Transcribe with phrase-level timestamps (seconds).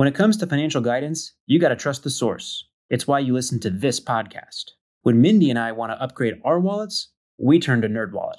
[0.00, 2.66] When it comes to financial guidance, you got to trust the source.
[2.88, 4.70] It's why you listen to this podcast.
[5.02, 8.38] When Mindy and I want to upgrade our wallets, we turn to NerdWallet.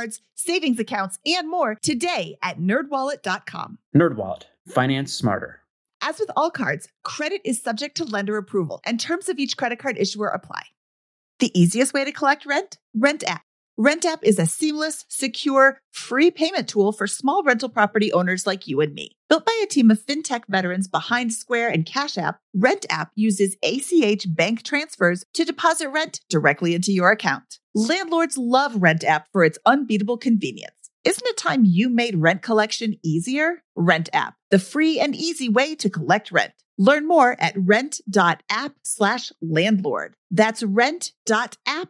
[0.35, 3.77] savings accounts, and more today at nerdwallet.com.
[3.95, 5.59] NerdWallet, finance smarter.
[6.01, 9.79] As with all cards, credit is subject to lender approval, and terms of each credit
[9.79, 10.63] card issuer apply.
[11.39, 12.77] The easiest way to collect rent?
[12.95, 13.43] Rent app.
[13.77, 18.67] Rent app is a seamless, secure, free payment tool for small rental property owners like
[18.67, 19.11] you and me.
[19.29, 23.55] Built by a team of fintech veterans behind Square and Cash App, Rent app uses
[23.63, 27.59] ACH bank transfers to deposit rent directly into your account.
[27.73, 30.75] Landlords love Rent app for its unbeatable convenience.
[31.05, 33.63] Isn't it time you made rent collection easier?
[33.75, 36.51] Rent app, the free and easy way to collect rent.
[36.77, 40.15] Learn more at rent.app slash landlord.
[40.31, 41.89] That's rent.app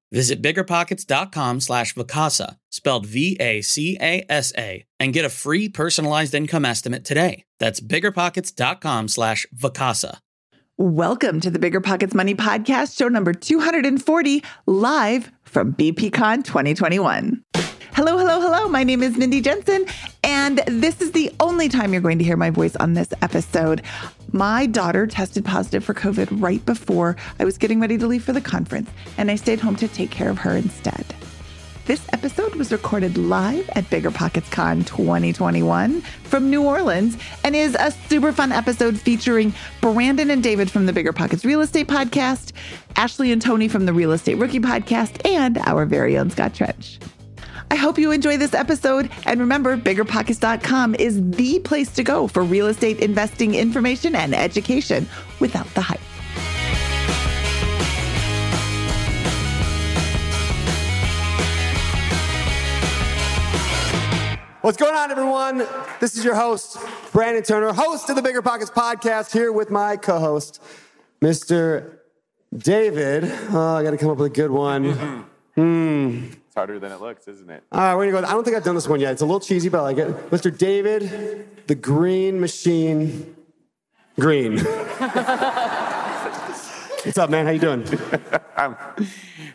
[0.11, 7.45] Visit biggerpockets.com slash Vacasa, spelled V-A-C-A-S-A, and get a free personalized income estimate today.
[7.59, 10.17] That's biggerpockets.com slash Vacasa.
[10.77, 17.43] Welcome to the Bigger Pockets Money Podcast, show number 240, live from BPCon 2021.
[17.93, 18.67] Hello, hello, hello.
[18.67, 19.85] My name is Mindy Jensen,
[20.23, 23.81] and this is the only time you're going to hear my voice on this episode.
[24.33, 28.31] My daughter tested positive for COVID right before I was getting ready to leave for
[28.31, 31.05] the conference, and I stayed home to take care of her instead.
[31.85, 37.75] This episode was recorded live at Bigger Pockets Con 2021 from New Orleans and is
[37.77, 42.53] a super fun episode featuring Brandon and David from the Bigger Pockets Real Estate Podcast,
[42.95, 46.99] Ashley and Tony from the Real Estate Rookie Podcast, and our very own Scott Trench.
[47.71, 49.09] I hope you enjoy this episode.
[49.25, 55.07] And remember, biggerpockets.com is the place to go for real estate investing information and education
[55.39, 56.01] without the hype.
[64.59, 65.65] What's going on, everyone?
[66.01, 66.77] This is your host,
[67.13, 70.61] Brandon Turner, host of the Bigger Pockets podcast, here with my co host,
[71.21, 71.99] Mr.
[72.53, 73.23] David.
[73.49, 75.25] Oh, I got to come up with a good one.
[75.55, 76.40] Hmm.
[76.51, 77.63] It's harder than it looks, isn't it?
[77.71, 78.27] All right, we're gonna go.
[78.27, 79.13] I don't think I've done this one yet.
[79.13, 80.09] It's a little cheesy, but I like it.
[80.31, 80.55] Mr.
[80.55, 83.37] David, the Green Machine
[84.19, 84.57] Greene.
[87.05, 87.45] What's up, man?
[87.45, 87.87] How you doing?
[88.57, 88.75] I'm,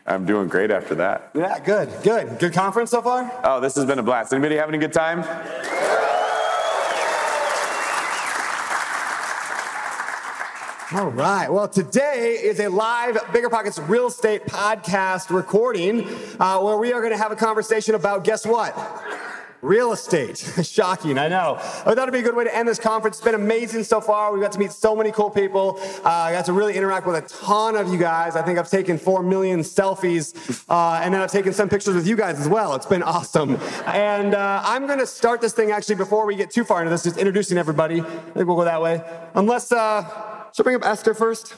[0.06, 1.32] I'm doing great after that.
[1.34, 2.38] Yeah, good, good.
[2.38, 3.30] Good conference so far?
[3.44, 4.32] Oh, this has been a blast.
[4.32, 5.22] Anybody having a good time?
[10.92, 11.52] All right.
[11.52, 16.06] Well, today is a live Bigger Pockets real estate podcast recording
[16.38, 18.72] uh, where we are going to have a conversation about guess what?
[19.62, 20.38] Real estate.
[20.62, 21.56] Shocking, I know.
[21.56, 23.16] I thought it'd be a good way to end this conference.
[23.16, 24.32] It's been amazing so far.
[24.32, 25.80] We got to meet so many cool people.
[26.04, 28.36] Uh, I got to really interact with a ton of you guys.
[28.36, 32.06] I think I've taken four million selfies, uh, and then I've taken some pictures with
[32.06, 32.76] you guys as well.
[32.76, 33.56] It's been awesome.
[33.86, 36.90] And uh, I'm going to start this thing actually before we get too far into
[36.90, 38.02] this, just introducing everybody.
[38.02, 39.02] I think we'll go that way.
[39.34, 41.54] Unless, uh, should I bring up Esther first?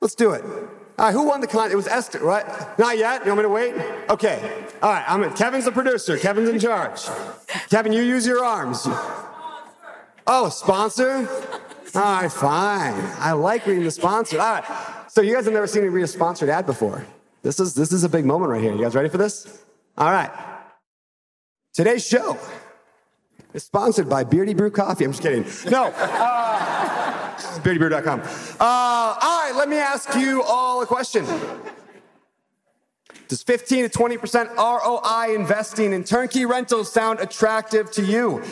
[0.00, 0.44] Let's do it.
[0.44, 1.72] All right, who won the con?
[1.72, 2.46] It was Esther, right?
[2.78, 3.26] Not yet.
[3.26, 3.74] You want me to wait?
[4.08, 4.64] Okay.
[4.80, 5.04] All right.
[5.08, 5.32] I'm in.
[5.32, 6.16] Kevin's the producer.
[6.16, 7.02] Kevin's in charge.
[7.68, 8.86] Kevin, you use your arms.
[10.24, 11.28] Oh, sponsor?
[11.96, 12.94] All right, fine.
[13.18, 14.40] I like reading the sponsor.
[14.40, 14.64] All right.
[15.08, 17.04] So you guys have never seen me read a sponsored ad before.
[17.42, 18.72] This is this is a big moment right here.
[18.72, 19.64] You guys ready for this?
[19.98, 20.30] All right.
[21.74, 22.38] Today's show
[23.52, 25.04] is sponsored by Beardy Brew Coffee.
[25.04, 25.44] I'm just kidding.
[25.72, 25.92] No.
[25.96, 27.25] Uh,
[27.62, 28.20] beardybeer.com.
[28.20, 28.26] Uh,
[28.60, 31.24] all right, let me ask you all a question.
[33.28, 38.42] Does 15 to 20% ROI investing in turnkey rentals sound attractive to you?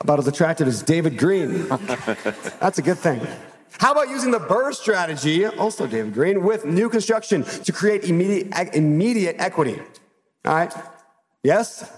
[0.00, 1.66] About as attractive as David Greene.
[2.60, 3.26] That's a good thing.
[3.78, 8.74] How about using the BRRRR strategy, also David Greene, with new construction to create immediate,
[8.74, 9.80] immediate equity?
[10.44, 10.72] All right?
[11.42, 11.90] Yes?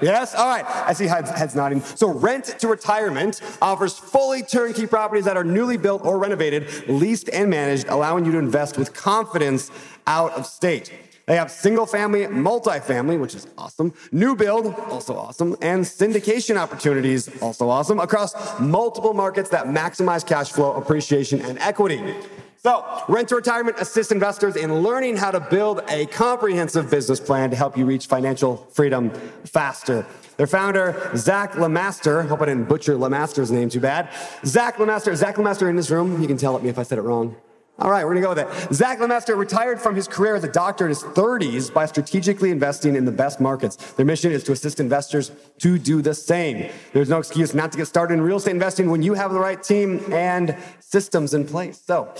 [0.00, 0.34] Yes?
[0.34, 0.64] All right.
[0.66, 1.80] I see heads, heads nodding.
[1.80, 7.28] So, Rent to Retirement offers fully turnkey properties that are newly built or renovated, leased
[7.30, 9.70] and managed, allowing you to invest with confidence
[10.06, 10.92] out of state.
[11.26, 17.30] They have single family, multifamily, which is awesome, new build, also awesome, and syndication opportunities,
[17.40, 22.16] also awesome, across multiple markets that maximize cash flow, appreciation, and equity.
[22.62, 27.48] So, Rent to Retirement assists investors in learning how to build a comprehensive business plan
[27.48, 29.08] to help you reach financial freedom
[29.46, 30.04] faster.
[30.36, 34.10] Their founder, Zach LeMaster, hope I didn't butcher LeMaster's name too bad.
[34.44, 36.20] Zach LeMaster, Zach LeMaster in this room.
[36.20, 37.34] You can tell at me if I said it wrong.
[37.78, 38.74] All right, we're gonna go with it.
[38.74, 42.94] Zach LeMaster retired from his career as a doctor in his 30s by strategically investing
[42.94, 43.76] in the best markets.
[43.92, 46.70] Their mission is to assist investors to do the same.
[46.92, 49.40] There's no excuse not to get started in real estate investing when you have the
[49.40, 51.80] right team and systems in place.
[51.82, 52.12] So,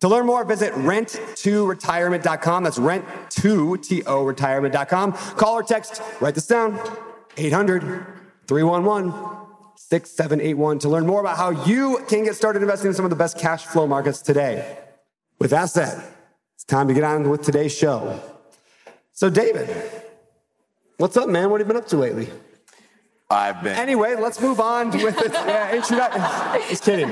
[0.00, 2.64] to learn more, visit rent2retirement.com.
[2.64, 5.12] That's rent2, retirement.com.
[5.12, 6.78] Call or text, write this down,
[7.36, 8.06] 800
[8.46, 9.12] 311
[9.76, 13.16] 6781 to learn more about how you can get started investing in some of the
[13.16, 14.78] best cash flow markets today.
[15.40, 16.02] With that said,
[16.54, 18.20] it's time to get on with today's show.
[19.12, 19.68] So, David,
[20.98, 21.50] what's up, man?
[21.50, 22.28] What have you been up to lately?
[23.30, 23.76] I've been.
[23.76, 26.20] Anyway, let's move on with the uh, introduction.
[26.68, 27.10] Just kidding.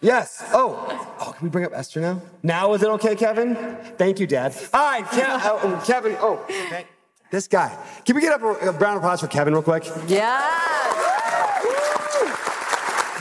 [0.00, 0.42] Yes.
[0.52, 0.86] Oh.
[1.20, 2.22] Oh, can we bring up Esther now?
[2.42, 3.54] Now is it okay, Kevin?
[3.98, 4.54] Thank you, Dad.
[4.72, 6.16] All right, Ke- uh, Kevin.
[6.20, 6.86] Oh, thank-
[7.30, 7.76] this guy.
[8.04, 9.84] Can we get up a, a round of applause for Kevin real quick?
[10.08, 10.40] Yeah.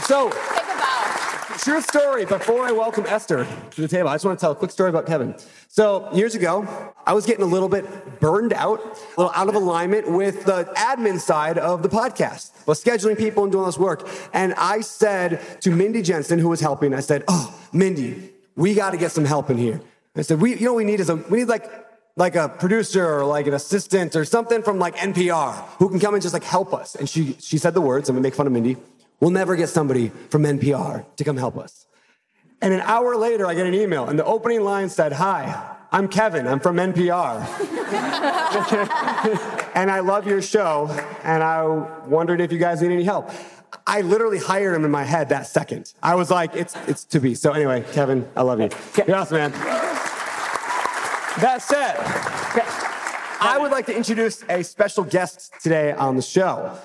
[0.06, 0.59] So, Take a bow.
[1.62, 2.24] True story.
[2.24, 4.90] Before I welcome Esther to the table, I just want to tell a quick story
[4.90, 5.36] about Kevin.
[5.68, 6.66] So years ago,
[7.06, 10.72] I was getting a little bit burned out, a little out of alignment with the
[10.78, 14.08] admin side of the podcast, was scheduling people and doing this work.
[14.32, 18.92] And I said to Mindy Jensen, who was helping, I said, "Oh, Mindy, we got
[18.92, 19.82] to get some help in here."
[20.16, 21.70] I said, "We, you know, we need is a we need like."
[22.16, 26.16] Like a producer or like an assistant or something from like NPR who can come
[26.16, 26.96] and just like help us.
[26.96, 28.76] And she, she said the words, I'm gonna make fun of Mindy.
[29.20, 31.86] We'll never get somebody from NPR to come help us.
[32.62, 36.08] And an hour later, I get an email, and the opening line said, Hi, I'm
[36.08, 37.40] Kevin, I'm from NPR.
[39.76, 40.88] and I love your show,
[41.24, 41.64] and I
[42.06, 43.30] wondered if you guys need any help.
[43.88, 45.94] I literally hired him in my head that second.
[46.02, 47.36] I was like, it's, it's to be.
[47.36, 48.70] So, anyway, Kevin, I love you.
[49.08, 49.52] You're awesome, man.
[51.40, 51.96] That said,
[53.42, 56.78] I would like to introduce a special guest today on the show.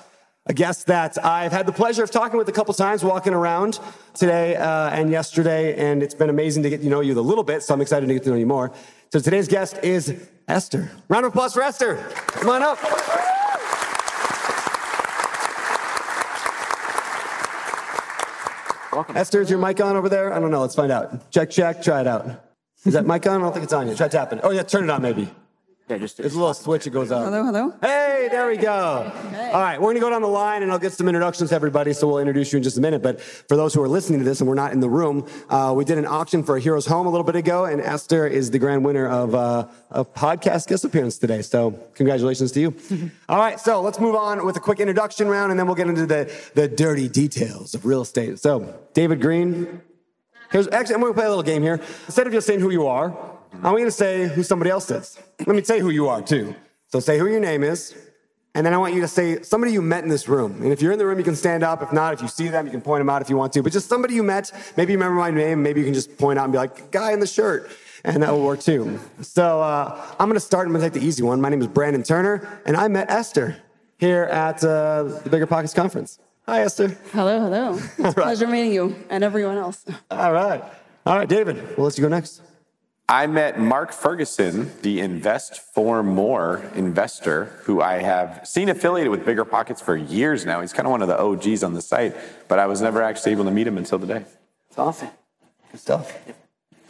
[0.47, 3.79] A guest that I've had the pleasure of talking with a couple times walking around
[4.13, 7.43] today uh, and yesterday, and it's been amazing to get to know you a little
[7.43, 8.71] bit, so I'm excited to get to know you more.
[9.11, 10.13] So today's guest is
[10.47, 10.91] Esther.
[11.07, 11.95] Round of applause for Esther.
[12.27, 12.77] Come on up.
[18.93, 19.17] Welcome.
[19.17, 20.31] Esther, is your mic on over there?
[20.31, 20.61] I don't know.
[20.61, 21.31] Let's find out.
[21.31, 21.81] Check, check.
[21.81, 22.43] Try it out.
[22.85, 23.41] Is that mic on?
[23.41, 23.97] I don't think it's on yet.
[23.97, 24.41] Try tapping.
[24.43, 25.27] Oh, yeah, turn it on maybe.
[25.87, 27.25] Yeah, just There's a little switch that goes up.
[27.25, 27.71] Hello, hello.
[27.79, 28.71] Hey, there we go.
[28.73, 31.55] All right, we're going to go down the line and I'll get some introductions to
[31.55, 33.03] everybody, so we'll introduce you in just a minute.
[33.03, 35.73] But for those who are listening to this and we're not in the room, uh,
[35.77, 38.49] we did an auction for a Hero's Home a little bit ago, and Esther is
[38.49, 41.43] the grand winner of uh, a podcast guest appearance today.
[41.43, 42.75] So congratulations to you.
[43.29, 45.87] All right, so let's move on with a quick introduction round, and then we'll get
[45.87, 48.39] into the, the dirty details of real estate.
[48.39, 49.81] So, David Greene.
[50.51, 51.79] Here's, actually, I'm going to play a little game here.
[52.07, 55.19] Instead of just saying who you are, I'm going to say who somebody else is.
[55.39, 56.55] Let me say who you are, too.
[56.87, 57.95] So say who your name is,
[58.55, 60.61] and then I want you to say somebody you met in this room.
[60.61, 61.83] And if you're in the room, you can stand up.
[61.83, 63.61] If not, if you see them, you can point them out if you want to.
[63.61, 66.39] But just somebody you met, maybe you remember my name, maybe you can just point
[66.39, 67.69] out and be like, guy in the shirt.
[68.05, 68.99] And that will work too.
[69.21, 70.67] So uh, I'm going to start.
[70.67, 71.41] I'm going to take the easy one.
[71.41, 73.57] My name is Brandon Turner, and I met Esther
[73.97, 76.19] here at uh, the Bigger Pockets Conference.
[76.45, 76.89] Hi, Esther.
[77.11, 77.73] Hello, hello.
[77.77, 78.15] It's a right.
[78.15, 79.83] pleasure meeting you and everyone else.
[80.11, 80.63] All right.
[81.05, 81.57] All right, David.
[81.75, 82.41] Well, let's you go next.
[83.07, 89.23] I met Mark Ferguson, the Invest Four More investor, who I have seen affiliated with
[89.23, 90.61] Bigger Pockets for years now.
[90.61, 92.15] He's kind of one of the OGs on the site,
[92.47, 94.25] but I was never actually able to meet him until today.
[94.69, 95.09] It's awesome.
[95.71, 96.17] Good stuff.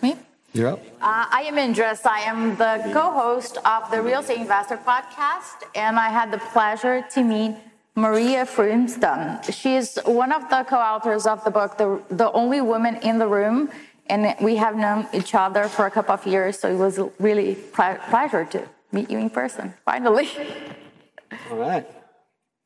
[0.01, 0.15] Me?
[0.53, 0.79] You're up.
[1.01, 2.05] Uh, I am Indris.
[2.05, 7.03] I am the co-host of the Real Estate Investor podcast, and I had the pleasure
[7.11, 7.57] to meet
[7.95, 9.43] Maria Frumston.
[9.53, 13.27] She is one of the co-authors of the book, The, the Only Woman in the
[13.27, 13.69] Room,
[14.07, 17.11] and we have known each other for a couple of years, so it was a
[17.19, 20.29] really ple- pleasure to meet you in person, finally.
[21.51, 21.85] All right.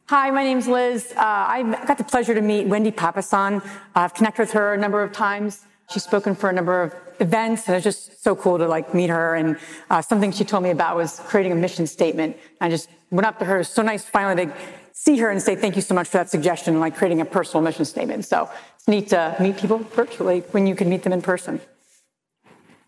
[0.07, 1.13] Hi, my name's Liz.
[1.15, 3.63] Uh, I got the pleasure to meet Wendy Papasan.
[3.95, 5.65] I've connected with her a number of times.
[5.91, 9.09] She's spoken for a number of events, and it's just so cool to like meet
[9.09, 9.35] her.
[9.35, 9.57] And
[9.89, 12.37] uh, something she told me about was creating a mission statement.
[12.59, 13.55] I just went up to her.
[13.55, 14.53] It was so nice finally to
[14.99, 17.63] see her and say thank you so much for that suggestion, like creating a personal
[17.63, 18.25] mission statement.
[18.25, 21.61] So it's neat to meet people virtually when you can meet them in person.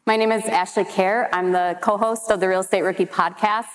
[0.05, 1.29] My name is Ashley Kehr.
[1.31, 3.67] I'm the co-host of the Real Estate Rookie podcast.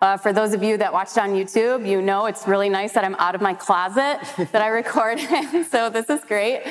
[0.00, 3.04] Uh, for those of you that watched on YouTube, you know it's really nice that
[3.04, 4.20] I'm out of my closet
[4.52, 5.64] that I record in.
[5.70, 6.62] so this is great.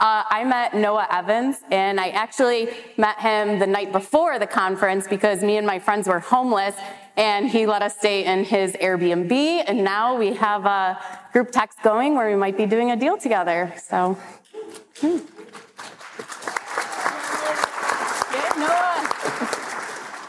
[0.00, 5.08] Uh, I met Noah Evans, and I actually met him the night before the conference
[5.08, 6.76] because me and my friends were homeless,
[7.18, 9.64] and he let us stay in his Airbnb.
[9.66, 10.98] And now we have a
[11.32, 13.74] group text going where we might be doing a deal together.
[13.76, 14.16] So.
[15.00, 15.18] Hmm.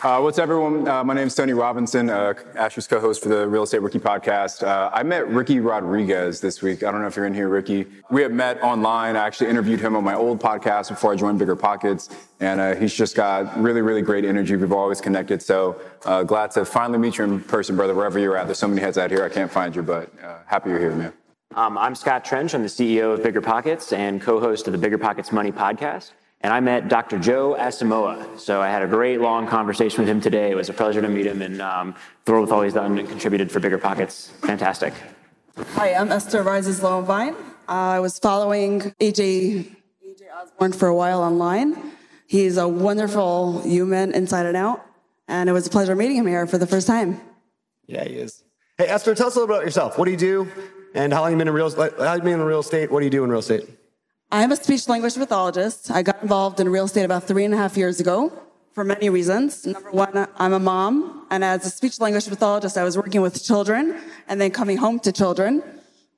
[0.02, 0.88] Uh, what's up, everyone?
[0.88, 4.66] Uh, my name is Tony Robinson, uh, Asher's co-host for the Real Estate Rookie podcast.
[4.66, 6.84] Uh, I met Ricky Rodriguez this week.
[6.84, 7.86] I don't know if you're in here, Ricky.
[8.10, 9.18] We have met online.
[9.18, 12.08] I actually interviewed him on my old podcast before I joined Bigger Pockets,
[12.40, 14.56] and uh, he's just got really, really great energy.
[14.56, 18.38] We've always connected, so uh, glad to finally meet you in person, brother, wherever you're
[18.38, 18.46] at.
[18.46, 20.10] There's so many heads out here, I can't find you, but
[20.46, 21.12] happy you're here, man.
[21.56, 22.56] Um, I'm Scott Trench.
[22.56, 26.54] I'm the CEO of Bigger Pockets and co-host of the Bigger Pockets Money podcast and
[26.54, 27.20] I met Dr.
[27.20, 28.40] Joe Asamoah.
[28.40, 30.52] So I had a great long conversation with him today.
[30.52, 33.08] It was a pleasure to meet him and um, thrilled with all he's done and
[33.08, 34.30] contributed for Bigger Pockets.
[34.42, 34.94] Fantastic.
[35.74, 37.36] Hi, I'm Esther Rises Lowenvine.
[37.68, 39.76] I was following AJ,
[40.08, 41.92] AJ Osborne for a while online.
[42.26, 44.86] He's a wonderful human inside and out,
[45.28, 47.20] and it was a pleasure meeting him here for the first time.
[47.88, 48.44] Yeah, he is.
[48.78, 49.98] Hey, Esther, tell us a little bit about yourself.
[49.98, 50.48] What do you do,
[50.94, 52.90] and how long have you been in real, how long you been in real estate?
[52.92, 53.68] What do you do in real estate?
[54.32, 55.90] I'm a speech language pathologist.
[55.90, 58.32] I got involved in real estate about three and a half years ago
[58.74, 59.66] for many reasons.
[59.66, 63.44] Number one, I'm a mom, and as a speech language pathologist, I was working with
[63.44, 65.64] children and then coming home to children.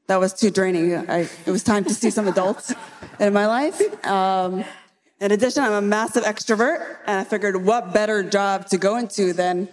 [0.08, 0.94] That was too draining.
[1.10, 2.74] I, it was time to see some adults
[3.18, 3.80] in my life.
[4.06, 4.66] Um,
[5.22, 9.32] in addition, I'm a massive extrovert, and I figured what better job to go into
[9.32, 9.70] than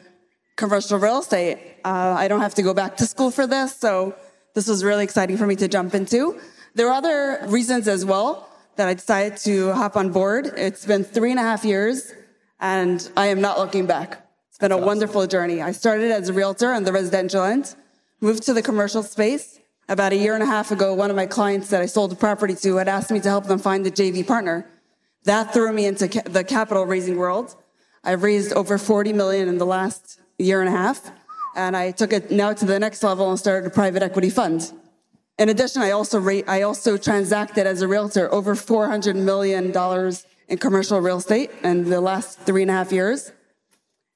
[0.55, 1.59] commercial real estate.
[1.85, 4.15] Uh, I don't have to go back to school for this, so
[4.55, 6.39] this was really exciting for me to jump into.
[6.79, 10.53] There are other reasons as well that I decided to hop on board.
[10.57, 12.13] It's been three and a half years
[12.61, 14.25] and I am not looking back.
[14.49, 15.61] It's been a wonderful journey.
[15.61, 17.75] I started as a realtor on the residential end,
[18.21, 19.59] moved to the commercial space.
[19.89, 22.17] About a year and a half ago, one of my clients that I sold the
[22.17, 24.65] property to had asked me to help them find a JV partner.
[25.25, 27.57] That threw me into ca- the capital raising world.
[28.05, 31.11] I've raised over 40 million in the last year and a half,
[31.57, 34.73] and I took it now to the next level and started a private equity fund.
[35.39, 39.73] In addition, I also, I also transacted as a realtor over $400 million
[40.49, 43.31] in commercial real estate in the last three and a half years.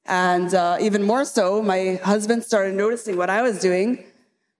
[0.05, 4.03] And uh, even more so, my husband started noticing what I was doing,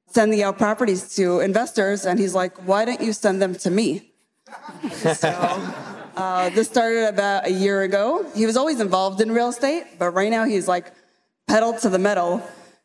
[0.08, 4.14] sending out properties to investors, and he's like, why don't you send them to me?
[4.94, 5.30] so
[6.16, 8.26] uh, this started about a year ago.
[8.34, 10.94] He was always involved in real estate, but right now he's like
[11.46, 12.42] pedal to the metal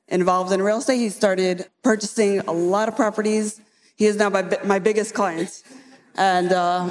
[0.09, 0.99] involved in real estate.
[0.99, 3.61] He started purchasing a lot of properties
[3.99, 5.65] he is now my, my biggest client.
[6.15, 6.91] And uh,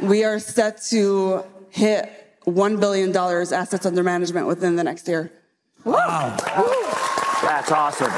[0.00, 5.30] we are set to hit $1 billion assets under management within the next year.
[5.84, 6.36] Wow.
[7.42, 8.10] That's awesome.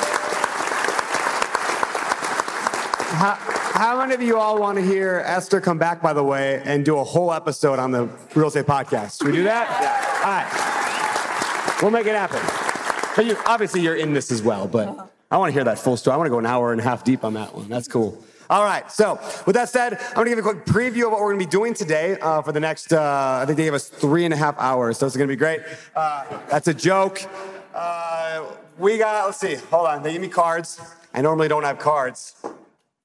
[3.13, 3.35] How,
[3.75, 6.83] how many of you all want to hear Esther come back, by the way, and
[6.83, 9.19] do a whole episode on the real estate podcast?
[9.19, 9.69] Should we do that?
[9.83, 10.25] Yeah.
[10.25, 10.31] All
[11.75, 11.83] right.
[11.83, 12.41] We'll make it happen.
[13.15, 15.99] But you, obviously, you're in this as well, but I want to hear that full
[15.99, 16.15] story.
[16.15, 17.69] I want to go an hour and a half deep on that one.
[17.69, 18.25] That's cool.
[18.51, 18.91] All right.
[18.91, 21.39] So, with that said, I'm going to give a quick preview of what we're going
[21.39, 24.25] to be doing today uh, for the next, uh, I think they gave us three
[24.25, 24.99] and a half hours.
[24.99, 25.61] So, it's going to be great.
[25.95, 27.23] Uh, that's a joke.
[27.73, 28.45] Uh,
[28.77, 30.03] we got, let's see, hold on.
[30.03, 30.81] They gave me cards.
[31.15, 32.35] I normally don't have cards.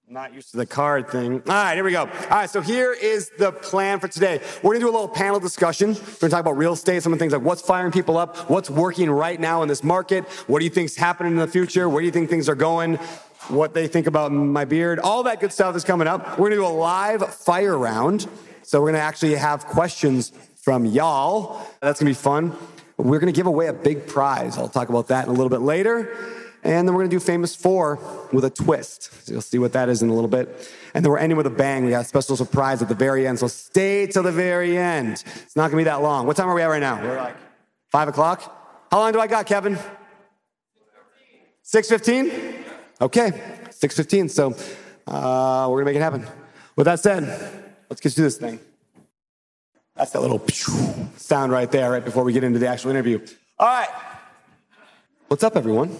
[0.08, 1.44] I'm not used to the card thing.
[1.48, 2.02] All right, here we go.
[2.02, 4.42] All right, so here is the plan for today.
[4.64, 5.94] We're gonna do a little panel discussion.
[5.94, 8.50] We're gonna talk about real estate, some of the things like what's firing people up,
[8.50, 11.90] what's working right now in this market, what do you think's happening in the future,
[11.90, 13.00] where do you think things are going,
[13.50, 15.00] what they think about my beard.
[15.00, 16.40] All that good stuff is coming up.
[16.40, 18.28] We're gonna do a live fire round.
[18.64, 21.62] So we're gonna actually have questions from y'all.
[21.82, 22.56] That's gonna be fun.
[22.98, 24.58] We're gonna give away a big prize.
[24.58, 26.16] I'll talk about that in a little bit later.
[26.64, 28.00] And then we're gonna do famous four
[28.34, 29.12] with a twist.
[29.26, 30.72] So you'll see what that is in a little bit.
[30.96, 31.86] And then we're ending with a bang.
[31.86, 33.38] We got a special surprise at the very end.
[33.38, 35.24] So stay till the very end.
[35.44, 36.26] It's not gonna be that long.
[36.26, 37.02] What time are we at right now?
[37.02, 37.36] We're like
[37.92, 38.88] five o'clock.
[38.92, 39.78] How long do I got, Kevin?
[41.66, 42.65] 6.15?
[43.02, 43.32] Okay,
[43.72, 44.56] 6.15, so
[45.06, 46.26] uh, we're gonna make it happen.
[46.78, 47.24] With that said,
[47.90, 48.60] let's get to this thing.
[49.96, 50.42] That's that little
[51.18, 53.20] sound right there, right before we get into the actual interview.
[53.60, 53.90] All right.
[55.28, 55.98] What's up, everyone?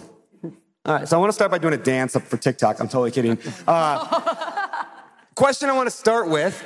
[0.86, 2.80] All right, so I want to start by doing a dance up for TikTok.
[2.80, 3.38] I'm totally kidding.
[3.66, 4.84] Uh,
[5.34, 6.64] question I want to start with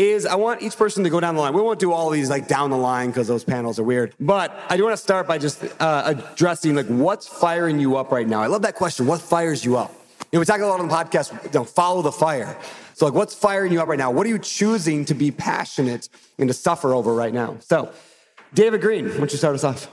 [0.00, 1.52] is I want each person to go down the line.
[1.52, 4.14] We won't do all these like down the line because those panels are weird.
[4.18, 8.10] But I do want to start by just uh, addressing like what's firing you up
[8.10, 8.40] right now.
[8.40, 9.06] I love that question.
[9.06, 9.92] What fires you up?
[10.32, 11.32] You know, we talk a lot on the podcast.
[11.44, 12.56] You know, follow the fire.
[12.94, 14.10] So like, what's firing you up right now?
[14.10, 17.56] What are you choosing to be passionate and to suffer over right now?
[17.60, 17.92] So,
[18.54, 19.88] David Greene, why don't you start us off?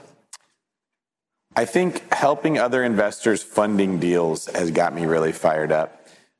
[1.56, 5.97] I think helping other investors funding deals has got me really fired up.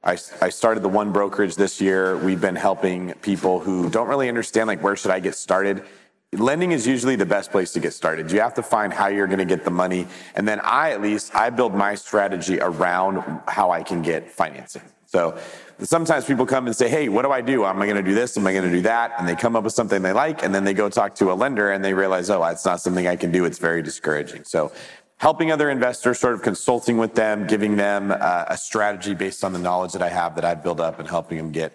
[0.08, 2.16] I, I started the one brokerage this year.
[2.16, 5.84] We've been helping people who don't really understand, like, where should I get started?
[6.32, 8.32] Lending is usually the best place to get started.
[8.32, 10.06] You have to find how you're going to get the money.
[10.34, 14.80] And then I, at least, I build my strategy around how I can get financing.
[15.04, 15.38] So
[15.80, 17.64] sometimes people come and say, Hey, what do I do?
[17.64, 18.36] Am I going to do this?
[18.36, 19.14] Am I going to do that?
[19.18, 20.42] And they come up with something they like.
[20.42, 23.06] And then they go talk to a lender and they realize, Oh, it's not something
[23.06, 23.46] I can do.
[23.46, 24.44] It's very discouraging.
[24.44, 24.70] So
[25.18, 29.52] helping other investors, sort of consulting with them, giving them uh, a strategy based on
[29.52, 31.72] the knowledge that I have that I've built up and helping them get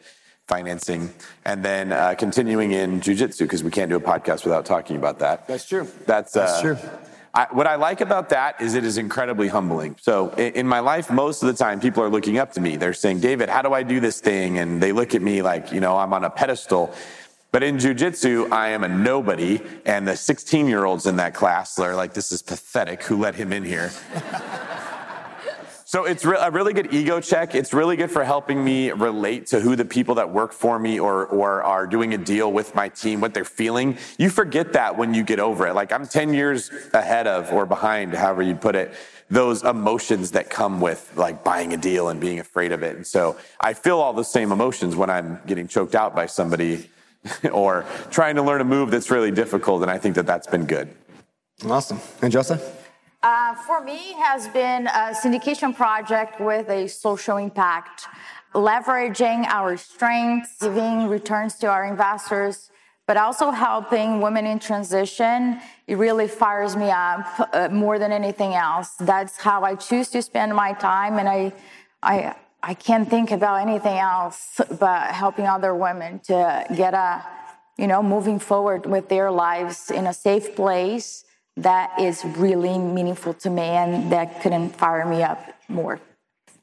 [0.48, 1.14] financing,
[1.46, 5.20] and then uh, continuing in jujitsu because we can't do a podcast without talking about
[5.20, 5.48] that.
[5.48, 5.88] That's true.
[6.06, 6.78] That's, That's uh, true.
[7.36, 9.96] I, what I like about that is it is incredibly humbling.
[10.00, 12.76] So in, in, my life, most of the time, people are looking up to me.
[12.76, 14.60] They're saying, David, how do I do this thing?
[14.60, 16.94] And they look at me like, you know, I'm on a pedestal.
[17.54, 19.62] But in jujitsu, I am a nobody.
[19.86, 23.04] And the 16 year olds in that class are like, this is pathetic.
[23.04, 23.92] Who let him in here?
[25.86, 27.54] So it's re- a really good ego check.
[27.54, 31.00] It's really good for helping me relate to who the people that work for me
[31.00, 34.00] or, or are doing a deal with my team, what they're feeling.
[34.18, 35.76] You forget that when you get over it.
[35.76, 38.92] Like I'm 10 years ahead of or behind, however you put it,
[39.30, 42.96] those emotions that come with like buying a deal and being afraid of it.
[42.96, 46.90] And so I feel all the same emotions when I'm getting choked out by somebody
[47.52, 49.82] or trying to learn a move that's really difficult.
[49.82, 50.90] And I think that that's been good.
[51.66, 52.00] Awesome.
[52.22, 52.62] And Joseph?
[53.22, 58.06] Uh, for me, has been a syndication project with a social impact,
[58.54, 62.70] leveraging our strengths, giving returns to our investors,
[63.08, 65.58] but also helping women in transition.
[65.88, 68.90] It really fires me up uh, more than anything else.
[69.00, 71.54] That's how I choose to spend my time, and I,
[72.02, 77.22] I, I can't think about anything else but helping other women to get a,
[77.78, 81.26] you know, moving forward with their lives in a safe place
[81.58, 86.00] that is really meaningful to me and that couldn't fire me up more.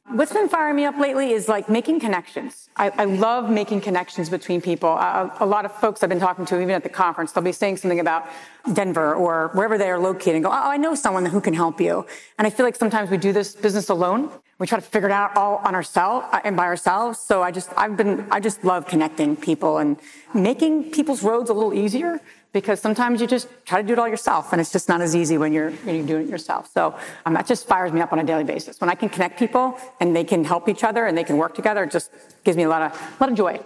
[0.07, 2.69] What's been firing me up lately is like making connections.
[2.77, 4.97] I, I love making connections between people.
[4.99, 7.53] Uh, a lot of folks I've been talking to, even at the conference, they'll be
[7.53, 8.27] saying something about
[8.73, 11.81] Denver or wherever they are located and go, Oh, I know someone who can help
[11.81, 12.07] you.
[12.39, 14.33] And I feel like sometimes we do this business alone.
[14.61, 17.19] We try to figure it out all on ourselves uh, and by ourselves.
[17.19, 19.97] So I just, I've been, I just love connecting people and
[20.35, 22.21] making people's roads a little easier
[22.53, 25.17] because sometimes you just try to do it all yourself and it's just not as
[25.17, 26.71] easy when you're, when you're doing it yourself.
[26.75, 26.95] So
[27.25, 28.79] um, that just fires me up on a daily basis.
[28.83, 31.55] When I can connect people and they can help each other and they can work
[31.55, 32.11] together, it just
[32.45, 33.61] gives me a lot of, a lot of joy.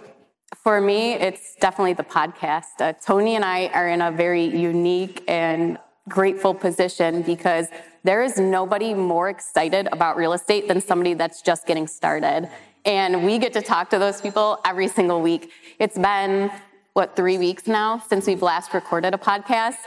[0.63, 2.79] For me, it's definitely the podcast.
[2.79, 5.77] Uh, Tony and I are in a very unique and
[6.07, 7.67] grateful position because
[8.05, 12.47] there is nobody more excited about real estate than somebody that's just getting started.
[12.85, 15.51] And we get to talk to those people every single week.
[15.79, 16.51] It's been
[16.93, 19.77] what, three weeks now since we've last recorded a podcast.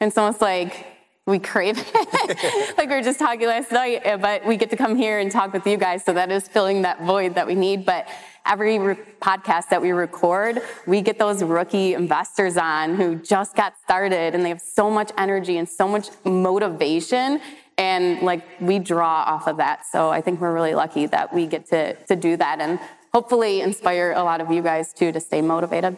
[0.00, 0.86] And it's almost like
[1.26, 2.78] we crave it.
[2.78, 5.30] like we were just talking last night, uh, but we get to come here and
[5.30, 6.02] talk with you guys.
[6.02, 7.84] So that is filling that void that we need.
[7.84, 8.08] But
[8.46, 13.74] every re- podcast that we record, we get those rookie investors on who just got
[13.84, 17.38] started and they have so much energy and so much motivation.
[17.78, 19.84] And like we draw off of that.
[19.86, 22.80] So I think we're really lucky that we get to, to do that and
[23.12, 25.96] hopefully inspire a lot of you guys too to stay motivated.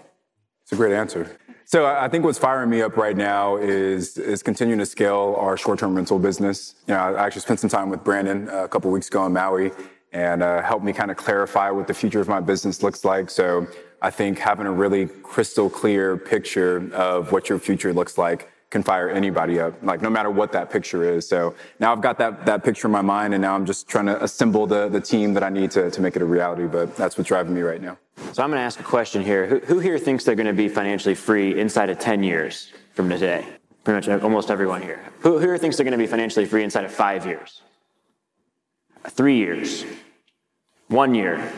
[0.62, 1.38] It's a great answer.
[1.64, 5.56] So I think what's firing me up right now is is continuing to scale our
[5.56, 6.74] short-term rental business.
[6.86, 9.70] You know, I actually spent some time with Brandon a couple weeks ago in Maui,
[10.12, 13.28] and uh, helped me kind of clarify what the future of my business looks like.
[13.28, 13.66] So
[14.00, 18.82] I think having a really crystal clear picture of what your future looks like can
[18.82, 21.26] fire anybody up, like no matter what that picture is.
[21.26, 24.06] So now I've got that, that picture in my mind and now I'm just trying
[24.06, 26.66] to assemble the, the team that I need to, to make it a reality.
[26.66, 27.96] But that's what's driving me right now.
[28.32, 29.46] So I'm going to ask a question here.
[29.46, 33.08] Who, who here thinks they're going to be financially free inside of 10 years from
[33.08, 33.46] today?
[33.84, 35.02] Pretty much almost everyone here.
[35.20, 37.62] Who, who here thinks they're going to be financially free inside of five years?
[39.08, 39.84] Three years?
[40.88, 41.50] One year?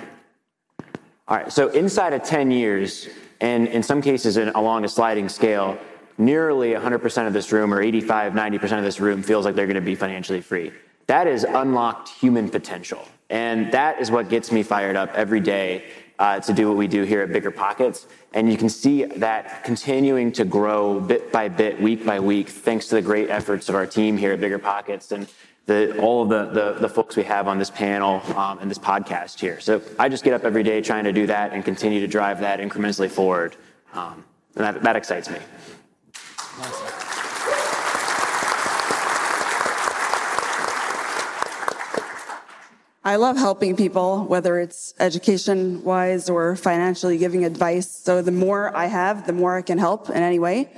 [1.26, 3.08] All right, so inside of 10 years,
[3.40, 5.78] and in some cases in, along a sliding scale,
[6.20, 9.74] nearly 100% of this room or 85, 90% of this room feels like they're going
[9.74, 10.72] to be financially free.
[11.06, 13.04] That is unlocked human potential.
[13.30, 15.84] And that is what gets me fired up every day
[16.18, 18.06] uh, to do what we do here at Bigger Pockets.
[18.34, 22.86] And you can see that continuing to grow bit by bit, week by week, thanks
[22.88, 25.26] to the great efforts of our team here at Bigger Pockets and
[25.66, 28.78] the, all of the, the, the, folks we have on this panel um, and this
[28.78, 29.60] podcast here.
[29.60, 32.40] So I just get up every day trying to do that and continue to drive
[32.40, 33.56] that incrementally forward.
[33.94, 34.24] Um,
[34.56, 35.38] and that, that excites me.
[43.02, 47.90] I love helping people, whether it's education wise or financially giving advice.
[47.90, 50.70] So the more I have, the more I can help in any way.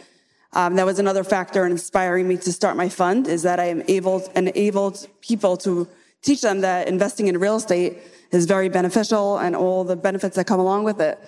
[0.52, 3.64] Um, that was another factor in inspiring me to start my fund is that I
[3.64, 5.88] am able enabled people to
[6.22, 7.98] teach them that investing in real estate
[8.30, 11.18] is very beneficial and all the benefits that come along with it.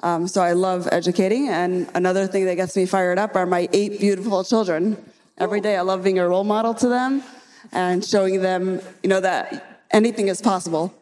[0.00, 1.48] Um, so I love educating.
[1.48, 4.96] And another thing that gets me fired up are my eight beautiful children.
[5.38, 7.22] Every day I love being a role model to them
[7.72, 10.94] and showing them, you know, that anything is possible.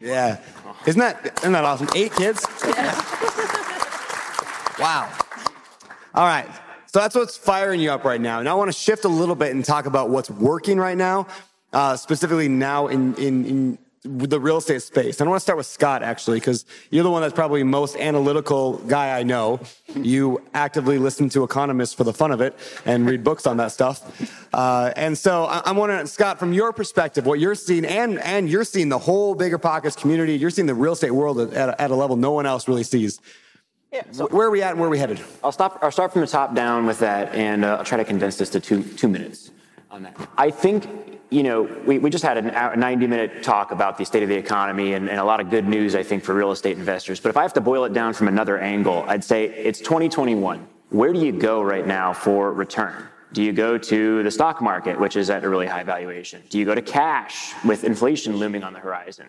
[0.00, 0.38] Yeah.
[0.86, 1.88] Isn't that, isn't that awesome?
[1.94, 2.46] Eight kids?
[2.64, 2.94] Yeah.
[4.78, 5.10] wow.
[6.14, 6.48] All right.
[6.86, 8.40] So that's what's firing you up right now.
[8.40, 11.26] And I want to shift a little bit and talk about what's working right now,
[11.72, 15.20] uh, specifically now in, in, in the real estate space.
[15.20, 17.96] And I want to start with Scott actually, because you're the one that's probably most
[17.96, 19.60] analytical guy I know.
[19.96, 23.72] You actively listen to economists for the fun of it and read books on that
[23.72, 24.02] stuff.
[24.52, 28.64] Uh, and so I'm wondering, Scott, from your perspective, what you're seeing, and and you're
[28.64, 31.90] seeing the whole bigger pockets community, you're seeing the real estate world at a, at
[31.90, 33.22] a level no one else really sees.
[33.92, 35.20] Yeah, so where are we at and where are we headed?
[35.42, 35.78] I'll stop.
[35.80, 38.50] I'll start from the top down with that, and uh, I'll try to condense this
[38.50, 39.50] to two two minutes
[39.90, 40.14] on that.
[40.36, 40.86] I think
[41.30, 44.36] you know, we, we just had a 90 minute talk about the state of the
[44.36, 47.18] economy and, and, a lot of good news, I think, for real estate investors.
[47.20, 50.66] But if I have to boil it down from another angle, I'd say it's 2021.
[50.90, 53.08] Where do you go right now for return?
[53.32, 56.42] Do you go to the stock market, which is at a really high valuation?
[56.48, 59.26] Do you go to cash with inflation looming on the horizon?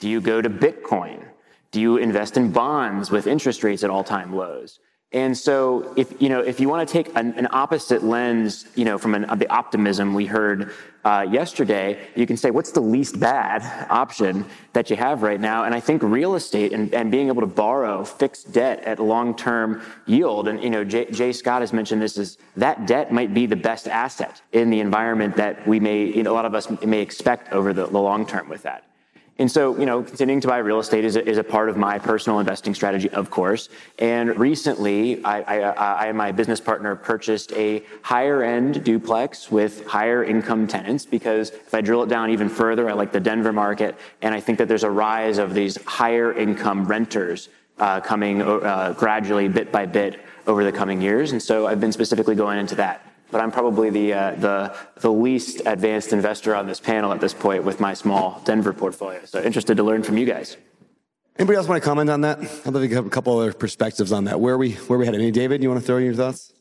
[0.00, 1.24] Do you go to Bitcoin?
[1.70, 4.80] Do you invest in bonds with interest rates at all time lows?
[5.12, 8.84] And so, if you know, if you want to take an, an opposite lens, you
[8.84, 10.72] know, from an, the optimism we heard
[11.04, 15.62] uh, yesterday, you can say, what's the least bad option that you have right now?
[15.62, 19.80] And I think real estate and, and being able to borrow fixed debt at long-term
[20.06, 23.46] yield, and you know, Jay, J, Scott has mentioned this is that debt might be
[23.46, 26.68] the best asset in the environment that we may, you know, a lot of us
[26.82, 28.82] may expect over the, the long term with that.
[29.38, 31.76] And so, you know, continuing to buy real estate is a, is a part of
[31.76, 33.68] my personal investing strategy, of course.
[33.98, 39.86] And recently, I, I, I and my business partner purchased a higher end duplex with
[39.86, 43.52] higher income tenants because if I drill it down even further, I like the Denver
[43.52, 43.96] market.
[44.22, 48.94] And I think that there's a rise of these higher income renters uh, coming uh,
[48.96, 51.32] gradually, bit by bit, over the coming years.
[51.32, 55.12] And so I've been specifically going into that but I'm probably the, uh, the, the
[55.12, 59.20] least advanced investor on this panel at this point with my small Denver portfolio.
[59.26, 60.56] So interested to learn from you guys.
[61.38, 62.38] Anybody else want to comment on that?
[62.38, 64.40] I'd love to have a couple other perspectives on that.
[64.40, 65.20] Where are we, where are we headed?
[65.20, 66.54] Any David, you want to throw in your thoughts?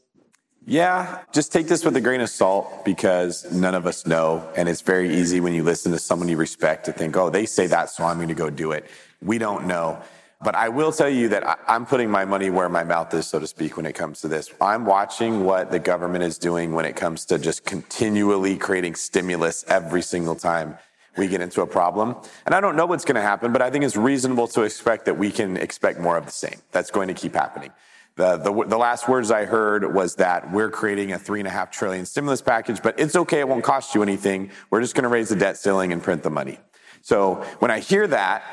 [0.65, 4.45] Yeah, just take this with a grain of salt because none of us know.
[4.57, 7.45] And it's very easy when you listen to someone you respect to think, oh, they
[7.45, 8.85] say that, so I'm going to go do it.
[9.21, 10.01] We don't know.
[10.45, 13.39] But I will tell you that I'm putting my money where my mouth is, so
[13.39, 14.53] to speak, when it comes to this.
[14.61, 19.65] I'm watching what the government is doing when it comes to just continually creating stimulus
[19.67, 20.77] every single time
[21.17, 22.15] we get into a problem.
[22.45, 25.05] And I don't know what's going to happen, but I think it's reasonable to expect
[25.05, 26.61] that we can expect more of the same.
[26.71, 27.71] That's going to keep happening.
[28.15, 31.51] The, the, the, last words I heard was that we're creating a three and a
[31.51, 33.39] half trillion stimulus package, but it's okay.
[33.39, 34.51] It won't cost you anything.
[34.69, 36.59] We're just going to raise the debt ceiling and print the money.
[37.01, 38.43] So when I hear that,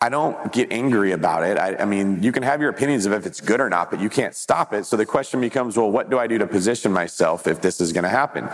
[0.00, 1.56] I don't get angry about it.
[1.56, 4.00] I, I, mean, you can have your opinions of if it's good or not, but
[4.00, 4.84] you can't stop it.
[4.84, 7.92] So the question becomes, well, what do I do to position myself if this is
[7.92, 8.48] going to happen?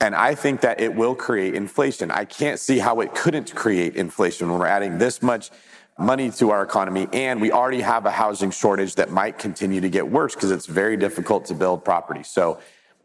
[0.00, 2.10] And I think that it will create inflation.
[2.10, 5.50] I can't see how it couldn't create inflation when we're adding this much
[5.98, 9.90] money to our economy and we already have a housing shortage that might continue to
[9.90, 12.22] get worse because it's very difficult to build property.
[12.22, 12.58] So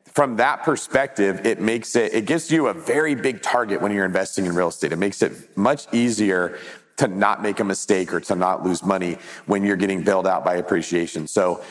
[0.06, 4.06] from that perspective, it makes it, it gives you a very big target when you're
[4.06, 4.92] investing in real estate.
[4.92, 6.58] It makes it much easier
[6.98, 10.44] to not make a mistake or to not lose money when you're getting bailed out
[10.44, 11.28] by appreciation.
[11.28, 11.64] So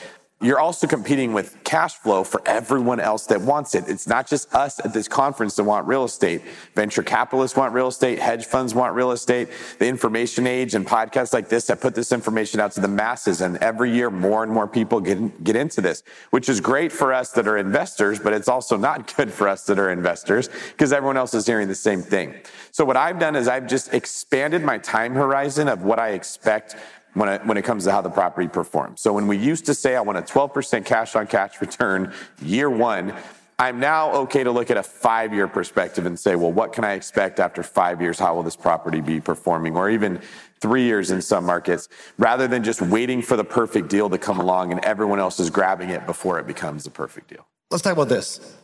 [0.43, 3.85] you're also competing with cash flow for everyone else that wants it.
[3.89, 6.43] It's not just us at this conference that want real estate.
[6.75, 8.19] Venture capitalists want real estate.
[8.19, 9.49] Hedge funds want real estate.
[9.79, 13.41] The information age and podcasts like this that put this information out to the masses.
[13.41, 17.15] And every year, more and more people get, get into this, which is great for
[17.15, 20.93] us that are investors, but it's also not good for us that are investors because
[20.93, 22.35] everyone else is hearing the same thing.
[22.73, 26.77] So what I've done is I've just expanded my time horizon of what I expect
[27.17, 29.01] when it, when it comes to how the property performs.
[29.01, 32.69] So when we used to say I want a 12% cash on cash return year
[32.69, 33.15] one,
[33.59, 36.85] I'm now okay to look at a five year perspective and say, well, what can
[36.85, 38.19] I expect after five years?
[38.19, 39.79] How will this property be performing?
[39.79, 40.21] Or even
[40.61, 44.39] three years in some markets, rather than just waiting for the perfect deal to come
[44.39, 47.47] along and everyone else is grabbing it before it becomes the perfect deal.
[47.71, 48.57] Let's talk about this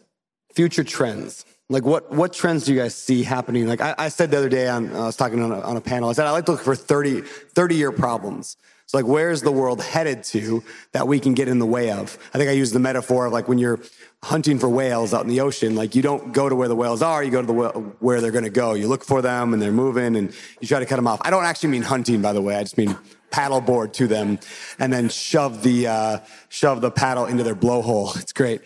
[0.55, 1.47] future trends.
[1.73, 3.67] Like what, what trends do you guys see happening?
[3.67, 5.81] Like I, I said the other day on, I was talking on a, on a
[5.81, 8.59] panel, I said, I like to look for 30, 30 year problems.
[8.87, 12.19] So like, where's the world headed to that we can get in the way of?
[12.35, 13.81] I think I used the metaphor of like when you're
[14.23, 17.01] hunting for whales out in the ocean, like you don't go to where the whales
[17.01, 17.55] are, you go to the
[18.01, 18.75] where they're going to go.
[18.75, 21.23] You look for them and they're moving and you try to cut them off.
[21.25, 22.55] I don't actually mean hunting, by the way.
[22.55, 22.95] I just mean
[23.31, 24.39] paddleboard to them
[24.79, 26.19] and then shove the uh,
[26.51, 28.15] shove the paddle into their blowhole.
[28.21, 28.61] It's great.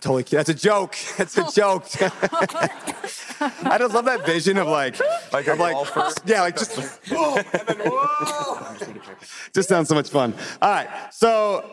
[0.00, 0.38] Totally, kidding.
[0.38, 0.96] that's a joke.
[1.16, 1.84] That's a joke.
[2.00, 4.96] I just love that vision of like,
[5.32, 5.76] Like a like,
[6.24, 6.76] yeah, like just,
[9.54, 10.34] just sounds so much fun.
[10.60, 11.64] All right, so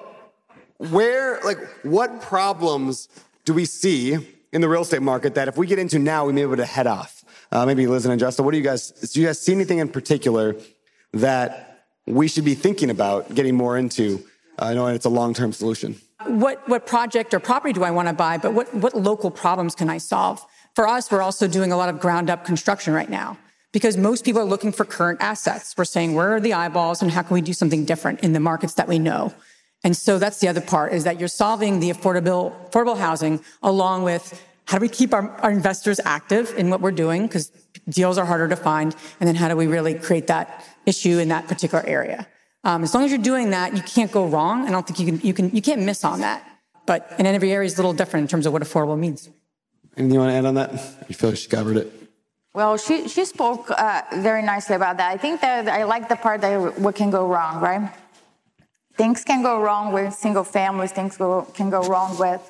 [0.77, 3.09] where, like, what problems
[3.45, 4.17] do we see
[4.51, 6.57] in the real estate market that if we get into now, we may be able
[6.57, 7.23] to head off?
[7.51, 9.89] Uh, maybe Liz and Justin, what do you guys, do you guys see anything in
[9.89, 10.55] particular
[11.13, 14.23] that we should be thinking about getting more into?
[14.59, 15.99] Uh, I know it's a long-term solution.
[16.25, 19.75] What what project or property do I want to buy, but what what local problems
[19.75, 20.45] can I solve?
[20.75, 23.37] For us, we're also doing a lot of ground up construction right now
[23.71, 25.75] because most people are looking for current assets.
[25.77, 28.39] We're saying where are the eyeballs and how can we do something different in the
[28.39, 29.33] markets that we know?
[29.83, 34.03] And so that's the other part is that you're solving the affordable affordable housing along
[34.03, 37.51] with how do we keep our, our investors active in what we're doing because
[37.87, 41.29] deals are harder to find, and then how do we really create that issue in
[41.29, 42.27] that particular area?
[42.63, 44.67] Um, as long as you're doing that, you can't go wrong.
[44.67, 46.43] I don't think you can, you can, you can't miss on that.
[46.85, 49.29] But and every area is a little different in terms of what affordable means.
[49.95, 50.71] Anything you want to add on that?
[51.07, 51.91] You feel like she covered it?
[52.53, 55.11] Well, she, she spoke uh, very nicely about that.
[55.11, 57.91] I think that I like the part that what can go wrong, right?
[58.95, 62.41] Things can go wrong with single families, things go, can go wrong with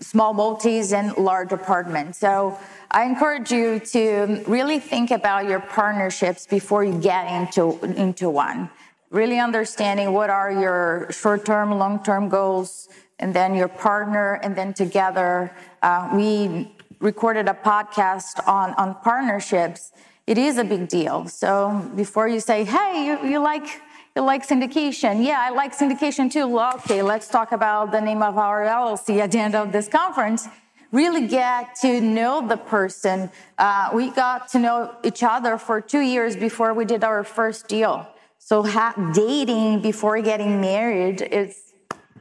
[0.00, 2.18] small multis and large apartments.
[2.18, 2.58] So
[2.90, 8.68] I encourage you to really think about your partnerships before you get into, into one.
[9.10, 12.88] Really understanding what are your short term, long term goals,
[13.18, 15.54] and then your partner, and then together.
[15.82, 19.92] Uh, we recorded a podcast on, on partnerships.
[20.26, 21.28] It is a big deal.
[21.28, 23.80] So before you say, hey, you, you like
[24.16, 25.22] you like syndication.
[25.24, 26.48] Yeah, I like syndication too.
[26.48, 29.88] Well, okay, let's talk about the name of our LLC at the end of this
[29.88, 30.48] conference.
[30.90, 33.30] Really get to know the person.
[33.58, 37.68] Uh, we got to know each other for two years before we did our first
[37.68, 38.08] deal.
[38.46, 41.74] So ha- dating before getting married is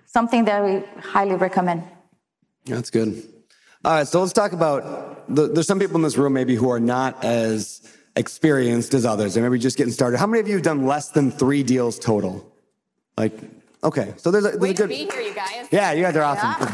[0.08, 1.84] something that we highly recommend.
[2.66, 3.32] That's good.
[3.84, 6.72] All right, so let's talk about the, there's some people in this room maybe who
[6.72, 9.36] are not as experienced as others.
[9.36, 10.18] They maybe just getting started.
[10.18, 12.52] How many of you have done less than three deals total?
[13.20, 13.38] Like,
[13.84, 14.90] okay, so there's a, there's a Wait to good.
[14.90, 15.68] be here, you guys.
[15.70, 16.66] Yeah, you guys are awesome.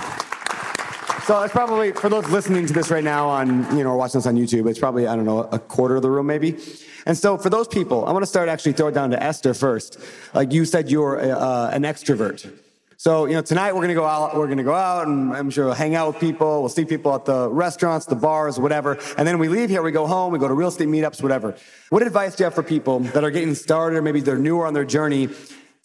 [1.26, 4.18] So it's probably for those listening to this right now on you know or watching
[4.18, 4.68] this on YouTube.
[4.68, 6.58] It's probably I don't know a quarter of the room maybe.
[7.06, 9.54] And so for those people, I want to start actually throw it down to Esther
[9.54, 10.00] first.
[10.34, 12.52] Like you said, you're uh, an extrovert.
[12.98, 14.36] So you know tonight we're gonna go out.
[14.36, 16.62] We're gonna go out and I'm sure we'll hang out with people.
[16.62, 18.98] We'll see people at the restaurants, the bars, whatever.
[19.16, 19.84] And then we leave here.
[19.84, 20.34] We go home.
[20.34, 21.56] We go to real estate meetups, whatever.
[21.90, 24.66] What advice do you have for people that are getting started or maybe they're newer
[24.66, 25.30] on their journey?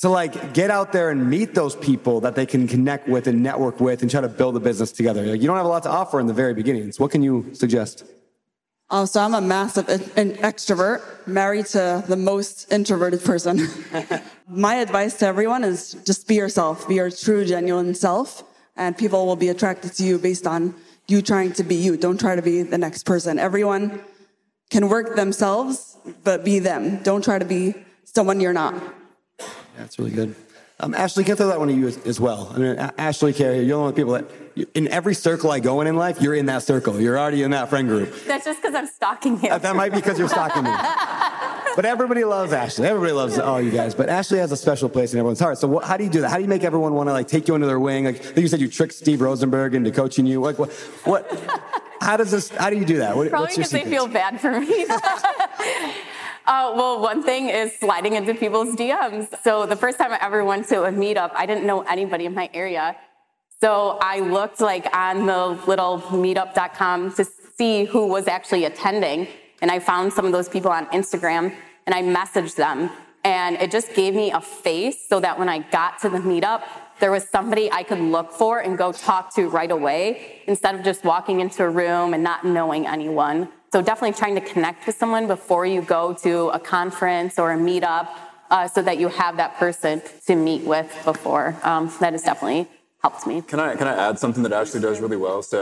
[0.00, 3.42] To like get out there and meet those people that they can connect with and
[3.42, 5.24] network with and try to build a business together.
[5.24, 6.92] Like, you don't have a lot to offer in the very beginning.
[6.92, 8.04] So what can you suggest?
[8.88, 13.66] Oh, so I'm a massive in- extrovert, married to the most introverted person.
[14.48, 18.44] My advice to everyone is just be yourself, be your true, genuine self,
[18.76, 20.74] and people will be attracted to you based on
[21.08, 21.96] you trying to be you.
[21.96, 23.40] Don't try to be the next person.
[23.40, 24.00] Everyone
[24.70, 27.02] can work themselves, but be them.
[27.02, 28.74] Don't try to be someone you're not.
[29.76, 30.34] That's really good.
[30.78, 32.52] Um, Ashley, can I throw that one to you as, as well?
[32.54, 35.50] I mean, A- Ashley Carey, you're one of the people that, you- in every circle
[35.50, 37.00] I go in in life, you're in that circle.
[37.00, 38.12] You're already in that friend group.
[38.26, 39.48] That's just because I'm stalking you.
[39.48, 40.70] Uh, That might be because you're stalking me.
[41.76, 42.86] But everybody loves Ashley.
[42.88, 43.94] Everybody loves all you guys.
[43.94, 45.58] But Ashley has a special place in everyone's heart.
[45.58, 46.30] So what, how do you do that?
[46.30, 48.06] How do you make everyone want to like take you under their wing?
[48.06, 50.40] Like, like you said, you tricked Steve Rosenberg into coaching you.
[50.40, 50.72] Like what?
[51.04, 51.30] What?
[52.00, 52.48] How does this?
[52.48, 53.14] How do you do that?
[53.14, 54.86] What, Probably because they feel bad for me.
[56.46, 59.26] Uh, well, one thing is sliding into people's DMs.
[59.42, 62.34] So the first time I ever went to a meetup, I didn't know anybody in
[62.34, 62.96] my area.
[63.60, 69.26] So I looked like on the little meetup.com to see who was actually attending.
[69.60, 71.52] And I found some of those people on Instagram
[71.86, 72.90] and I messaged them.
[73.24, 76.62] And it just gave me a face so that when I got to the meetup,
[77.00, 80.84] there was somebody I could look for and go talk to right away instead of
[80.84, 83.48] just walking into a room and not knowing anyone.
[83.76, 87.58] So definitely trying to connect with someone before you go to a conference or a
[87.58, 88.08] meetup
[88.50, 91.54] uh, so that you have that person to meet with before.
[91.62, 92.70] Um, that has definitely
[93.06, 93.40] helped me.
[93.40, 95.40] Can I can I add something that Ashley does really well?
[95.40, 95.60] So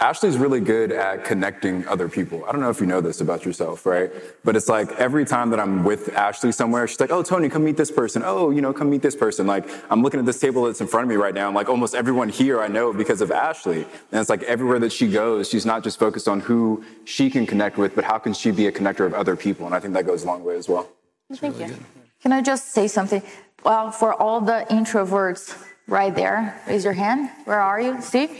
[0.00, 2.44] Ashley's really good at connecting other people.
[2.46, 4.12] I don't know if you know this about yourself, right?
[4.44, 7.64] But it's like every time that I'm with Ashley somewhere, she's like, "Oh, Tony, come
[7.64, 8.22] meet this person.
[8.24, 10.86] Oh, you know, come meet this person." Like I'm looking at this table that's in
[10.86, 11.48] front of me right now.
[11.48, 13.80] I'm like, almost everyone here I know because of Ashley.
[14.12, 17.44] And it's like everywhere that she goes, she's not just focused on who she can
[17.44, 19.66] connect with, but how can she be a connector of other people?
[19.66, 20.88] And I think that goes a long way as well.
[21.32, 21.74] Thank you.
[22.22, 23.22] Can I just say something?
[23.64, 25.44] Well, for all the introverts
[25.86, 27.30] right there, raise your hand.
[27.44, 28.00] Where are you?
[28.00, 28.30] Steve?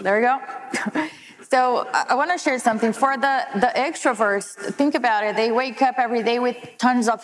[0.00, 1.08] There you go.
[1.54, 4.56] So I want to share something for the the extroverts.
[4.74, 5.36] Think about it.
[5.36, 7.20] They wake up every day with tons of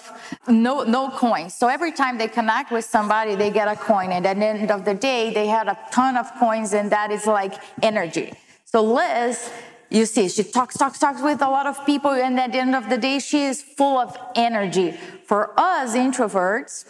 [0.47, 1.55] no no coins.
[1.55, 4.71] So every time they connect with somebody, they get a coin, and at the end
[4.71, 8.33] of the day, they had a ton of coins, and that is like energy.
[8.67, 9.51] So Liz,
[9.89, 12.77] you see, she talks, talks, talks with a lot of people, and at the end
[12.77, 14.93] of the day, she is full of energy.
[15.27, 16.85] For us introverts,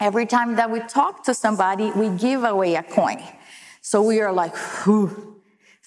[0.00, 3.22] every time that we talk to somebody, we give away a coin.
[3.80, 5.34] So we are like, whew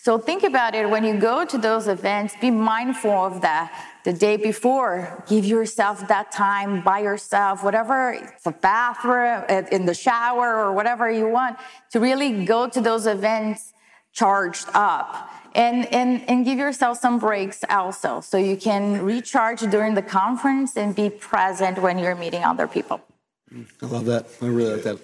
[0.07, 3.73] so think about it when you go to those events, be mindful of that.
[4.05, 9.85] The day before, give yourself that time by yourself, whatever, it's a bathroom, eh, in
[9.85, 11.57] the shower, or whatever you want,
[11.91, 13.73] to really go to those events
[14.13, 15.29] charged up.
[15.55, 20.77] And, and, and give yourself some breaks also, so you can recharge during the conference
[20.77, 23.01] and be present when you're meeting other people.
[23.81, 24.27] I love that.
[24.41, 24.99] I really like that.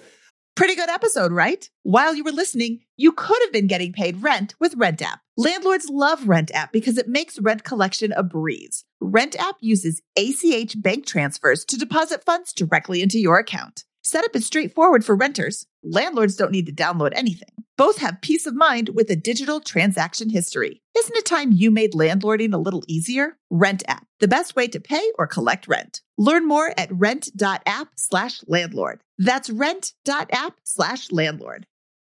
[0.56, 1.68] Pretty good episode, right?
[1.82, 5.20] While you were listening, you could have been getting paid rent with Rent App.
[5.36, 8.84] Landlords love Rent App because it makes rent collection a breeze.
[9.00, 13.84] Rent App uses ACH bank transfers to deposit funds directly into your account.
[14.06, 15.66] Setup is straightforward for renters.
[15.82, 17.48] Landlords don't need to download anything.
[17.78, 20.82] Both have peace of mind with a digital transaction history.
[20.96, 23.38] Isn't it time you made landlording a little easier?
[23.50, 26.02] Rent app, the best way to pay or collect rent.
[26.18, 29.00] Learn more at rent.app slash landlord.
[29.16, 31.66] That's rent.app slash landlord.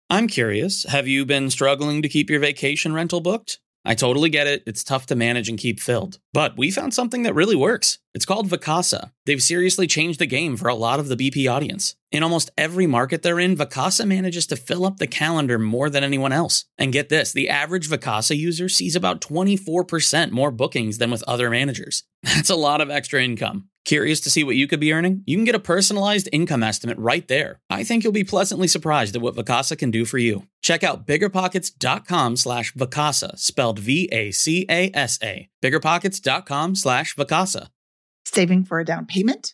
[0.10, 3.60] I'm curious, have you been struggling to keep your vacation rental booked?
[3.86, 4.64] I totally get it.
[4.66, 6.20] It's tough to manage and keep filled.
[6.32, 8.00] But we found something that really works.
[8.14, 9.12] It's called Vacasa.
[9.26, 11.96] They've seriously changed the game for a lot of the BP audience.
[12.14, 16.04] In almost every market they're in, Vacasa manages to fill up the calendar more than
[16.04, 16.66] anyone else.
[16.78, 21.50] And get this the average Vacasa user sees about 24% more bookings than with other
[21.50, 22.04] managers.
[22.24, 23.68] That's a lot of extra income.
[23.84, 25.24] Curious to see what you could be earning?
[25.26, 27.60] You can get a personalized income estimate right there.
[27.68, 30.48] I think you'll be pleasantly surprised at what Vacasa can do for you.
[30.62, 35.50] Check out biggerpockets.com slash Vacasa, spelled V-A-C-A-S-A.
[35.64, 37.70] Biggerpockets.com slash Vacasa.
[38.26, 39.54] Saving for a down payment,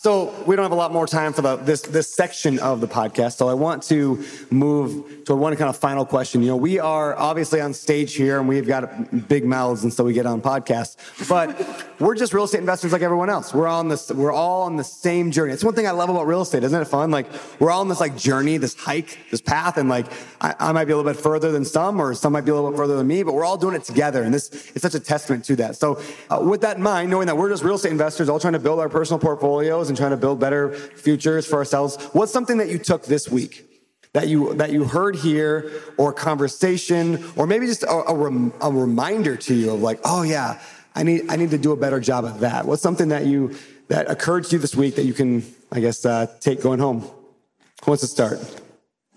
[0.00, 2.86] So we don't have a lot more time for the, this this section of the
[2.86, 3.32] podcast.
[3.32, 6.40] So I want to move to one kind of final question.
[6.40, 10.04] You know, we are obviously on stage here, and we've got big mouths, and so
[10.04, 10.96] we get on podcasts.
[11.28, 13.52] But we're just real estate investors like everyone else.
[13.52, 14.08] We're on this.
[14.08, 15.52] We're all on the same journey.
[15.52, 16.62] It's one thing I love about real estate.
[16.62, 17.10] Isn't it fun?
[17.10, 17.26] Like
[17.58, 20.06] we're all on this like journey, this hike, this path, and like
[20.40, 22.54] I, I might be a little bit further than some, or some might be a
[22.54, 24.94] little bit further than me, but we're all doing it together, and this is such
[24.94, 25.74] a testament to that.
[25.74, 28.52] So uh, with that in mind, knowing that we're just real estate investors, all trying
[28.52, 31.96] to build our personal portfolios and trying to build better futures for ourselves.
[32.12, 33.68] What's something that you took this week
[34.12, 38.70] that you that you heard here, or conversation, or maybe just a, a, rem, a
[38.70, 40.60] reminder to you of like, oh yeah,
[40.94, 42.64] I need I need to do a better job of that.
[42.64, 43.54] What's something that you
[43.88, 47.00] that occurred to you this week that you can, I guess, uh, take going home?
[47.00, 48.38] Who wants to start?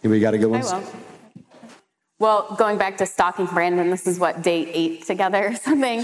[0.04, 0.84] Anybody got a good one?
[2.20, 6.04] Well, going back to stalking Brandon, this is what day eight together or something.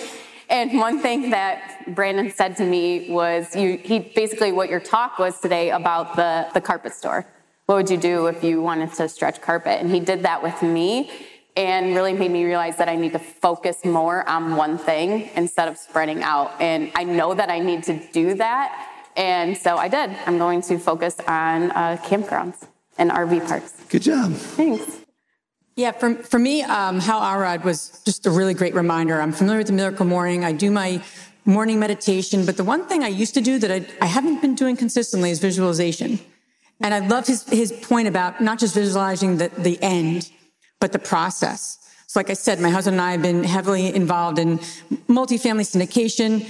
[0.49, 5.19] And one thing that Brandon said to me was, you, he basically what your talk
[5.19, 7.25] was today about the, the carpet store.
[7.65, 9.81] What would you do if you wanted to stretch carpet?
[9.81, 11.11] And he did that with me
[11.57, 15.67] and really made me realize that I need to focus more on one thing instead
[15.67, 16.51] of spreading out.
[16.61, 18.93] And I know that I need to do that.
[19.17, 20.11] And so I did.
[20.27, 22.67] I'm going to focus on uh, campgrounds
[22.97, 23.73] and RV parks.
[23.89, 24.31] Good job.
[24.33, 24.99] Thanks.
[25.78, 29.21] Yeah, for, for me, um, Hal Elrod was just a really great reminder.
[29.21, 30.43] I'm familiar with the Miracle Morning.
[30.43, 31.03] I do my
[31.45, 34.55] morning meditation, but the one thing I used to do that I, I haven't been
[34.55, 36.19] doing consistently is visualization.
[36.82, 40.32] And I love his, his point about not just visualizing the, the end,
[40.80, 41.78] but the process.
[42.07, 44.57] So like I said, my husband and I have been heavily involved in
[45.07, 46.47] multifamily syndication.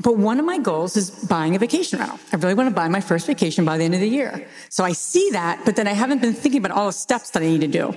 [0.00, 2.20] But one of my goals is buying a vacation rental.
[2.34, 4.46] I really want to buy my first vacation by the end of the year.
[4.68, 7.42] So I see that, but then I haven't been thinking about all the steps that
[7.42, 7.96] I need to do.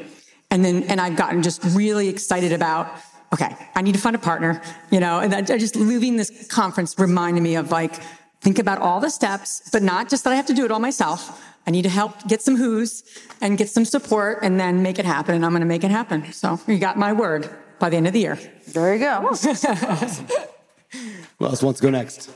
[0.51, 2.99] And then, and I've gotten just really excited about,
[3.33, 6.93] okay, I need to find a partner, you know, and I just leaving this conference
[6.99, 7.95] reminded me of like,
[8.41, 10.79] think about all the steps, but not just that I have to do it all
[10.79, 11.41] myself.
[11.65, 13.03] I need to help get some who's
[13.39, 15.35] and get some support and then make it happen.
[15.35, 16.33] And I'm going to make it happen.
[16.33, 17.49] So you got my word
[17.79, 18.37] by the end of the year.
[18.67, 19.21] There you go.
[21.39, 22.29] Who else wants to go next?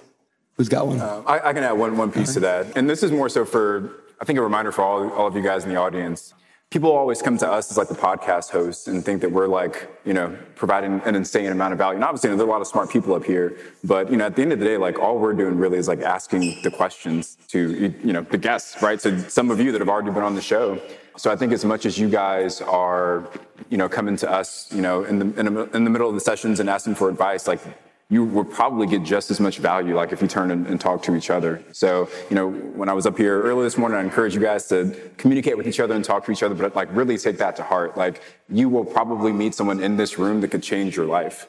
[0.55, 1.01] Who's got one?
[1.01, 2.77] Uh, I, I, can add one, one piece to that.
[2.77, 3.91] And this is more so for,
[4.21, 6.33] I think, a reminder for all, all of you guys in the audience
[6.71, 9.89] people always come to us as like the podcast hosts and think that we're like,
[10.03, 11.95] you know, providing an insane amount of value.
[11.95, 14.17] And obviously, you know, there are a lot of smart people up here, but you
[14.17, 16.61] know, at the end of the day, like all we're doing really is like asking
[16.63, 18.99] the questions to, you know, the guests, right?
[18.99, 20.81] So some of you that have already been on the show.
[21.17, 23.29] So I think as much as you guys are,
[23.69, 26.15] you know, coming to us, you know, in the, in the, in the middle of
[26.15, 27.61] the sessions and asking for advice, like
[28.09, 31.01] you would probably get just as much value like if you turn and, and, talk
[31.01, 31.63] to each other.
[31.71, 34.67] So, you know, when I was up here earlier this morning, I encourage you guys
[34.67, 37.55] to communicate with each other and talk to each other, but like really take that
[37.55, 37.97] to heart.
[37.97, 41.47] Like you will probably meet someone in this room that could change your life.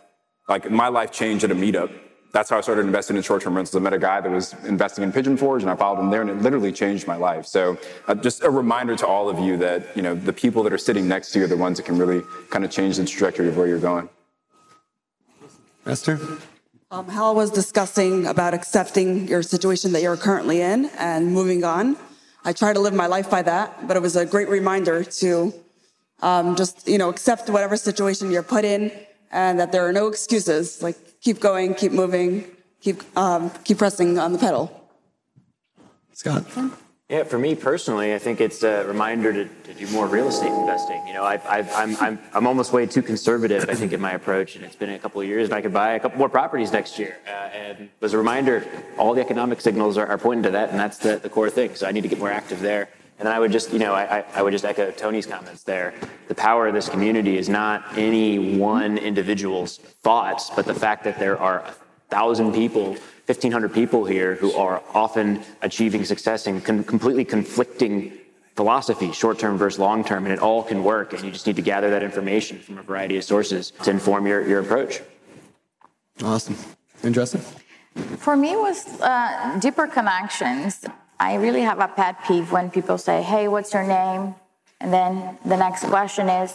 [0.49, 1.93] Like my life changed at a meetup.
[2.33, 3.77] That's how I started investing in short-term rentals.
[3.77, 6.23] I met a guy that was investing in Pigeon Forge and I followed him there
[6.23, 7.47] and it literally changed my life.
[7.47, 7.79] So
[8.09, 10.79] uh, just a reminder to all of you that, you know, the people that are
[10.79, 13.49] sitting next to you are the ones that can really kind of change the trajectory
[13.49, 14.09] of where you're going.
[15.87, 16.19] Esther?
[16.91, 21.97] Um, Hal was discussing about accepting your situation that you're currently in and moving on.
[22.45, 25.53] I try to live my life by that, but it was a great reminder to
[26.23, 28.93] um, just, you know, accept whatever situation you're put in
[29.33, 30.83] and that there are no excuses.
[30.83, 32.45] Like, keep going, keep moving,
[32.81, 34.89] keep, um, keep pressing on the pedal.
[36.13, 36.45] Scott?
[37.09, 40.51] Yeah, for me personally, I think it's a reminder to, to do more real estate
[40.51, 41.07] investing.
[41.07, 44.15] You know, I, I, I'm, I'm, I'm almost way too conservative, I think, in my
[44.15, 46.29] approach, and it's been a couple of years, and I could buy a couple more
[46.29, 47.17] properties next year.
[47.25, 48.67] Uh, and it was a reminder,
[48.99, 51.77] all the economic signals are, are pointing to that, and that's the, the core thing.
[51.77, 52.89] So I need to get more active there.
[53.21, 55.95] And then I would just, you know, I, I would just echo Tony's comments there.
[56.27, 61.21] The power of this community is not any one individual's thoughts, but the fact that
[61.21, 61.75] there are a
[62.11, 62.97] thousand people
[63.27, 68.13] 1,500 people here who are often achieving success in con- completely conflicting
[68.55, 71.13] philosophy, short term versus long term, and it all can work.
[71.13, 74.29] And you just need to gather that information from a variety of sources to inform
[74.29, 75.03] your, your approach.
[76.23, 76.57] Awesome.
[77.03, 77.43] And Justin?
[78.19, 80.85] For me, it was uh, deeper connections.
[81.19, 84.35] I really have a pet peeve when people say, Hey, what's your name?
[84.81, 86.55] And then the next question is,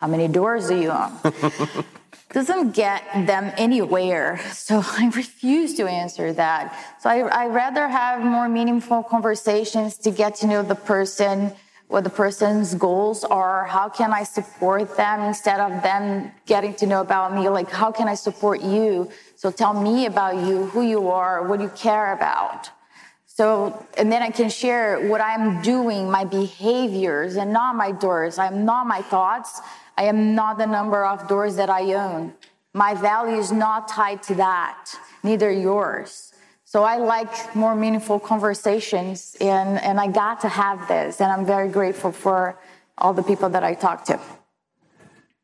[0.00, 1.12] How many doors do you own?
[2.30, 4.40] doesn't get them anywhere.
[4.52, 6.76] So I refuse to answer that.
[7.00, 11.52] So I, I rather have more meaningful conversations to get to know the person,
[11.88, 16.86] what the person's goals are, how can I support them instead of them getting to
[16.86, 19.08] know about me, like how can I support you?
[19.36, 22.70] So tell me about you, who you are, what you care about.
[23.26, 28.38] So, and then I can share what I'm doing, my behaviors, and not my doors.
[28.38, 29.60] I'm not my thoughts.
[29.96, 32.34] I am not the number of doors that I own.
[32.74, 34.92] My value is not tied to that,
[35.22, 36.34] neither yours.
[36.64, 41.46] So I like more meaningful conversations, and, and I got to have this, and I'm
[41.46, 42.58] very grateful for
[42.98, 44.20] all the people that I talked to.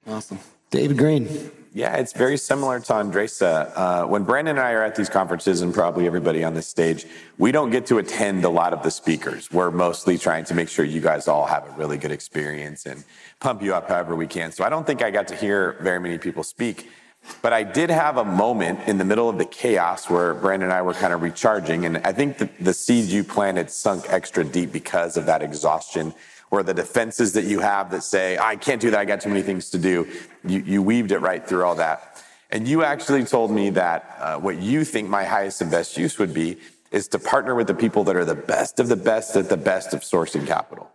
[0.06, 0.38] Awesome.
[0.70, 1.50] David Greene.
[1.74, 3.72] Yeah, it's very similar to Andresa.
[3.74, 7.06] Uh, when Brandon and I are at these conferences, and probably everybody on this stage,
[7.38, 9.50] we don't get to attend a lot of the speakers.
[9.50, 13.04] We're mostly trying to make sure you guys all have a really good experience and
[13.40, 14.52] pump you up however we can.
[14.52, 16.90] So I don't think I got to hear very many people speak.
[17.40, 20.74] But I did have a moment in the middle of the chaos where Brandon and
[20.74, 21.86] I were kind of recharging.
[21.86, 26.12] And I think the, the seeds you planted sunk extra deep because of that exhaustion
[26.52, 29.00] or the defenses that you have that say, I can't do that.
[29.00, 30.06] I got too many things to do.
[30.44, 32.22] You, you weaved it right through all that.
[32.50, 36.18] And you actually told me that uh, what you think my highest and best use
[36.18, 36.58] would be
[36.90, 39.56] is to partner with the people that are the best of the best at the
[39.56, 40.90] best of sourcing capital.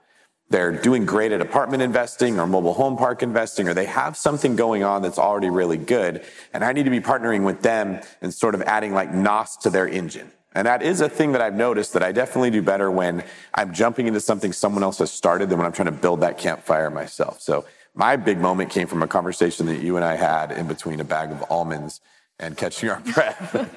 [0.51, 4.55] They're doing great at apartment investing or mobile home park investing, or they have something
[4.55, 6.23] going on that's already really good.
[6.53, 9.71] And I need to be partnering with them and sort of adding like NOS to
[9.71, 10.31] their engine.
[10.57, 13.75] And that is a thing that I've noticed that I definitely do better when I'm
[13.75, 16.89] jumping into something someone else has started than when I'm trying to build that campfire
[16.89, 17.39] myself.
[17.41, 20.99] So my big moment came from a conversation that you and I had in between
[20.99, 22.01] a bag of almonds
[22.39, 23.69] and catching our breath.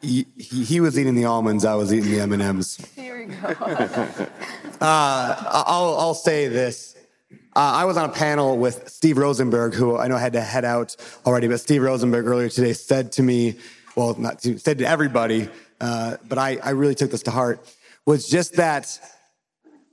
[0.00, 1.66] he, he, he was eating the almonds.
[1.66, 2.76] I was eating the M and M's.
[2.96, 4.26] Here we go.
[4.80, 6.96] Uh, I'll, I'll say this.
[7.32, 10.64] Uh, I was on a panel with Steve Rosenberg, who I know had to head
[10.64, 10.94] out
[11.26, 13.56] already, but Steve Rosenberg earlier today said to me,
[13.96, 15.48] well, not to, said to everybody,
[15.80, 17.66] uh, but I, I really took this to heart,
[18.06, 18.98] was just that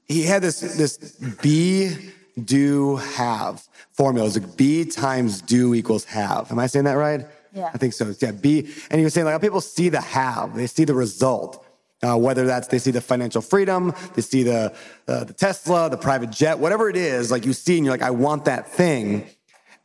[0.08, 0.98] he had this, this
[1.42, 1.96] be,
[2.44, 3.64] do, have
[3.94, 4.26] formula.
[4.26, 6.52] It was like be times do equals have.
[6.52, 7.26] Am I saying that right?
[7.54, 7.72] Yeah.
[7.74, 8.14] I think so.
[8.20, 8.60] Yeah, be,
[8.90, 11.62] and he was saying like people see the have, they see the result.
[12.04, 14.76] Uh, whether that's they see the financial freedom, they see the
[15.08, 18.02] uh, the Tesla, the private jet, whatever it is, like you see and you're like,
[18.02, 19.26] I want that thing.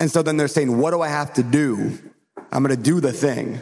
[0.01, 1.99] And so then they're saying, what do I have to do?
[2.51, 3.61] I'm going to do the thing.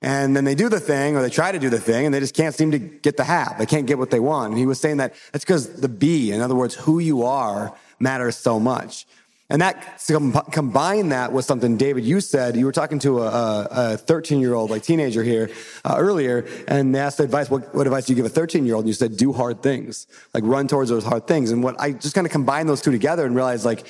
[0.00, 2.20] And then they do the thing or they try to do the thing and they
[2.20, 3.56] just can't seem to get the have.
[3.58, 4.50] They can't get what they want.
[4.50, 7.74] And he was saying that that's because the be, in other words, who you are
[7.98, 9.06] matters so much.
[9.50, 9.98] And that
[10.52, 14.70] combine that with something, David, you said you were talking to a 13 year old,
[14.70, 15.50] like teenager here
[15.86, 17.48] uh, earlier, and they asked advice.
[17.48, 18.84] What, what advice do you give a 13 year old?
[18.84, 21.50] And you said, do hard things, like run towards those hard things.
[21.50, 23.86] And what I just kind of combined those two together and realized like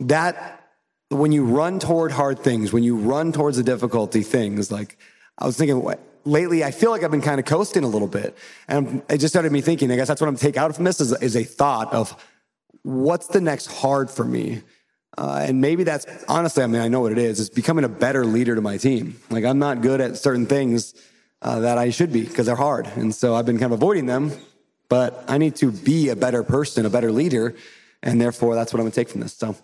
[0.00, 0.64] that
[1.10, 4.96] when you run toward hard things, when you run towards the difficulty things, like
[5.38, 8.08] I was thinking, what, lately I feel like I've been kind of coasting a little
[8.08, 8.36] bit.
[8.68, 11.00] And it just started me thinking, I guess that's what I'm take out from this
[11.00, 12.16] is, is a thought of
[12.82, 14.62] what's the next hard for me?
[15.18, 17.40] Uh, and maybe that's honestly, I mean, I know what it is.
[17.40, 19.18] It's becoming a better leader to my team.
[19.30, 20.94] Like I'm not good at certain things
[21.42, 22.86] uh, that I should be because they're hard.
[22.96, 24.32] And so I've been kind of avoiding them,
[24.88, 27.54] but I need to be a better person, a better leader.
[28.02, 29.34] And therefore, that's what I'm going to take from this.
[29.34, 29.56] So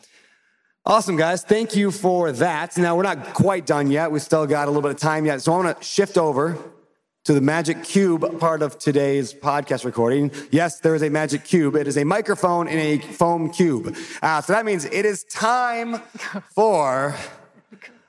[0.85, 1.43] awesome, guys.
[1.45, 2.76] Thank you for that.
[2.76, 4.11] Now, we're not quite done yet.
[4.11, 5.43] We still got a little bit of time yet.
[5.43, 6.59] So I want to shift over
[7.24, 10.33] to the Magic Cube part of today's podcast recording.
[10.51, 11.76] Yes, there is a Magic Cube.
[11.76, 13.97] It is a microphone in a foam cube.
[14.20, 16.01] Uh, so that means it is time
[16.55, 17.14] for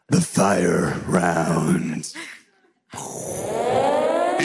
[0.10, 2.12] the fire round.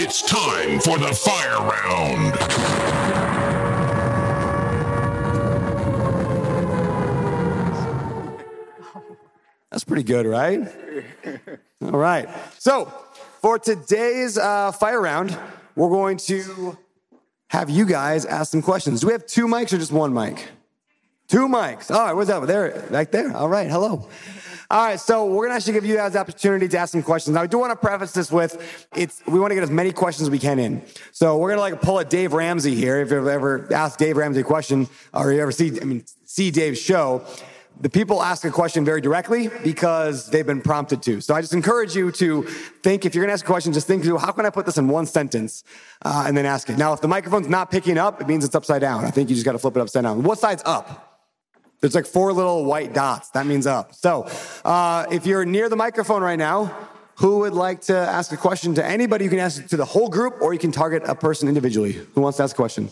[0.00, 2.97] It's time for the fire round.
[9.78, 10.60] That's pretty good, right?
[11.82, 12.28] All right.
[12.58, 12.86] So,
[13.40, 15.38] for today's uh, fire round,
[15.76, 16.76] we're going to
[17.46, 19.02] have you guys ask some questions.
[19.02, 20.48] Do we have two mics or just one mic?
[21.28, 21.94] Two mics.
[21.94, 22.44] All right, what's that?
[22.48, 23.32] There, right there.
[23.36, 24.08] All right, hello.
[24.68, 27.36] All right, so we're gonna actually give you guys the opportunity to ask some questions.
[27.36, 29.92] Now, I do want to preface this with it's we want to get as many
[29.92, 30.82] questions as we can in.
[31.12, 33.00] So we're gonna like pull a Dave Ramsey here.
[33.00, 36.50] If you've ever asked Dave Ramsey a question or you ever see, I mean, see
[36.50, 37.24] Dave's show,
[37.80, 41.20] the people ask a question very directly because they've been prompted to.
[41.20, 42.42] So I just encourage you to
[42.82, 44.66] think, if you're going to ask a question, just think through, how can I put
[44.66, 45.62] this in one sentence?
[46.04, 46.76] Uh, and then ask it.
[46.76, 49.04] Now, if the microphone's not picking up, it means it's upside down.
[49.04, 50.22] I think you just got to flip it upside down.
[50.22, 51.04] What side's up?
[51.80, 53.30] There's like four little white dots.
[53.30, 53.94] That means up.
[53.94, 54.28] So
[54.64, 56.76] uh, if you're near the microphone right now,
[57.16, 59.24] who would like to ask a question to anybody?
[59.24, 61.92] You can ask it to the whole group or you can target a person individually.
[62.14, 62.90] Who wants to ask a question?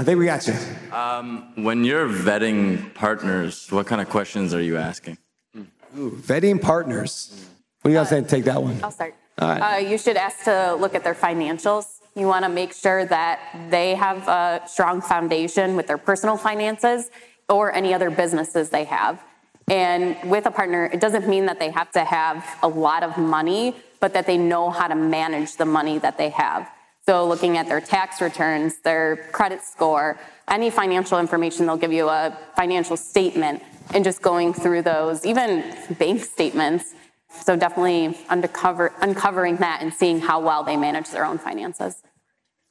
[0.00, 0.54] I think we got you.
[0.92, 5.18] Um, when you're vetting partners, what kind of questions are you asking?
[5.54, 7.50] Ooh, vetting partners.
[7.82, 8.22] What do you guys say?
[8.22, 8.80] Take that one.
[8.82, 9.14] I'll start.
[9.38, 9.60] All right.
[9.60, 11.98] Uh, you should ask to look at their financials.
[12.16, 17.10] You want to make sure that they have a strong foundation with their personal finances
[17.50, 19.22] or any other businesses they have.
[19.68, 23.18] And with a partner, it doesn't mean that they have to have a lot of
[23.18, 26.70] money, but that they know how to manage the money that they have.
[27.06, 32.08] So, looking at their tax returns, their credit score, any financial information, they'll give you
[32.08, 33.62] a financial statement
[33.94, 35.64] and just going through those, even
[35.98, 36.94] bank statements.
[37.30, 42.02] So, definitely uncover, uncovering that and seeing how well they manage their own finances.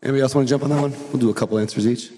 [0.01, 0.91] Anybody else want to jump on that one?
[1.09, 2.11] We'll do a couple answers each.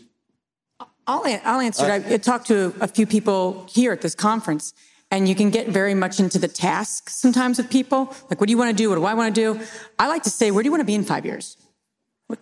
[1.08, 2.06] I'll, I'll answer it.
[2.12, 4.74] I talked to a few people here at this conference,
[5.10, 8.14] and you can get very much into the task sometimes with people.
[8.30, 8.90] Like, what do you want to do?
[8.90, 9.66] What do I want to do?
[9.98, 11.58] I like to say, where do you want to be in five years?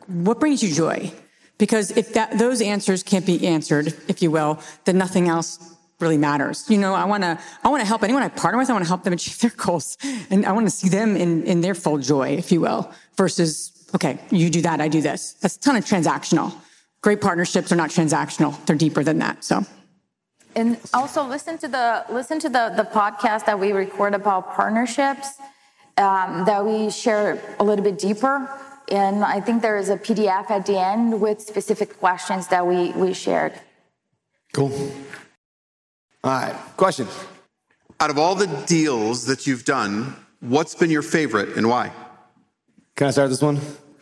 [0.08, 1.12] What brings you joy?
[1.58, 6.18] Because if that, those answers can't be answered, if you will, then nothing else really
[6.18, 6.66] matters.
[6.70, 8.70] You know, I want to, I want to help anyone I partner with.
[8.70, 9.98] I want to help them achieve their goals,
[10.30, 12.92] and I want to see them in in their full joy, if you will.
[13.18, 15.34] Versus, okay, you do that, I do this.
[15.42, 16.54] That's a ton of transactional.
[17.02, 19.44] great partnerships are not transactional; they're deeper than that.
[19.44, 19.66] So.
[20.56, 25.38] And also listen to the listen to the the podcast that we record about partnerships
[26.00, 28.50] um, that we share a little bit deeper.
[28.92, 32.92] And I think there is a PDF at the end with specific questions that we
[32.92, 33.54] we shared.
[34.54, 34.72] Cool.
[36.24, 36.56] All right.
[36.76, 37.08] Question.
[38.00, 41.92] Out of all the deals that you've done, what's been your favorite and why?
[42.96, 43.60] Can I start this one?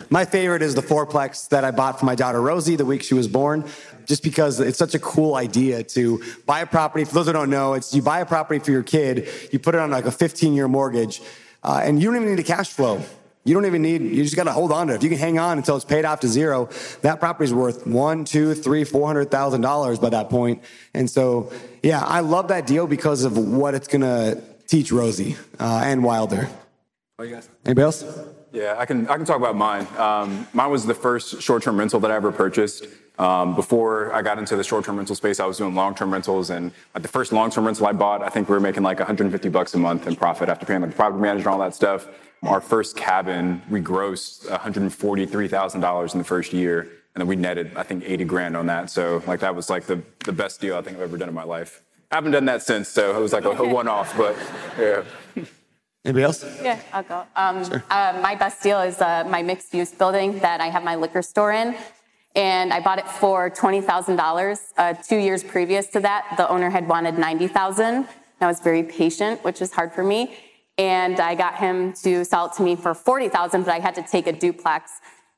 [0.09, 3.13] My favorite is the fourplex that I bought for my daughter Rosie the week she
[3.13, 3.65] was born,
[4.05, 7.03] just because it's such a cool idea to buy a property.
[7.03, 9.75] For those who don't know, it's you buy a property for your kid, you put
[9.75, 11.21] it on like a 15 year mortgage,
[11.63, 13.01] uh, and you don't even need a cash flow.
[13.47, 14.97] You don't even need, you just got to hold on to it.
[14.97, 16.69] If you can hang on until it's paid off to zero,
[17.01, 20.61] that property's worth one, two, three, four hundred thousand dollars by that point.
[20.93, 25.37] And so, yeah, I love that deal because of what it's going to teach Rosie
[25.59, 26.49] uh, and Wilder.
[27.17, 27.47] Oh, you guys?
[27.65, 28.03] Anybody else?
[28.51, 29.87] Yeah, I can, I can talk about mine.
[29.97, 32.85] Um, mine was the first short term rental that I ever purchased.
[33.19, 36.13] Um, before I got into the short term rental space, I was doing long term
[36.13, 36.49] rentals.
[36.49, 38.99] And like the first long term rental I bought, I think we were making like
[38.99, 41.73] 150 bucks a month in profit after paying like the property manager and all that
[41.73, 42.07] stuff.
[42.43, 46.81] Our first cabin, we grossed $143,000 in the first year.
[47.15, 48.91] And then we netted, I think, 80 grand on that.
[48.91, 51.33] So like that was like the, the best deal I think I've ever done in
[51.33, 51.81] my life.
[52.11, 54.35] I haven't done that since, so it was like a, a one off, but
[54.79, 55.03] yeah.
[56.05, 56.45] Anybody else?
[56.61, 57.25] Yeah, I'll go.
[57.35, 60.95] Um, uh, my best deal is uh, my mixed use building that I have my
[60.95, 61.75] liquor store in.
[62.37, 64.59] And I bought it for $20,000.
[64.77, 68.07] Uh, two years previous to that, the owner had wanted $90,000.
[68.39, 70.37] I was very patient, which is hard for me.
[70.77, 74.03] And I got him to sell it to me for 40,000, but I had to
[74.03, 74.91] take a duplex.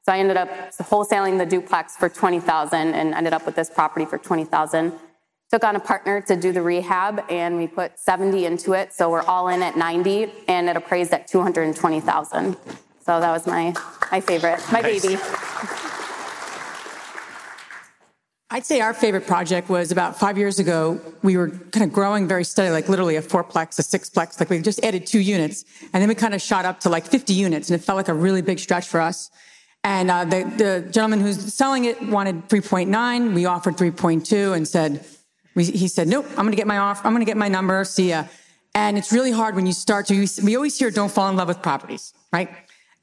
[0.03, 4.05] So I ended up wholesaling the duplex for 20,000 and ended up with this property
[4.05, 4.91] for 20,000
[5.51, 9.09] took on a partner to do the rehab and we put 70 into it so
[9.09, 12.55] we're all in at 90 and it appraised at 220000
[13.01, 13.73] so that was my
[14.11, 15.01] my favorite my nice.
[15.01, 15.19] baby
[18.51, 20.99] I'd say our favorite project was about five years ago.
[21.21, 24.39] We were kind of growing very steadily, like literally a fourplex, a sixplex.
[24.39, 27.05] Like we just added two units, and then we kind of shot up to like
[27.05, 29.29] 50 units, and it felt like a really big stretch for us.
[29.83, 33.33] And uh, the, the gentleman who's selling it wanted 3.9.
[33.33, 35.05] We offered 3.2 and said,
[35.55, 37.05] we, he said, nope, I'm going to get my offer.
[37.05, 37.83] I'm going to get my number.
[37.83, 38.25] See ya.
[38.75, 41.47] And it's really hard when you start to, we always hear don't fall in love
[41.47, 42.49] with properties, right?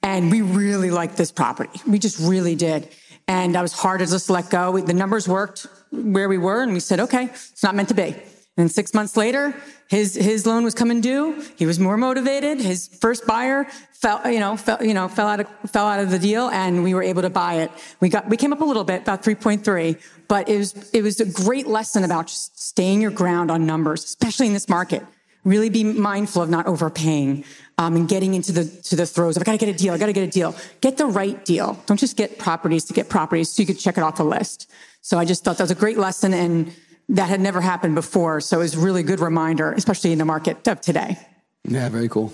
[0.02, 1.80] And we really liked this property.
[1.86, 2.88] We just really did.
[3.28, 4.78] And I was hard to just let go.
[4.78, 6.62] The numbers worked where we were.
[6.62, 8.14] And we said, okay, it's not meant to be.
[8.58, 9.54] And six months later,
[9.88, 11.44] his his loan was coming due.
[11.56, 12.58] He was more motivated.
[12.58, 16.10] His first buyer fell, you know, fell, you know, fell out of fell out of
[16.10, 17.70] the deal, and we were able to buy it.
[18.00, 19.96] We got we came up a little bit, about three point three,
[20.26, 24.04] but it was it was a great lesson about just staying your ground on numbers,
[24.04, 25.04] especially in this market.
[25.44, 27.44] Really be mindful of not overpaying
[27.78, 29.92] um, and getting into the to the throes of I got to get a deal.
[29.92, 30.54] I got to get a deal.
[30.80, 31.82] Get the right deal.
[31.86, 34.70] Don't just get properties to get properties so you could check it off the list.
[35.02, 36.72] So I just thought that was a great lesson and
[37.08, 38.40] that had never happened before.
[38.40, 41.18] So it was a really good reminder, especially in the market of today.
[41.64, 42.32] Yeah, very cool.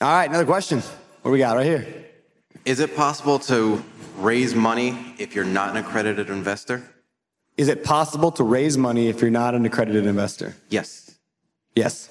[0.00, 0.78] All right, another question.
[0.78, 1.86] What do we got right here?
[2.64, 3.82] Is it possible to
[4.18, 6.82] raise money if you're not an accredited investor?
[7.56, 10.54] Is it possible to raise money if you're not an accredited investor?
[10.68, 11.14] Yes.
[11.74, 12.08] Yes.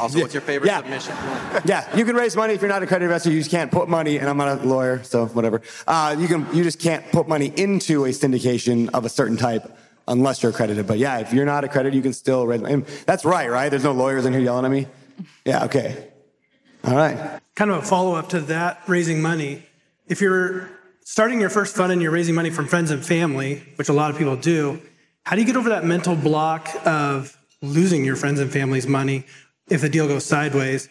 [0.00, 0.78] Also, what's your favorite yeah.
[0.78, 1.14] submission?
[1.64, 3.30] yeah, you can raise money if you're not a accredited investor.
[3.30, 5.62] You just can't put money, and I'm not a lawyer, so whatever.
[5.86, 9.76] Uh, you can, you just can't put money into a syndication of a certain type
[10.08, 10.86] unless you're accredited.
[10.86, 12.62] But yeah, if you're not accredited, you can still raise.
[12.62, 13.68] And that's right, right?
[13.68, 14.86] There's no lawyers in here yelling at me.
[15.44, 16.08] Yeah, okay.
[16.84, 17.40] All right.
[17.54, 19.64] Kind of a follow up to that, raising money.
[20.08, 20.68] If you're
[21.04, 24.10] starting your first fund and you're raising money from friends and family, which a lot
[24.10, 24.80] of people do,
[25.24, 29.24] how do you get over that mental block of losing your friends and family's money
[29.68, 30.88] if the deal goes sideways?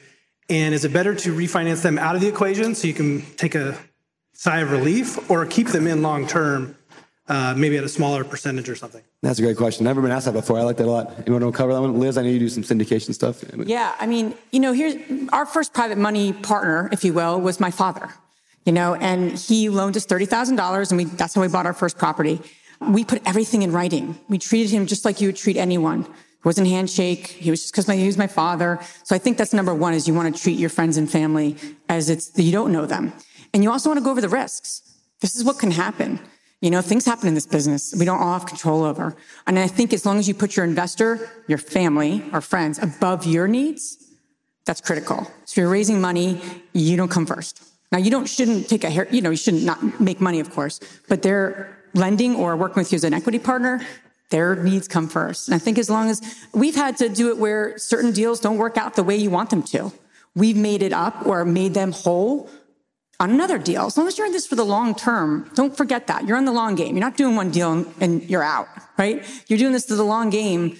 [0.50, 3.56] And is it better to refinance them out of the equation so you can take
[3.56, 3.78] a
[4.34, 6.78] sigh of relief or keep them in long term
[7.28, 9.02] uh, maybe at a smaller percentage or something?
[9.24, 9.86] That's a great question.
[9.86, 10.60] Never been asked that before.
[10.60, 11.26] I like that a lot.
[11.26, 12.18] You want to cover that one, Liz?
[12.18, 13.44] I know you do some syndication stuff.
[13.66, 14.96] Yeah, I mean, you know, here's
[15.34, 18.14] our first private money partner, if you will, was my father.
[18.66, 21.66] You know, and he loaned us thirty thousand dollars, and we that's how we bought
[21.66, 22.42] our first property.
[22.82, 24.20] We put everything in writing.
[24.28, 26.08] We treated him just like you would treat anyone.
[26.46, 27.28] Wasn't handshake.
[27.28, 28.80] He was just because he was my father.
[29.04, 31.58] So I think that's number one: is you want to treat your friends and family
[31.90, 33.12] as it's you don't know them,
[33.54, 34.84] and you also want to go over the risks.
[35.22, 36.20] This is what can happen.
[36.62, 39.16] You know, things happen in this business we don't all have control over.
[39.46, 43.26] And I think as long as you put your investor, your family, or friends above
[43.26, 43.98] your needs,
[44.66, 45.28] that's critical.
[45.46, 46.42] So you're raising money,
[46.74, 47.62] you don't come first.
[47.92, 50.52] Now you don't shouldn't take a hair, you know, you shouldn't not make money, of
[50.52, 53.82] course, but they're lending or working with you as an equity partner,
[54.30, 55.48] their needs come first.
[55.48, 56.22] And I think as long as
[56.54, 59.50] we've had to do it where certain deals don't work out the way you want
[59.50, 59.92] them to,
[60.34, 62.50] we've made it up or made them whole
[63.20, 63.86] on another deal.
[63.86, 66.28] As long as you're in this for the long term, don't forget that.
[66.28, 66.96] You're in the long game.
[66.96, 68.68] You're not doing one deal and, you're out,
[68.98, 69.24] right?
[69.48, 70.78] You're doing this to the long game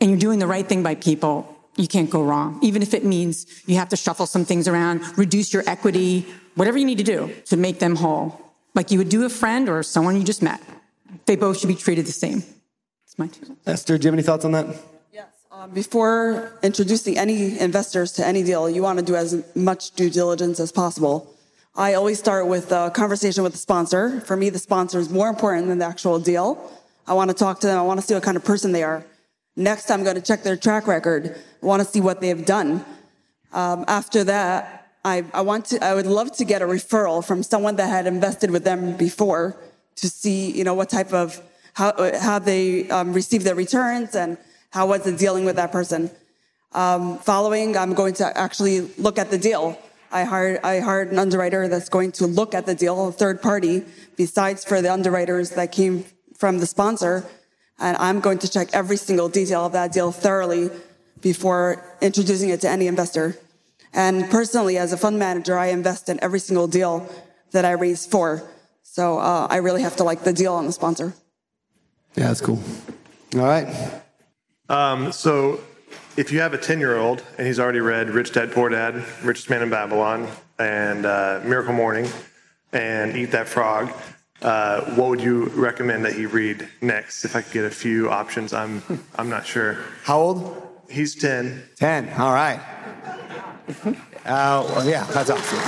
[0.00, 1.50] and you're doing the right thing by people.
[1.76, 5.02] You can't go wrong, even if it means you have to shuffle some things around,
[5.18, 6.24] reduce your equity,
[6.54, 8.40] whatever you need to do to make them whole,
[8.74, 10.62] like you would do a friend or someone you just met.
[11.26, 12.44] They both should be treated the same.
[13.16, 13.56] It's my two.
[13.66, 14.66] Esther, do you have any thoughts on that?
[15.52, 20.10] Um, Before introducing any investors to any deal, you want to do as much due
[20.10, 21.32] diligence as possible.
[21.76, 24.20] I always start with a conversation with the sponsor.
[24.22, 26.72] For me, the sponsor is more important than the actual deal.
[27.06, 27.78] I want to talk to them.
[27.78, 29.06] I want to see what kind of person they are.
[29.54, 31.36] Next, I'm going to check their track record.
[31.62, 32.84] I want to see what they've done.
[33.52, 35.84] Um, after that, I, I want to.
[35.84, 39.56] I would love to get a referral from someone that had invested with them before
[39.96, 41.40] to see, you know, what type of
[41.74, 44.38] how how they um, received their returns and
[44.70, 46.10] how was it dealing with that person.
[46.72, 49.78] Um, following, I'm going to actually look at the deal.
[50.10, 53.42] I hired I hired an underwriter that's going to look at the deal, a third
[53.42, 53.84] party,
[54.16, 56.04] besides for the underwriters that came
[56.36, 57.24] from the sponsor,
[57.78, 60.70] and I'm going to check every single detail of that deal thoroughly
[61.20, 63.36] before introducing it to any investor.
[63.92, 67.08] And personally, as a fund manager, I invest in every single deal
[67.52, 68.42] that I raise for.
[68.82, 71.14] So uh, I really have to like the deal and the sponsor.
[72.16, 72.62] Yeah, that's cool.
[73.34, 74.02] All right.
[74.68, 75.60] Um, so,
[76.16, 79.04] if you have a 10 year old and he's already read Rich Dad Poor Dad,
[79.22, 82.08] Richest Man in Babylon, and uh, Miracle Morning,
[82.72, 83.90] and Eat That Frog,
[84.42, 87.24] uh, what would you recommend that he read next?
[87.24, 88.82] If I could get a few options, I'm
[89.16, 89.78] I'm not sure.
[90.04, 90.60] How old?
[90.88, 91.62] He's 10.
[91.76, 92.12] 10.
[92.20, 92.60] All right.
[94.24, 95.58] Uh, well, yeah, that's awesome.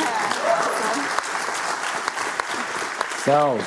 [3.25, 3.61] So,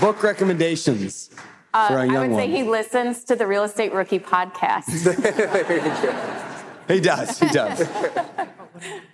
[0.00, 1.30] book recommendations
[1.72, 2.56] for Uh, a I young would say one.
[2.56, 4.88] he listens to the Real Estate Rookie podcast.
[6.88, 7.38] He does.
[7.38, 7.78] He does.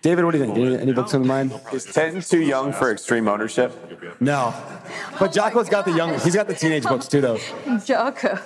[0.00, 0.56] David, what do you think?
[0.56, 1.52] Any, any books on the mind?
[1.72, 3.72] Is 10 too young for extreme ownership?
[4.20, 4.54] No.
[5.20, 6.18] But Jocko's got the young.
[6.20, 7.38] He's got the teenage books too, though.
[7.84, 8.38] Jocko.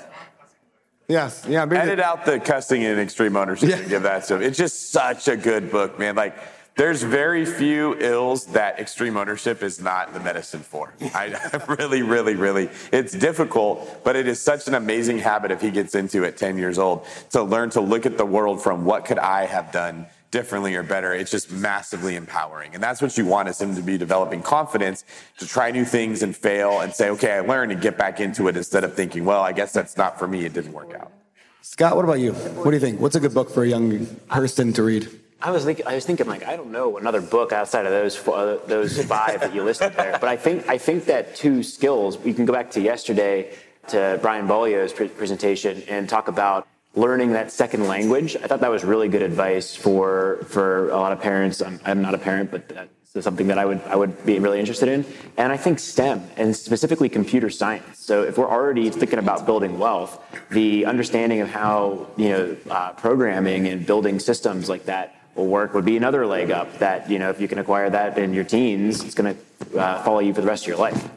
[1.08, 1.46] Yes.
[1.48, 1.64] Yeah.
[1.64, 4.42] Maybe Edit out the cussing and extreme ownership and give that to him.
[4.42, 6.16] It's just such a good book, man.
[6.16, 6.36] Like,
[6.76, 10.92] there's very few ills that extreme ownership is not the medicine for.
[11.14, 11.36] I
[11.68, 15.94] really, really, really, it's difficult, but it is such an amazing habit if he gets
[15.94, 19.18] into it 10 years old to learn to look at the world from what could
[19.18, 21.12] I have done differently or better.
[21.12, 22.74] It's just massively empowering.
[22.74, 25.04] And that's what you want is him to be developing confidence
[25.38, 28.48] to try new things and fail and say, okay, I learned and get back into
[28.48, 30.46] it instead of thinking, well, I guess that's not for me.
[30.46, 31.12] It didn't work out.
[31.60, 32.32] Scott, what about you?
[32.32, 32.98] What do you think?
[32.98, 35.21] What's a good book for a young person to read?
[35.42, 38.14] I was thinking, I was thinking, like, I don't know another book outside of those
[38.14, 40.16] four, those five that you listed there.
[40.20, 42.16] But I think I think that two skills.
[42.16, 43.52] We can go back to yesterday
[43.88, 48.36] to Brian Bolio's pre- presentation and talk about learning that second language.
[48.36, 51.60] I thought that was really good advice for for a lot of parents.
[51.60, 54.60] I'm, I'm not a parent, but that's something that I would I would be really
[54.60, 55.04] interested in.
[55.36, 57.98] And I think STEM and specifically computer science.
[57.98, 62.92] So if we're already thinking about building wealth, the understanding of how you know uh,
[62.92, 66.78] programming and building systems like that will work would be another leg up.
[66.78, 70.02] That you know if you can acquire that in your teens, it's going to uh,
[70.02, 71.08] follow you for the rest of your life.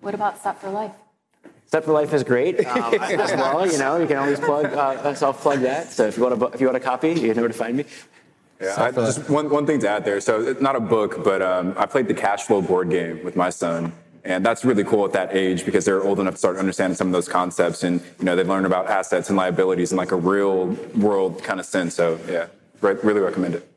[0.00, 0.92] What about Set for Life?
[1.66, 3.66] Set for Life is great um, as well.
[3.66, 5.90] You know, you can always plug uh, self plug that.
[5.90, 7.76] So if you want to if you want a copy, you know where to find
[7.76, 7.84] me.
[8.60, 10.20] Yeah, I, just one, one thing to add there.
[10.20, 13.36] So it's not a book, but um, I played the cash flow board game with
[13.36, 13.92] my son.
[14.24, 17.08] And that's really cool at that age because they're old enough to start understanding some
[17.08, 20.16] of those concepts and, you know, they've learned about assets and liabilities in like a
[20.16, 21.94] real world kind of sense.
[21.94, 22.46] So yeah,
[22.80, 23.68] re- really recommend it.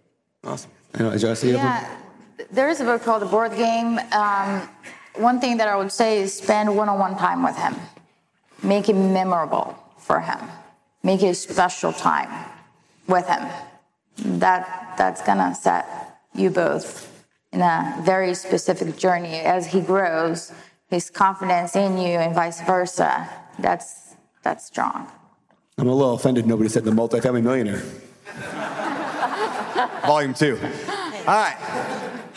[0.43, 0.71] Awesome.
[0.93, 3.99] Uh, Jesse, you have Yeah, there is a book called The Board Game.
[4.11, 4.67] Um,
[5.15, 7.75] one thing that I would say is spend one-on-one time with him.
[8.63, 10.39] Make it memorable for him.
[11.03, 12.29] Make it a special time
[13.07, 13.47] with him.
[14.39, 15.85] That that's gonna set
[16.33, 20.51] you both in a very specific journey as he grows.
[20.89, 23.29] His confidence in you and vice versa.
[23.59, 25.07] That's that's strong.
[25.77, 27.83] I'm a little offended nobody said the multifamily millionaire.
[30.05, 30.57] Volume two.
[31.27, 31.57] All right.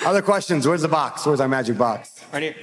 [0.04, 0.66] Other questions?
[0.66, 1.26] Where's the box?
[1.26, 2.24] Where's our magic box?
[2.32, 2.54] Right here.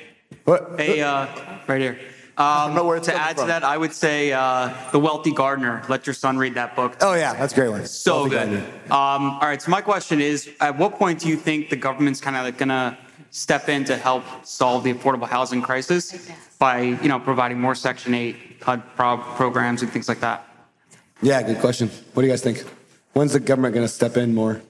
[0.43, 0.73] What?
[0.77, 1.27] Hey, uh,
[1.67, 1.99] right here.
[2.37, 5.83] Um, to add to that, I would say uh, The Wealthy Gardener.
[5.89, 6.95] Let your son read that book.
[7.01, 7.85] Oh, yeah, that's a great one.
[7.87, 8.59] So Wealthy good.
[8.91, 12.21] Um, all right, so my question is at what point do you think the government's
[12.21, 12.95] kind of like going to
[13.31, 16.29] step in to help solve the affordable housing crisis
[16.59, 20.47] by, you know, providing more Section 8 HUD pro- programs and things like that?
[21.23, 21.89] Yeah, good question.
[22.13, 22.63] What do you guys think?
[23.17, 24.61] When's the government going to step in more?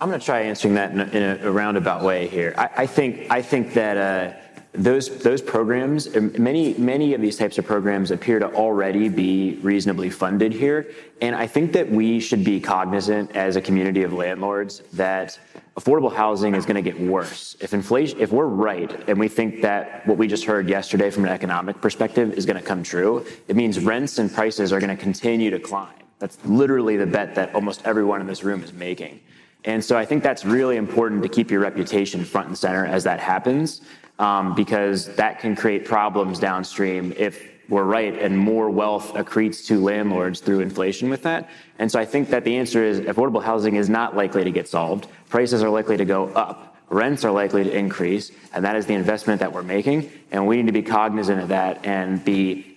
[0.00, 2.54] I'm going to try answering that in a, in a roundabout way here.
[2.56, 4.38] I, I think I think that uh,
[4.72, 6.08] those those programs,
[6.38, 11.36] many many of these types of programs appear to already be reasonably funded here, and
[11.36, 15.38] I think that we should be cognizant as a community of landlords that
[15.76, 19.60] affordable housing is going to get worse if inflation if we're right and we think
[19.60, 23.26] that what we just heard yesterday from an economic perspective is going to come true
[23.48, 27.34] it means rents and prices are going to continue to climb that's literally the bet
[27.34, 29.20] that almost everyone in this room is making
[29.64, 33.04] and so I think that's really important to keep your reputation front and center as
[33.04, 33.80] that happens,
[34.18, 39.82] um, because that can create problems downstream if we're right and more wealth accretes to
[39.82, 41.48] landlords through inflation with that.
[41.78, 44.68] And so I think that the answer is affordable housing is not likely to get
[44.68, 45.08] solved.
[45.30, 46.76] Prices are likely to go up.
[46.90, 48.32] Rents are likely to increase.
[48.52, 50.12] And that is the investment that we're making.
[50.30, 52.73] And we need to be cognizant of that and be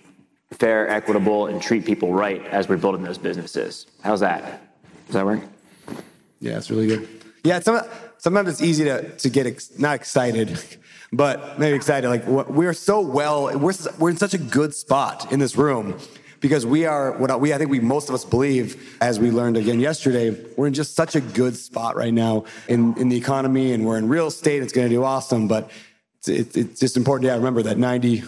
[0.52, 3.86] fair, equitable, and treat people right as we're building those businesses.
[4.02, 4.62] How's that?
[5.06, 5.40] Does that work?
[6.40, 7.08] Yeah, it's really good.
[7.44, 7.80] Yeah, some,
[8.18, 10.58] sometimes it's easy to, to get ex, not excited,
[11.12, 12.08] but maybe excited.
[12.08, 15.98] Like we're so well, we're, we're in such a good spot in this room
[16.40, 19.56] because we are what we I think we most of us believe, as we learned
[19.56, 23.72] again yesterday, we're in just such a good spot right now in in the economy,
[23.72, 24.62] and we're in real estate.
[24.62, 25.70] It's going to do awesome, but
[26.18, 28.22] it's, it, it's just important to remember that 90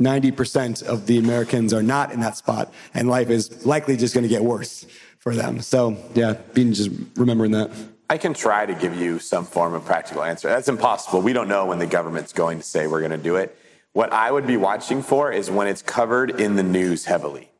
[0.00, 4.22] 90% of the Americans are not in that spot, and life is likely just going
[4.22, 4.86] to get worse
[5.18, 5.60] for them.
[5.60, 7.70] So yeah, being just remembering that.
[8.10, 10.48] I can try to give you some form of practical answer.
[10.48, 11.20] That's impossible.
[11.20, 13.56] We don't know when the government's going to say we're going to do it.
[13.92, 17.50] What I would be watching for is when it's covered in the news heavily.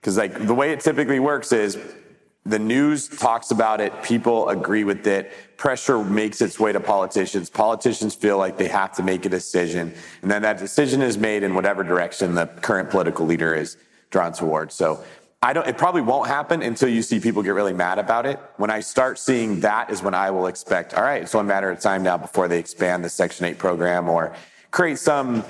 [0.00, 1.78] Because like the way it typically works is
[2.44, 7.48] the news talks about it, people agree with it, pressure makes its way to politicians.
[7.48, 11.44] Politicians feel like they have to make a decision, and then that decision is made
[11.44, 13.76] in whatever direction the current political leader is
[14.10, 14.74] drawn towards.
[14.74, 15.04] So
[15.40, 18.40] I don't, it probably won't happen until you see people get really mad about it.
[18.56, 21.54] When I start seeing that is when I will expect, all right, it's only a
[21.54, 24.34] matter of time now before they expand the Section 8 program or
[24.72, 25.44] create some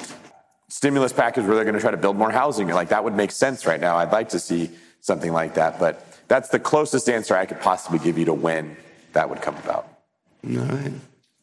[0.69, 2.69] stimulus package where they're going to try to build more housing.
[2.69, 3.97] Like that would make sense right now.
[3.97, 4.71] I'd like to see
[5.01, 8.75] something like that, but that's the closest answer I could possibly give you to when
[9.13, 9.87] that would come about.
[10.49, 10.91] All right.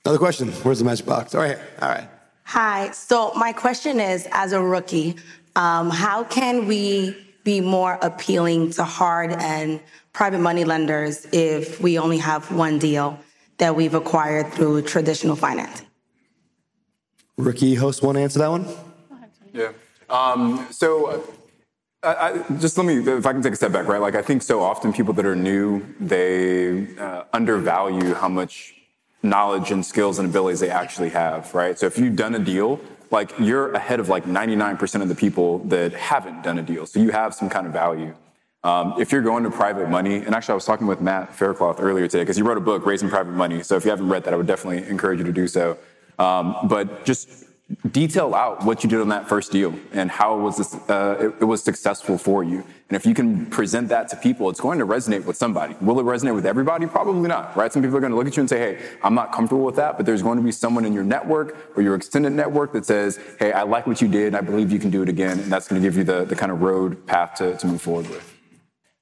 [0.04, 0.52] Another question.
[0.64, 1.36] Where's the magic box?
[1.36, 1.60] All right.
[1.80, 2.10] All right.
[2.46, 2.90] Hi.
[2.90, 5.16] So my question is, as a rookie,
[5.56, 9.80] um, how can we be more appealing to hard and
[10.12, 13.20] private money lenders if we only have one deal
[13.60, 15.86] that we've acquired through traditional financing?
[17.38, 18.66] Rookie host want to answer that one?
[19.54, 19.72] Yeah.
[20.10, 21.32] Um, so
[22.02, 24.00] I, just let me, if I can take a step back, right?
[24.00, 28.74] Like I think so often people that are new, they uh, undervalue how much
[29.22, 31.78] knowledge and skills and abilities they actually have, right?
[31.78, 32.80] So if you've done a deal
[33.12, 36.86] like you're ahead of like 99% of the people that haven't done a deal.
[36.86, 38.14] So you have some kind of value.
[38.64, 41.80] Um, if you're going to private money, and actually I was talking with Matt Faircloth
[41.80, 43.64] earlier today because he wrote a book, Raising Private Money.
[43.64, 45.78] So if you haven't read that, I would definitely encourage you to do so.
[46.20, 47.46] Um, but just
[47.92, 51.18] detail out what you did on that first deal and how it was, this, uh,
[51.20, 52.58] it, it, was successful for you.
[52.90, 55.76] And if you can present that to people, it's going to resonate with somebody.
[55.80, 56.88] Will it resonate with everybody?
[56.88, 57.72] Probably not, right?
[57.72, 59.76] Some people are going to look at you and say, hey, I'm not comfortable with
[59.76, 62.86] that, but there's going to be someone in your network or your extended network that
[62.86, 65.40] says, hey, I like what you did and I believe you can do it again.
[65.40, 67.82] And that's going to give you the, the kind of road path to, to move
[67.82, 68.36] forward with.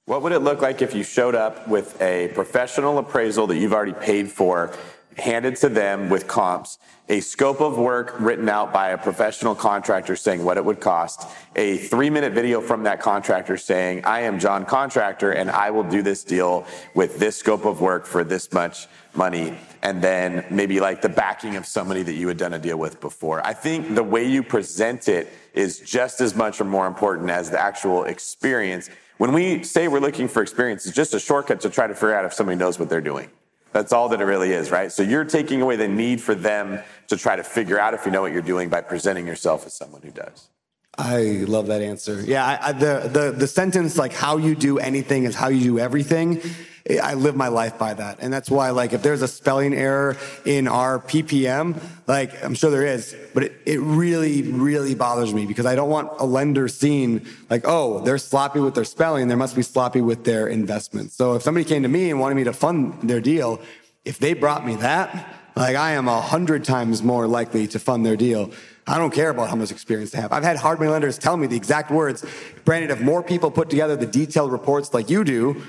[0.05, 3.73] What would it look like if you showed up with a professional appraisal that you've
[3.73, 4.73] already paid for
[5.17, 6.77] handed to them with comps,
[7.09, 11.27] a scope of work written out by a professional contractor saying what it would cost,
[11.55, 15.83] a three minute video from that contractor saying, I am John Contractor and I will
[15.83, 19.57] do this deal with this scope of work for this much money.
[19.81, 22.99] And then maybe like the backing of somebody that you had done a deal with
[22.99, 23.45] before.
[23.45, 27.49] I think the way you present it is just as much or more important as
[27.49, 28.89] the actual experience.
[29.17, 32.13] When we say we're looking for experience, it's just a shortcut to try to figure
[32.13, 33.29] out if somebody knows what they're doing.
[33.73, 34.91] That's all that it really is, right?
[34.91, 38.11] So you're taking away the need for them to try to figure out if you
[38.11, 40.49] know what you're doing by presenting yourself as someone who does.
[40.97, 42.21] I love that answer.
[42.21, 45.61] Yeah, I, I, the, the the sentence like "how you do anything is how you
[45.61, 46.41] do everything."
[46.89, 50.15] I live my life by that, and that's why like if there's a spelling error
[50.45, 55.45] in our PPM, like I'm sure there is, but it, it really really bothers me
[55.45, 59.35] because I don't want a lender seeing like oh they're sloppy with their spelling, they
[59.35, 61.11] must be sloppy with their investment.
[61.11, 63.59] So if somebody came to me and wanted me to fund their deal,
[64.05, 68.05] if they brought me that, like I am a hundred times more likely to fund
[68.05, 68.51] their deal
[68.89, 70.31] I don't care about how much experience they have.
[70.31, 72.25] I've had hard money lenders tell me the exact words.
[72.63, 75.61] Brandon, if more people put together the detailed reports like you do,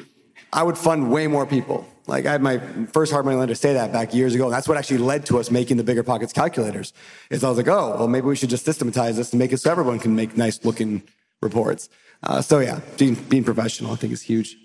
[0.53, 1.86] I would fund way more people.
[2.07, 4.44] Like I had my first hard money lender say that back years ago.
[4.44, 6.94] And that's what actually led to us making the bigger pockets calculators.
[7.30, 9.59] Is I was like, oh, well, maybe we should just systematize this and make it
[9.59, 11.03] so everyone can make nice looking
[11.42, 11.90] reports.
[12.22, 14.57] Uh, so yeah, being, being, professional, I think is huge.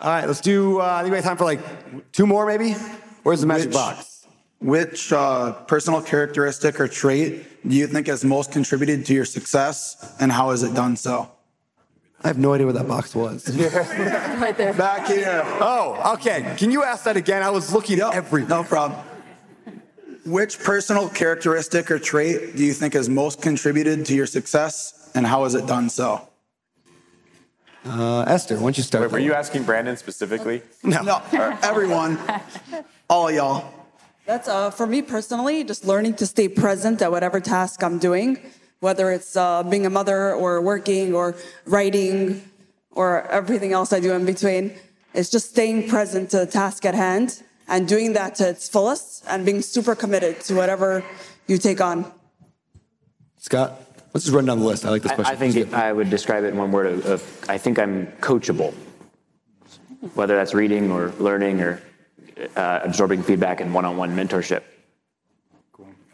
[0.00, 0.80] All right, let's do.
[0.80, 2.74] Uh, I think we have time for like two more, maybe.
[3.24, 4.26] Where's the magic which, box?
[4.60, 10.14] Which uh, personal characteristic or trait do you think has most contributed to your success,
[10.20, 11.30] and how has it done so?
[12.22, 13.48] I have no idea what that box was.
[14.40, 14.74] right there.
[14.74, 15.42] Back here.
[15.60, 16.54] Oh, okay.
[16.56, 17.42] Can you ask that again?
[17.42, 18.44] I was looking at every.
[18.44, 19.00] No problem.
[20.26, 25.26] Which personal characteristic or trait do you think has most contributed to your success, and
[25.26, 26.28] how has it done so?
[27.84, 29.04] Uh, Esther, why don't you start?
[29.04, 30.60] Wait, were you asking Brandon specifically?
[30.82, 31.22] No, no
[31.62, 32.18] everyone,
[33.08, 33.72] all y'all.
[34.26, 38.38] That's uh, for me personally, just learning to stay present at whatever task I'm doing,
[38.80, 41.34] whether it's uh, being a mother or working or
[41.66, 42.42] writing
[42.92, 44.74] or everything else I do in between.
[45.14, 49.24] It's just staying present to the task at hand and doing that to its fullest
[49.28, 51.04] and being super committed to whatever
[51.46, 52.10] you take on.
[53.36, 53.80] Scott,
[54.14, 54.84] let's just run down the list.
[54.84, 55.34] I like this I, question.
[55.34, 58.06] I think it, I would describe it in one word of, of I think I'm
[58.20, 58.74] coachable,
[60.14, 61.82] whether that's reading or learning or
[62.56, 64.62] uh, absorbing feedback and one-on-one mentorship.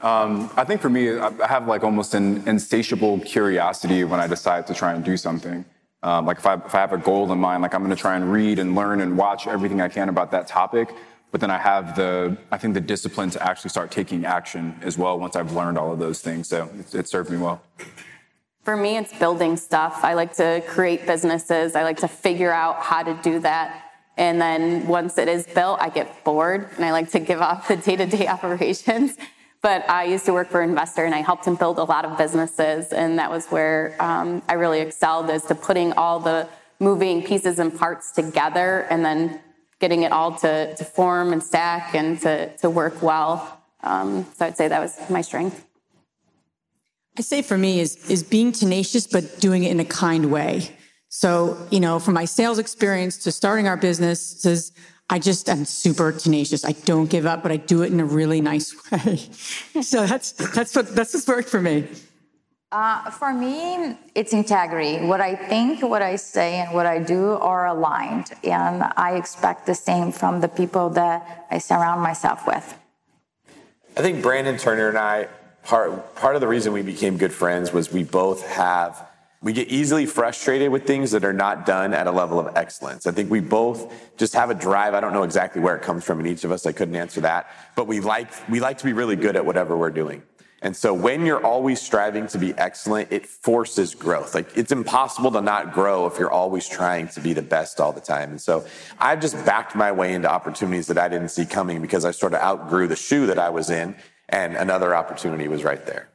[0.04, 4.66] Um, I think for me, I have like almost an insatiable curiosity when I decide
[4.66, 5.64] to try and do something.
[6.02, 8.00] Um, like if I, if I have a goal in mind, like I'm going to
[8.00, 10.94] try and read and learn and watch everything I can about that topic.
[11.32, 14.98] But then I have the, I think the discipline to actually start taking action as
[14.98, 16.50] well once I've learned all of those things.
[16.50, 17.62] So it, it served me well.
[18.62, 20.04] For me, it's building stuff.
[20.04, 21.74] I like to create businesses.
[21.74, 23.92] I like to figure out how to do that.
[24.18, 27.68] And then once it is built, I get bored and I like to give off
[27.68, 29.16] the day to day operations.
[29.64, 32.04] But I used to work for an investor and I helped him build a lot
[32.04, 32.92] of businesses.
[32.92, 36.46] And that was where um, I really excelled as to putting all the
[36.80, 39.40] moving pieces and parts together and then
[39.80, 43.58] getting it all to, to form and stack and to, to work well.
[43.82, 45.64] Um, so I'd say that was my strength.
[47.16, 50.76] I say for me is is being tenacious but doing it in a kind way.
[51.08, 54.72] So, you know, from my sales experience to starting our businesses,
[55.10, 56.64] I just am super tenacious.
[56.64, 59.16] I don't give up, but I do it in a really nice way.
[59.82, 61.86] so that's that's what that's what's worked for me.
[62.72, 65.04] Uh, for me, it's integrity.
[65.06, 68.32] What I think, what I say, and what I do are aligned.
[68.42, 72.76] And I expect the same from the people that I surround myself with.
[73.96, 75.28] I think Brandon Turner and I,
[75.64, 79.06] part part of the reason we became good friends was we both have
[79.44, 83.06] we get easily frustrated with things that are not done at a level of excellence.
[83.06, 84.94] I think we both just have a drive.
[84.94, 86.64] I don't know exactly where it comes from in each of us.
[86.64, 89.76] I couldn't answer that, but we like we like to be really good at whatever
[89.76, 90.22] we're doing.
[90.62, 94.34] And so when you're always striving to be excellent, it forces growth.
[94.34, 97.92] Like it's impossible to not grow if you're always trying to be the best all
[97.92, 98.30] the time.
[98.30, 98.64] And so
[98.98, 102.32] I've just backed my way into opportunities that I didn't see coming because I sort
[102.32, 103.94] of outgrew the shoe that I was in
[104.30, 106.08] and another opportunity was right there.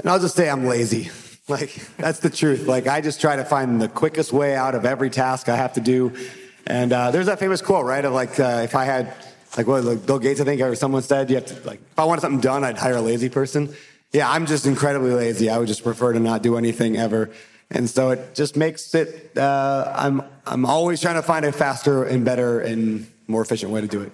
[0.00, 1.10] And I'll just say I'm lazy.
[1.50, 2.66] Like, that's the truth.
[2.66, 5.72] Like, I just try to find the quickest way out of every task I have
[5.74, 6.16] to do.
[6.66, 8.04] And uh, there's that famous quote, right?
[8.04, 9.12] Of like, uh, if I had,
[9.56, 11.98] like, what, like Bill Gates, I think, or someone said, you have to, like, if
[11.98, 13.74] I wanted something done, I'd hire a lazy person.
[14.12, 15.50] Yeah, I'm just incredibly lazy.
[15.50, 17.30] I would just prefer to not do anything ever.
[17.70, 22.04] And so it just makes it, uh, I'm, I'm always trying to find a faster
[22.04, 24.12] and better and more efficient way to do it.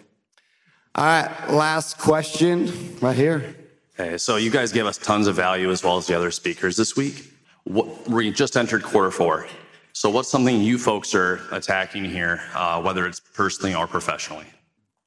[0.95, 3.55] All right, last question right here.
[3.99, 6.77] Okay, so you guys gave us tons of value as well as the other speakers
[6.77, 7.33] this week.
[7.65, 9.47] What, we just entered quarter four.
[9.95, 14.45] So what's something you folks are attacking here, uh, whether it's personally or professionally?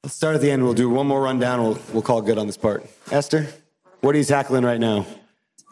[0.02, 0.64] Let's start at the end.
[0.64, 1.62] We'll do one more rundown.
[1.62, 2.84] We'll, we'll call good on this part.
[3.12, 3.46] Esther,
[4.00, 5.06] what are you tackling right now?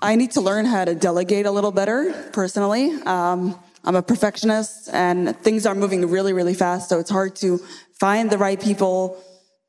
[0.01, 2.93] I need to learn how to delegate a little better personally.
[3.03, 6.89] Um, I'm a perfectionist and things are moving really, really fast.
[6.89, 7.59] So it's hard to
[7.95, 9.21] find the right people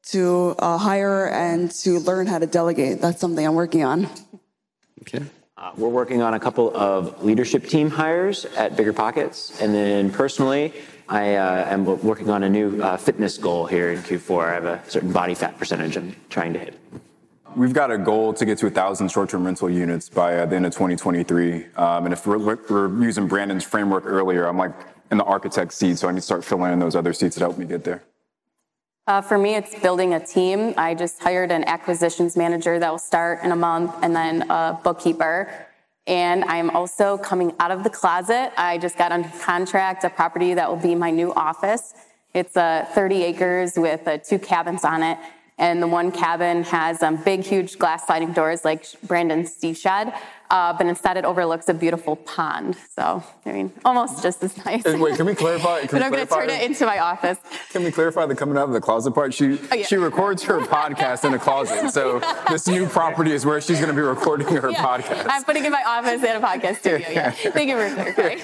[0.07, 3.01] to uh, hire and to learn how to delegate.
[3.01, 4.07] That's something I'm working on.
[5.01, 5.23] Okay.
[5.57, 9.59] Uh, we're working on a couple of leadership team hires at Bigger Pockets.
[9.61, 10.73] And then personally,
[11.09, 14.45] I uh, am working on a new uh, fitness goal here in Q4.
[14.45, 16.79] I have a certain body fat percentage I'm trying to hit.
[17.55, 20.65] We've got a goal to get to 1,000 short-term rental units by uh, the end
[20.65, 21.65] of 2023.
[21.75, 24.73] Um, and if we're, we're using Brandon's framework earlier, I'm like
[25.11, 27.41] in the architect seat, so I need to start filling in those other seats that
[27.41, 28.03] help me get there.
[29.09, 30.71] Uh, for me, it's building a team.
[30.77, 34.79] I just hired an acquisitions manager that will start in a month and then a
[34.83, 35.51] bookkeeper.
[36.05, 38.51] And I'm also coming out of the closet.
[38.55, 41.95] I just got under contract a property that will be my new office.
[42.35, 45.17] It's uh, 30 acres with uh, two cabins on it.
[45.59, 50.13] And the one cabin has um, big, huge glass sliding doors like Brandon's Steve shed.
[50.49, 52.75] Uh, but instead, it overlooks a beautiful pond.
[52.95, 54.83] So, I mean, almost just as nice.
[54.83, 55.81] And wait, can we clarify?
[55.81, 57.37] Can but we I'm going to turn it into my office.
[57.71, 59.31] Can we clarify the coming out of the closet part?
[59.31, 59.85] She Oh, yeah.
[59.85, 61.91] she records her podcast in a closet.
[61.91, 64.83] So this new property is where she's going to be recording her Yeah.
[64.83, 65.27] podcast.
[65.29, 67.07] I'm putting in my office and a podcast studio.
[67.11, 67.29] Yeah.
[67.35, 68.39] Thank you for clarifying.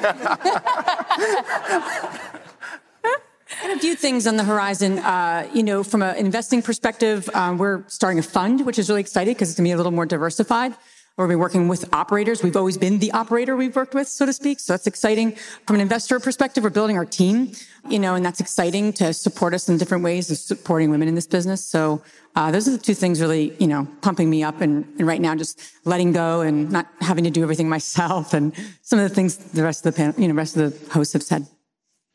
[3.63, 4.99] A few things on the horizon.
[4.99, 9.01] Uh, you know, from an investing perspective, um, we're starting a fund, which is really
[9.01, 10.73] exciting because it's going to be a little more diversified.
[11.17, 12.43] We'll be working with operators.
[12.43, 14.59] We've always been the operator we've worked with, so to speak.
[14.59, 15.37] So that's exciting.
[15.65, 17.53] From an investor perspective, we're building our team,
[17.87, 21.15] you know, and that's exciting to support us in different ways of supporting women in
[21.15, 21.63] this business.
[21.63, 22.01] So
[22.35, 24.59] uh, those are the two things really, you know, pumping me up.
[24.59, 28.53] And, and right now, just letting go and not having to do everything myself and
[28.81, 31.13] some of the things the rest of the panel, you know, rest of the hosts
[31.13, 31.47] have said.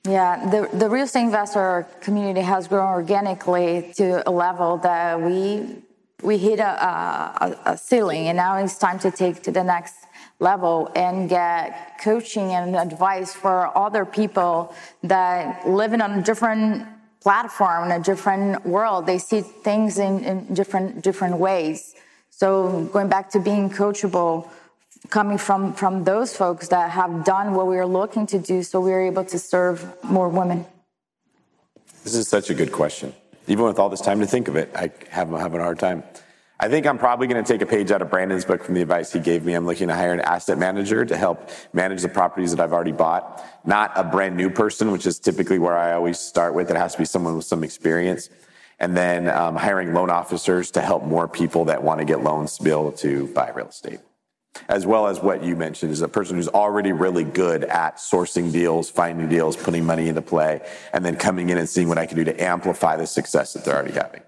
[0.08, 5.82] Yeah, the, the real estate investor community has grown organically to a level that we
[6.22, 9.94] we hit a, a, a, ceiling and now it's time to take to the next
[10.38, 16.86] level and get coaching and advice for other people that living on a different
[17.20, 19.06] platform in a different world.
[19.06, 21.94] They see things in, in different different ways.
[22.30, 24.48] So going back to being coachable
[25.08, 28.80] coming from from those folks that have done what we are looking to do so
[28.80, 30.66] we're able to serve more women
[32.04, 33.12] this is such a good question
[33.50, 35.80] even with all this time to think of it, I have I'm having a hard
[35.80, 36.04] time.
[36.60, 38.82] I think I'm probably going to take a page out of Brandon's book from the
[38.82, 39.54] advice he gave me.
[39.54, 42.92] I'm looking to hire an asset manager to help manage the properties that I've already
[42.92, 46.70] bought, not a brand new person, which is typically where I always start with.
[46.70, 48.30] It has to be someone with some experience.
[48.78, 52.56] And then um, hiring loan officers to help more people that want to get loans
[52.58, 54.00] to be able to buy real estate
[54.68, 58.52] as well as what you mentioned is a person who's already really good at sourcing
[58.52, 60.60] deals, finding deals, putting money into play,
[60.92, 63.64] and then coming in and seeing what I can do to amplify the success that
[63.64, 64.22] they're already having.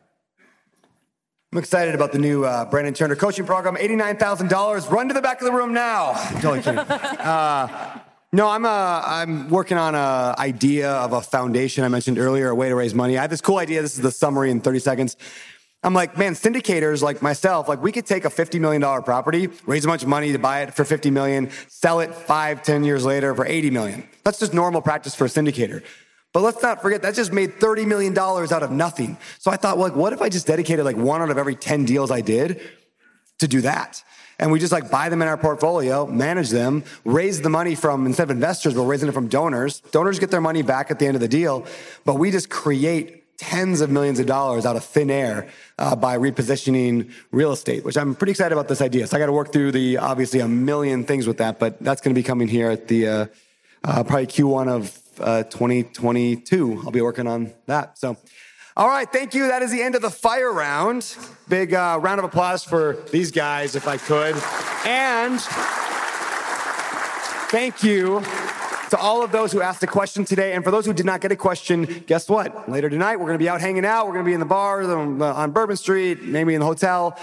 [1.53, 3.77] I'm excited about the new uh, Brandon Turner coaching program.
[3.77, 4.91] $89,000.
[4.91, 6.13] Run to the back of the room now.
[6.41, 6.79] totally kidding.
[6.79, 8.01] Uh,
[8.33, 12.55] no, I'm uh, I'm working on a idea of a foundation I mentioned earlier, a
[12.55, 13.19] way to raise money.
[13.19, 13.83] I have this cool idea.
[13.83, 15.17] This is the summary in 30 seconds.
[15.85, 19.85] I'm like, man, syndicators like myself, like we could take a $50 million property, raise
[19.85, 23.05] a bunch of money to buy it for 50 million, sell it five, 10 years
[23.05, 24.09] later for 80 million.
[24.23, 25.83] That's just normal practice for a syndicator.
[26.33, 29.19] But let's not forget that just made $30 million out of nothing.
[29.39, 31.85] So I thought, like, what if I just dedicated like one out of every 10
[31.85, 32.61] deals I did
[33.41, 34.03] to do that?
[34.39, 38.07] And we just like buy them in our portfolio, manage them, raise the money from,
[38.07, 39.81] instead of investors, we're raising it from donors.
[39.91, 41.67] Donors get their money back at the end of the deal,
[42.05, 46.17] but we just create tens of millions of dollars out of thin air uh, by
[46.17, 49.07] repositioning real estate, which I'm pretty excited about this idea.
[49.07, 52.01] So I got to work through the obviously a million things with that, but that's
[52.01, 53.27] going to be coming here at the uh,
[53.85, 56.73] uh, probably Q1 of 2022.
[56.73, 57.99] Uh, I'll be working on that.
[57.99, 58.17] So.
[58.75, 59.49] All right, thank you.
[59.49, 61.15] That is the end of the fire round.
[61.47, 64.35] Big uh, round of applause for these guys, if I could.
[64.87, 65.39] And
[67.51, 68.23] thank you
[68.93, 70.53] to all of those who asked a question today.
[70.53, 72.69] And for those who did not get a question, guess what?
[72.69, 74.07] Later tonight, we're going to be out hanging out.
[74.07, 77.19] We're going to be in the bar on, Bourbon Street, maybe in the hotel.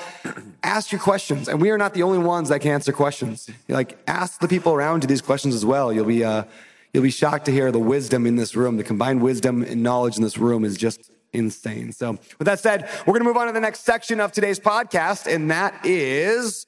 [0.64, 1.48] ask your questions.
[1.48, 3.52] And we are not the only ones that can answer questions.
[3.68, 5.94] Like, ask the people around you these questions as well.
[5.94, 6.46] You'll be, uh,
[6.92, 8.78] you'll be shocked to hear the wisdom in this room.
[8.78, 11.92] The combined wisdom and knowledge in this room is just insane.
[11.92, 14.60] So, with that said, we're going to move on to the next section of today's
[14.60, 16.66] podcast, and that is.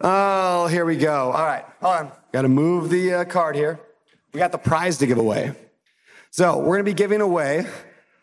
[0.00, 1.30] Oh, here we go.
[1.30, 2.12] All right, hold on.
[2.32, 3.78] Got to move the uh, card here
[4.34, 5.52] we got the prize to give away.
[6.32, 7.66] So we're going to be giving away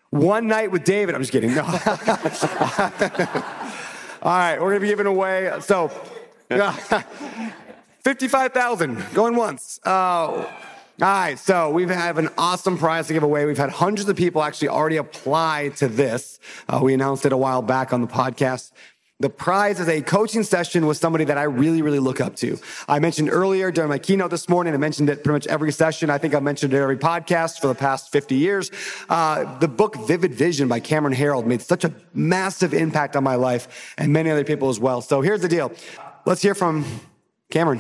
[0.10, 1.16] one night with David.
[1.16, 1.56] I'm just kidding.
[1.56, 1.64] No.
[4.22, 5.58] All right, we're going to be giving away.
[5.62, 5.90] So
[8.04, 9.80] 55,000 going once.
[9.86, 10.46] Uh,
[11.02, 13.46] all right, so we have an awesome prize to give away.
[13.46, 16.38] We've had hundreds of people actually already apply to this.
[16.68, 18.72] Uh, we announced it a while back on the podcast.
[19.22, 22.58] The prize is a coaching session with somebody that I really, really look up to.
[22.88, 26.10] I mentioned earlier during my keynote this morning, I mentioned it pretty much every session.
[26.10, 28.72] I think I've mentioned it every podcast for the past 50 years.
[29.10, 33.36] Uh, the book Vivid Vision by Cameron Herold made such a massive impact on my
[33.36, 35.02] life and many other people as well.
[35.02, 35.72] So here's the deal.
[36.26, 36.84] Let's hear from
[37.52, 37.80] Cameron.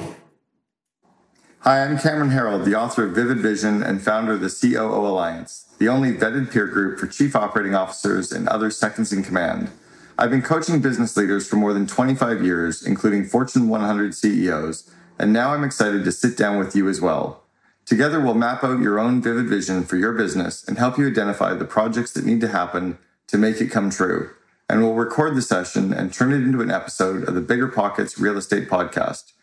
[1.62, 5.66] Hi, I'm Cameron Herold, the author of Vivid Vision and founder of the COO Alliance,
[5.80, 9.72] the only vetted peer group for chief operating officers and other seconds in command.
[10.18, 15.32] I've been coaching business leaders for more than 25 years, including Fortune 100 CEOs, and
[15.32, 17.44] now I'm excited to sit down with you as well.
[17.86, 21.54] Together, we'll map out your own vivid vision for your business and help you identify
[21.54, 22.98] the projects that need to happen
[23.28, 24.30] to make it come true.
[24.70, 28.18] And we'll record the session and turn it into an episode of the Bigger Pockets
[28.18, 29.34] Real Estate Podcast.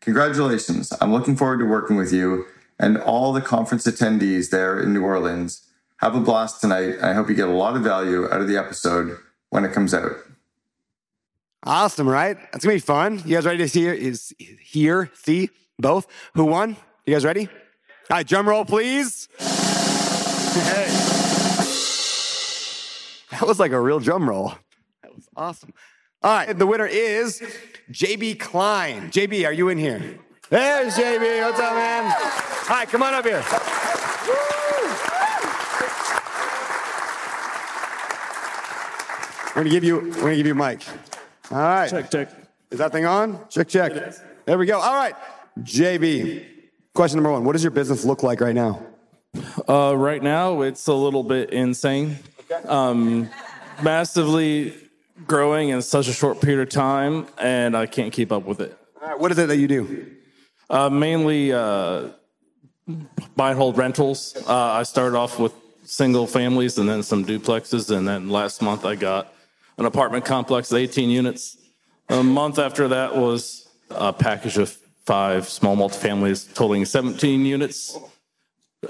[0.00, 0.92] Congratulations.
[1.00, 2.46] I'm looking forward to working with you
[2.78, 5.68] and all the conference attendees there in New Orleans.
[5.98, 6.96] Have a blast tonight.
[7.00, 9.16] I hope you get a lot of value out of the episode
[9.52, 10.12] when it comes out.
[11.64, 12.38] Awesome, right?
[12.50, 13.22] That's gonna be fun.
[13.26, 16.06] You guys ready to see is here, see both?
[16.34, 16.74] Who won?
[17.04, 17.48] You guys ready?
[18.10, 19.28] All right, drum roll, please.
[19.38, 20.88] Hey.
[23.32, 24.54] That was like a real drum roll.
[25.02, 25.74] That was awesome.
[26.22, 27.42] All right, the winner is
[27.90, 29.10] JB Klein.
[29.10, 30.18] JB, are you in here?
[30.48, 31.42] There's JB.
[31.42, 32.04] What's up, man?
[32.10, 33.44] All right, come on up here.
[39.54, 39.98] We're gonna give you.
[39.98, 40.82] We're gonna give you a mic.
[41.50, 41.90] All right.
[41.90, 42.30] Check check.
[42.70, 43.38] Is that thing on?
[43.50, 43.92] Check check.
[44.46, 44.80] There we go.
[44.80, 45.14] All right.
[45.60, 46.46] JB.
[46.94, 47.44] Question number one.
[47.44, 48.82] What does your business look like right now?
[49.68, 52.16] Uh, right now, it's a little bit insane.
[52.66, 53.28] Um,
[53.82, 54.74] massively
[55.26, 58.74] growing in such a short period of time, and I can't keep up with it.
[59.02, 59.20] All right.
[59.20, 60.06] What is it that you do?
[60.70, 62.08] Uh, mainly uh,
[63.36, 64.34] buy and hold rentals.
[64.48, 65.52] Uh, I started off with
[65.84, 69.34] single families and then some duplexes, and then last month I got
[69.78, 71.56] an apartment complex, 18 units.
[72.08, 74.70] A month after that was a package of
[75.04, 77.98] five small multifamilies totaling 17 units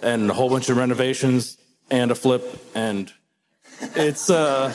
[0.02, 1.58] and a whole bunch of renovations
[1.90, 2.44] and a flip
[2.74, 3.12] and
[3.94, 4.72] it's uh,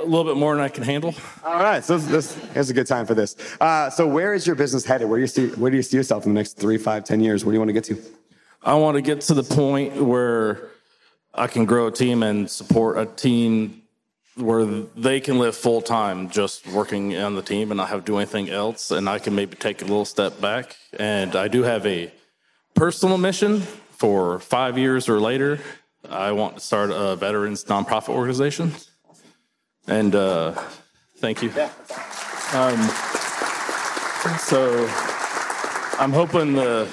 [0.00, 1.14] a little bit more than I can handle.
[1.44, 1.84] All right.
[1.84, 3.36] So this, this here's a good time for this.
[3.60, 5.08] Uh, so where is your business headed?
[5.08, 7.20] Where do you see where do you see yourself in the next three, five, ten
[7.20, 7.44] years?
[7.44, 8.02] Where do you want to get to?
[8.62, 10.70] I want to get to the point where
[11.34, 13.82] I can grow a team and support a team
[14.36, 18.04] where they can live full time just working on the team and not have to
[18.04, 18.90] do anything else.
[18.90, 20.76] And I can maybe take a little step back.
[20.98, 22.12] And I do have a
[22.74, 23.60] personal mission
[23.92, 25.58] for five years or later.
[26.08, 28.72] I want to start a veterans nonprofit organization.
[29.86, 30.52] And uh,
[31.18, 31.50] thank you.
[32.52, 32.78] Um,
[34.38, 34.86] so
[35.98, 36.88] I'm hoping the,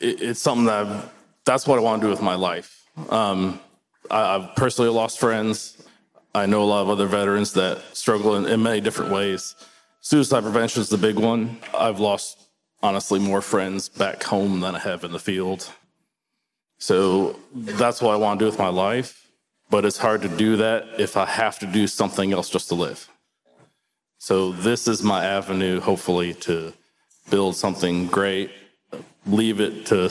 [0.00, 1.12] it, it's something that I've,
[1.44, 2.84] that's what I want to do with my life.
[3.08, 3.60] Um,
[4.10, 5.77] I, I've personally lost friends.
[6.34, 9.54] I know a lot of other veterans that struggle in, in many different ways.
[10.00, 11.58] Suicide prevention is the big one.
[11.76, 12.38] I've lost,
[12.82, 15.70] honestly, more friends back home than I have in the field.
[16.78, 19.30] So that's what I want to do with my life.
[19.70, 22.74] But it's hard to do that if I have to do something else just to
[22.74, 23.08] live.
[24.18, 26.72] So this is my avenue, hopefully, to
[27.30, 28.50] build something great,
[29.26, 30.10] leave it to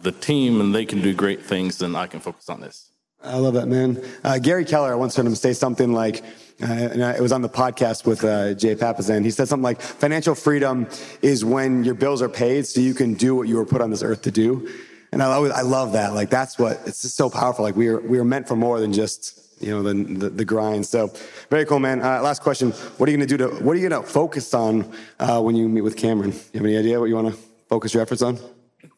[0.00, 2.89] the team, and they can do great things, and I can focus on this.
[3.22, 4.02] I love that, man.
[4.24, 6.22] Uh, Gary Keller, I once heard him say something like,
[6.62, 9.24] uh, and it was on the podcast with uh, Jay Papasan.
[9.24, 10.88] He said something like, financial freedom
[11.20, 13.90] is when your bills are paid so you can do what you were put on
[13.90, 14.70] this earth to do.
[15.12, 16.14] And I, always, I love that.
[16.14, 17.64] Like, that's what, it's just so powerful.
[17.64, 20.44] Like, we are, we are meant for more than just, you know, the, the, the
[20.44, 20.86] grind.
[20.86, 21.12] So,
[21.50, 22.00] very cool, man.
[22.00, 22.70] Uh, last question.
[22.70, 25.42] What are you going to do to, what are you going to focus on uh,
[25.42, 26.30] when you meet with Cameron?
[26.30, 28.38] You have any idea what you want to focus your efforts on?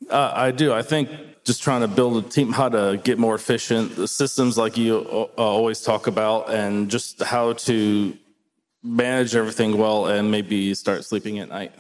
[0.09, 0.73] Uh, I do.
[0.73, 1.11] I think
[1.45, 4.99] just trying to build a team, how to get more efficient, the systems like you
[5.11, 8.17] uh, always talk about, and just how to
[8.83, 11.73] manage everything well and maybe start sleeping at night.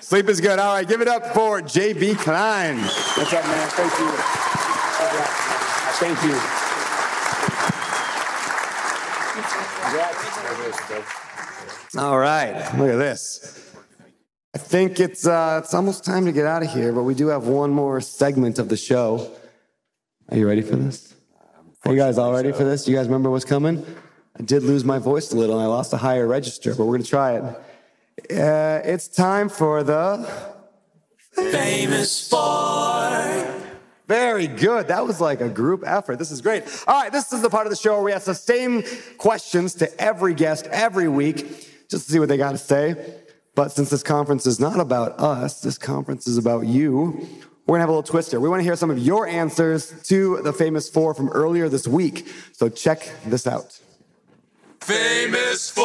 [0.00, 0.58] Sleep is good.
[0.58, 2.78] All right, give it up for JB Klein.
[2.78, 3.68] What's up, man?
[3.70, 4.10] Thank you.
[5.98, 6.34] Thank you.
[11.96, 13.72] All right, look at this.
[14.54, 17.28] I think it's uh, it's almost time to get out of here, but we do
[17.28, 19.30] have one more segment of the show.
[20.30, 21.14] Are you ready for this?
[21.84, 22.88] Are you guys all ready for this?
[22.88, 23.84] You guys remember what's coming?
[24.38, 26.96] I did lose my voice a little, and I lost a higher register, but we're
[26.96, 27.42] gonna try it.
[28.32, 30.28] Uh, it's time for the
[31.32, 33.54] Famous Four.
[34.06, 34.88] Very good.
[34.88, 36.18] That was like a group effort.
[36.18, 36.64] This is great.
[36.86, 38.82] All right, this is the part of the show where we ask the same
[39.18, 41.36] questions to every guest every week
[41.90, 42.96] just to see what they got to say.
[43.58, 47.26] But since this conference is not about us, this conference is about you.
[47.66, 48.38] We're gonna have a little twist here.
[48.38, 52.28] We wanna hear some of your answers to the famous four from earlier this week.
[52.52, 53.76] So check this out.
[54.80, 55.84] Famous Four.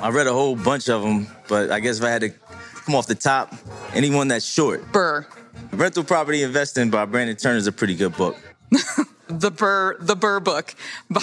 [0.00, 2.94] I read a whole bunch of them, but I guess if I had to come
[2.94, 3.54] off the top,
[3.92, 4.90] anyone that's short.
[4.90, 5.26] BRRRR.
[5.72, 8.36] Rental Property Investing by Brandon Turner is a pretty good book.
[9.28, 10.74] The BRRRR, the BRRRR book
[11.10, 11.20] by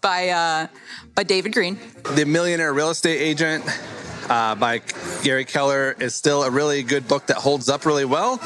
[0.00, 0.66] by, uh,
[1.14, 1.78] by David Greene.
[2.16, 3.64] The Millionaire Real Estate Agent
[4.28, 4.82] uh, by
[5.22, 8.40] Gary Keller is still a really good book that holds up really well.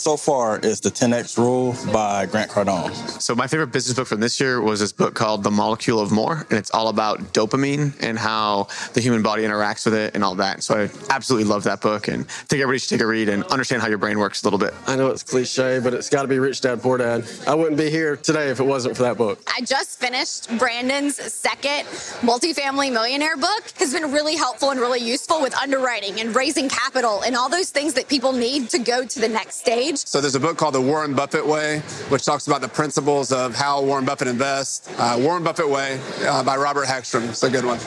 [0.00, 2.90] So far is the 10X Rule by Grant Cardone.
[3.20, 6.10] So my favorite business book from this year was this book called The Molecule of
[6.10, 10.24] More, and it's all about dopamine and how the human body interacts with it and
[10.24, 10.62] all that.
[10.62, 13.44] So I absolutely love that book, and I think everybody should take a read and
[13.44, 14.72] understand how your brain works a little bit.
[14.86, 17.30] I know it's cliche, but it's got to be Rich Dad Poor Dad.
[17.46, 19.38] I wouldn't be here today if it wasn't for that book.
[19.54, 21.84] I just finished Brandon's second
[22.22, 23.64] multifamily millionaire book.
[23.76, 27.68] Has been really helpful and really useful with underwriting and raising capital and all those
[27.68, 29.89] things that people need to go to the next stage.
[29.96, 33.54] So there's a book called The Warren Buffett Way, which talks about the principles of
[33.54, 34.88] how Warren Buffett invests.
[34.98, 37.28] Uh, Warren Buffett Way uh, by Robert Hagstrom.
[37.28, 37.78] It's a good one.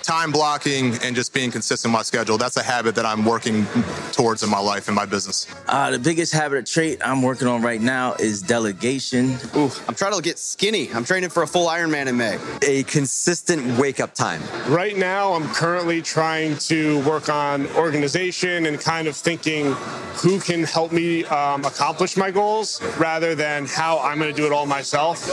[0.04, 2.38] time blocking and just being consistent with my schedule.
[2.38, 3.66] That's a habit that I'm working
[4.12, 5.48] towards in my life and my business.
[5.68, 9.38] Uh, the biggest habit or trait I'm working on right now is delegation.
[9.56, 10.92] Ooh, I'm trying to get skinny.
[10.94, 12.38] I'm training for a full Ironman in May.
[12.62, 14.42] A consistent wake up time.
[14.68, 19.72] Right now, I'm currently trying to work on organization and kind of thinking
[20.16, 24.46] who can help me um, accomplish my goals rather than how I'm going to do
[24.46, 25.30] it all myself.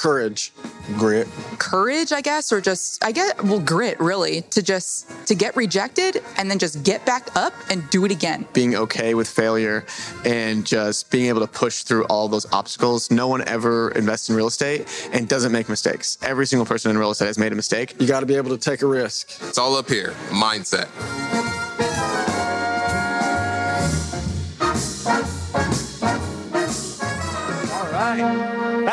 [0.00, 0.54] Courage,
[0.96, 1.28] grit.
[1.58, 6.22] Courage, I guess, or just I get well grit really to just to get rejected
[6.38, 8.46] and then just get back up and do it again.
[8.54, 9.84] Being okay with failure
[10.24, 13.10] and just being able to push through all those obstacles.
[13.10, 16.16] No one ever invests in real estate and doesn't make mistakes.
[16.22, 17.94] Every single person in real estate has made a mistake.
[18.00, 19.30] You got to be able to take a risk.
[19.42, 20.88] It's all up here mindset.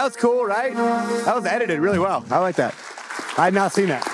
[0.07, 0.73] Was cool, right?
[0.73, 2.23] That was edited really well.
[2.31, 2.73] I like that.
[3.38, 4.07] I had not seen that.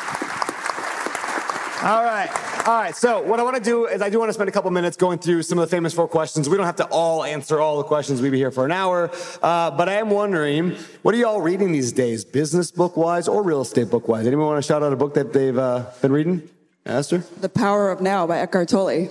[1.83, 2.29] All right.
[2.67, 2.95] All right.
[2.95, 4.97] So, what I want to do is, I do want to spend a couple minutes
[4.97, 6.49] going through some of the famous four questions.
[6.49, 8.23] We don't have to all answer all the questions.
[8.23, 9.11] We'd be here for an hour.
[9.43, 13.43] Uh, but I am wondering, what are y'all reading these days, business book wise or
[13.43, 14.25] real estate book wise?
[14.25, 16.49] Anyone want to shout out a book that they've uh, been reading?
[16.87, 17.23] Esther?
[17.39, 19.09] The Power of Now by Eckhart Tolle.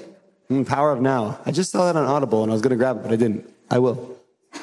[0.50, 1.38] Mm, Power of Now.
[1.46, 3.16] I just saw that on Audible and I was going to grab it, but I
[3.16, 3.48] didn't.
[3.70, 4.18] I will.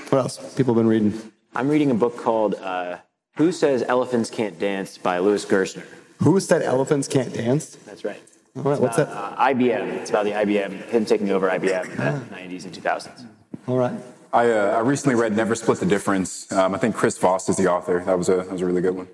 [0.09, 0.55] What else?
[0.55, 1.31] People have been reading.
[1.55, 2.97] I'm reading a book called uh,
[3.37, 5.85] Who Says Elephants Can't Dance by Louis Gerstner.
[6.19, 7.77] Who said elephants can't dance?
[7.85, 8.21] That's right.
[8.57, 8.73] All right.
[8.73, 9.39] It's What's about, that?
[9.39, 9.87] Uh, IBM.
[9.93, 13.25] It's about the IBM, him taking over IBM in the 90s and 2000s.
[13.67, 13.97] All right.
[14.33, 16.51] I, uh, I recently read Never Split the Difference.
[16.51, 18.03] Um, I think Chris Voss is the author.
[18.05, 19.07] That was a, that was a really good one.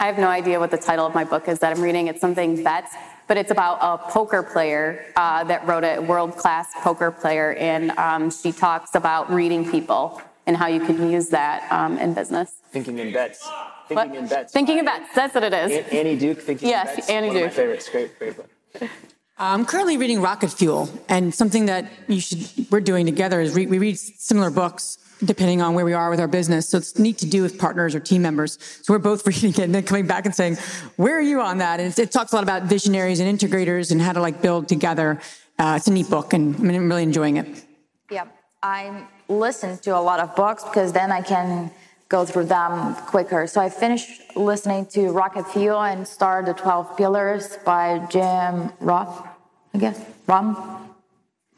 [0.00, 2.08] I have no idea what the title of my book is that I'm reading.
[2.08, 2.94] It's something bets,
[3.28, 7.92] but it's about a poker player uh, that wrote it, world class poker player, and
[7.92, 10.20] um, she talks about reading people
[10.50, 12.56] and how you can use that um, in business.
[12.72, 13.48] Thinking in bets.
[13.86, 14.18] Thinking What?
[14.18, 14.52] in bets.
[14.52, 15.08] Thinking in bets.
[15.14, 15.70] That's what it is.
[15.70, 17.08] An- Annie Duke, Thinking Yes, in bets.
[17.08, 17.56] Annie One of my Duke.
[17.56, 17.88] favorites.
[17.88, 18.90] Great, great book.
[19.38, 23.66] I'm currently reading Rocket Fuel, and something that you should we're doing together is re-
[23.66, 26.68] we read similar books depending on where we are with our business.
[26.68, 28.58] So it's neat to do with partners or team members.
[28.82, 30.56] So we're both reading it and then coming back and saying,
[30.96, 33.92] "Where are you on that?" And it's, it talks a lot about visionaries and integrators
[33.92, 35.20] and how to like build together.
[35.60, 37.64] Uh, it's a neat book, and I'm really enjoying it.
[38.10, 38.24] Yeah,
[38.62, 41.70] I listen to a lot of books because then I can
[42.08, 43.46] go through them quicker.
[43.46, 49.26] So I finished listening to Rocket Fuel and started The 12 Pillars by Jim Roth,
[49.72, 50.04] I guess.
[50.26, 50.90] Rom?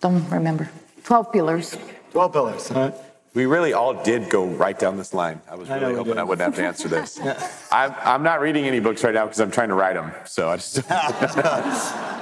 [0.00, 0.70] Don't remember.
[1.04, 1.76] 12 Pillars.
[2.12, 2.70] 12 Pillars.
[2.70, 2.94] All right.
[3.34, 5.40] We really all did go right down this line.
[5.48, 6.18] I was really we hoping.
[6.18, 7.18] I wouldn't have to answer this.
[7.72, 10.12] I'm, I'm not reading any books right now because I'm trying to write them.
[10.26, 10.82] So I just.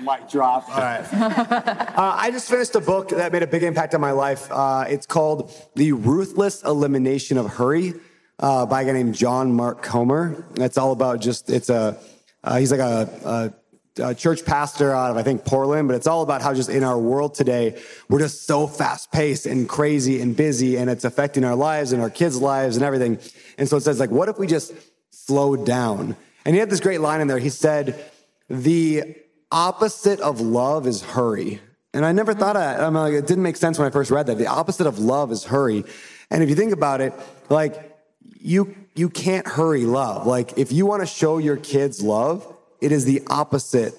[0.00, 0.68] Mic drop.
[0.68, 1.04] All right.
[1.12, 4.50] uh, I just finished a book that made a big impact on my life.
[4.50, 7.94] Uh, it's called The Ruthless Elimination of Hurry
[8.38, 10.44] uh, by a guy named John Mark Comer.
[10.56, 11.98] It's all about just, it's a,
[12.44, 13.52] uh, he's like a,
[13.98, 16.70] a, a church pastor out of, I think, Portland, but it's all about how just
[16.70, 21.04] in our world today, we're just so fast paced and crazy and busy, and it's
[21.04, 23.18] affecting our lives and our kids' lives and everything.
[23.58, 24.72] And so it says, like, what if we just
[25.10, 26.16] slowed down?
[26.44, 27.38] And he had this great line in there.
[27.38, 28.02] He said,
[28.48, 29.16] the
[29.50, 31.60] opposite of love is hurry.
[31.94, 32.80] And I never thought that.
[32.80, 34.38] I'm like, it didn't make sense when I first read that.
[34.38, 35.84] The opposite of love is hurry.
[36.30, 37.12] And if you think about it,
[37.48, 37.96] like
[38.40, 40.26] you you can't hurry love.
[40.26, 42.46] Like if you want to show your kids love,
[42.80, 43.94] it is the opposite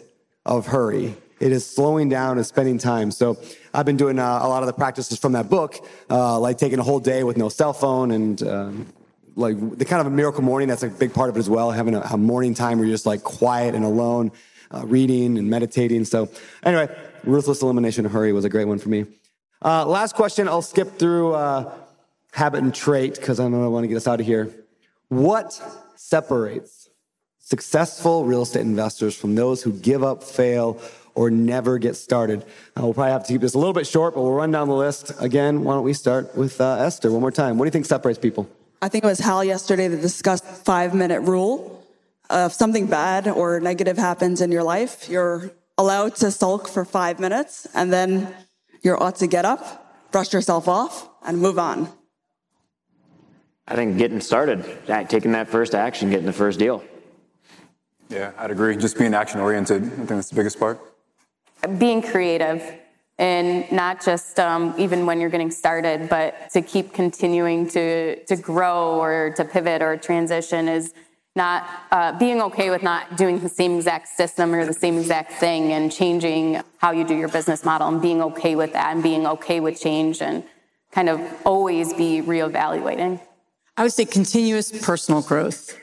[0.45, 1.15] of hurry.
[1.39, 3.11] It is slowing down and spending time.
[3.11, 3.37] So
[3.73, 5.75] I've been doing uh, a lot of the practices from that book,
[6.09, 8.93] uh, like taking a whole day with no cell phone and um,
[9.35, 10.67] like the kind of a miracle morning.
[10.67, 11.71] That's a big part of it as well.
[11.71, 14.31] Having a, a morning time where you're just like quiet and alone,
[14.71, 16.05] uh, reading and meditating.
[16.05, 16.29] So
[16.63, 19.05] anyway, ruthless elimination hurry was a great one for me.
[19.63, 20.47] Uh, last question.
[20.47, 21.73] I'll skip through uh,
[22.31, 24.53] habit and trait because I know I want to get us out of here.
[25.09, 25.61] What
[25.95, 26.89] separates
[27.39, 30.79] successful real estate investors from those who give up, fail,
[31.15, 32.43] or never get started?
[32.77, 34.67] Uh, we'll probably have to keep this a little bit short, but we'll run down
[34.67, 35.63] the list again.
[35.63, 37.57] Why don't we start with uh, Esther one more time?
[37.57, 38.47] What do you think separates people?
[38.81, 41.78] I think it was Hal yesterday that discussed five minute rule.
[42.29, 46.85] Uh, if something bad or negative happens in your life, you're allowed to sulk for
[46.85, 48.33] five minutes and then
[48.83, 51.89] you're ought to get up, brush yourself off, and move on.
[53.67, 54.65] I think getting started,
[55.09, 56.83] taking that first action, getting the first deal.
[58.09, 58.75] Yeah, I'd agree.
[58.75, 59.83] Just being action oriented.
[59.83, 60.79] I think that's the biggest part.
[61.77, 62.63] being creative
[63.19, 68.35] and not just um, even when you're getting started, but to keep continuing to, to
[68.35, 70.93] grow or to pivot or transition is
[71.35, 75.33] not uh, being okay with not doing the same exact system or the same exact
[75.33, 79.03] thing and changing how you do your business model and being okay with that and
[79.03, 80.43] being okay with change and
[80.91, 83.21] kind of always be reevaluating?
[83.77, 85.77] I would say continuous personal growth.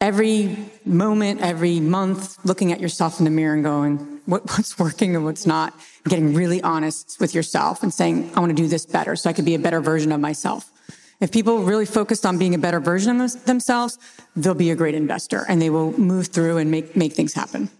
[0.00, 5.16] Every moment, every month, looking at yourself in the mirror and going, what, what's working
[5.16, 5.74] and what's not,
[6.08, 9.32] getting really honest with yourself and saying, I want to do this better so I
[9.32, 10.70] could be a better version of myself.
[11.18, 13.98] If people really focused on being a better version of themselves,
[14.36, 17.70] they'll be a great investor and they will move through and make, make things happen.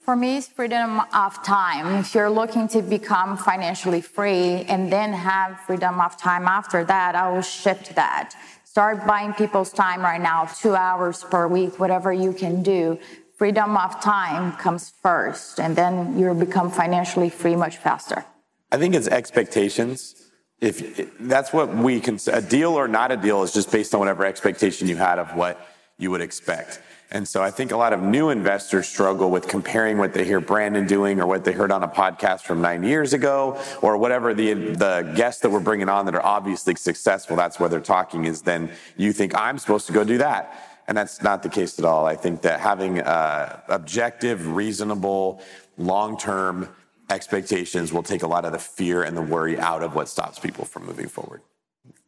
[0.00, 2.00] For me, it's freedom of time.
[2.00, 7.14] If you're looking to become financially free and then have freedom of time after that,
[7.14, 8.34] I will shift that.
[8.64, 12.98] Start buying people's time right now, two hours per week, whatever you can do.
[13.36, 18.24] Freedom of time comes first, and then you'll become financially free much faster.
[18.72, 20.21] I think it's expectations.
[20.62, 23.98] If that's what we can, a deal or not a deal is just based on
[23.98, 25.68] whatever expectation you had of what
[25.98, 26.80] you would expect.
[27.10, 30.40] And so I think a lot of new investors struggle with comparing what they hear
[30.40, 34.34] Brandon doing or what they heard on a podcast from nine years ago or whatever
[34.34, 37.36] the, the guests that we're bringing on that are obviously successful.
[37.36, 40.78] That's where they're talking is then you think I'm supposed to go do that.
[40.86, 42.06] And that's not the case at all.
[42.06, 45.42] I think that having uh, objective, reasonable,
[45.76, 46.68] long-term
[47.12, 50.38] expectations will take a lot of the fear and the worry out of what stops
[50.38, 51.42] people from moving forward.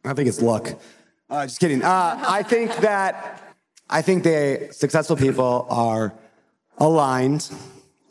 [0.03, 0.69] I think it's luck.
[1.29, 1.83] Uh, just kidding.
[1.83, 3.41] Uh, I think that
[3.89, 6.13] I think the successful people are
[6.77, 7.49] aligned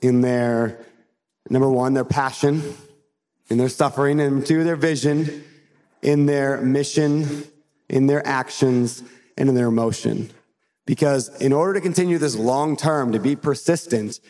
[0.00, 0.84] in their
[1.50, 2.62] number one, their passion,
[3.50, 5.44] in their suffering, and two, their vision,
[6.02, 7.44] in their mission,
[7.88, 9.02] in their actions,
[9.36, 10.30] and in their emotion.
[10.86, 14.20] Because in order to continue this long term, to be persistent,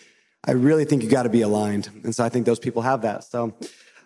[0.47, 1.89] I really think you got to be aligned.
[2.05, 3.25] And so I think those people have that.
[3.25, 3.55] So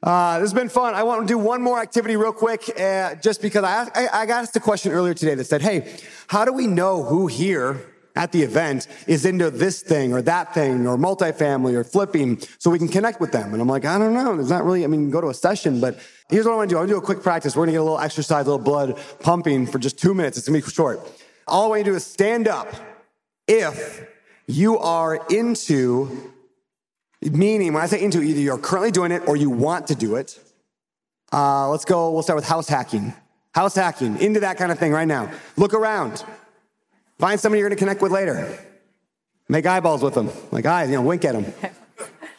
[0.03, 0.95] uh, this has been fun.
[0.95, 4.27] I want to do one more activity real quick, uh, just because I, I, I
[4.27, 5.99] got asked a question earlier today that said, hey,
[6.29, 10.55] how do we know who here at the event is into this thing or that
[10.55, 13.53] thing or multifamily or flipping so we can connect with them?
[13.53, 14.37] And I'm like, I don't know.
[14.37, 15.99] There's not really, I mean, go to a session, but
[16.31, 16.77] here's what I want to do.
[16.77, 17.57] I want to do a quick practice.
[17.57, 20.39] We're going to get a little exercise, a little blood pumping for just two minutes.
[20.39, 21.01] It's to be short.
[21.49, 22.69] All I want you to do is stand up
[23.49, 24.07] if
[24.49, 26.33] you are into
[27.21, 30.15] Meaning, when I say into, either you're currently doing it or you want to do
[30.15, 30.39] it.
[31.33, 33.13] Uh, let's go, we'll start with house hacking.
[33.53, 35.31] House hacking, into that kind of thing right now.
[35.57, 36.25] Look around.
[37.19, 38.57] Find somebody you're gonna connect with later.
[39.49, 40.31] Make eyeballs with them.
[40.53, 41.53] Like eyes, you know, wink at them.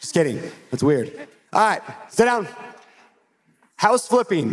[0.00, 0.40] Just kidding.
[0.70, 1.28] That's weird.
[1.52, 2.48] All right, sit down.
[3.76, 4.52] House flipping.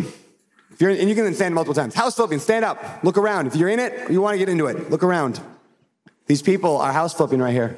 [0.72, 1.96] If you're, and you can stand multiple times.
[1.96, 3.48] House flipping, stand up, look around.
[3.48, 5.40] If you're in it, you wanna get into it, look around.
[6.28, 7.78] These people are house flipping right here.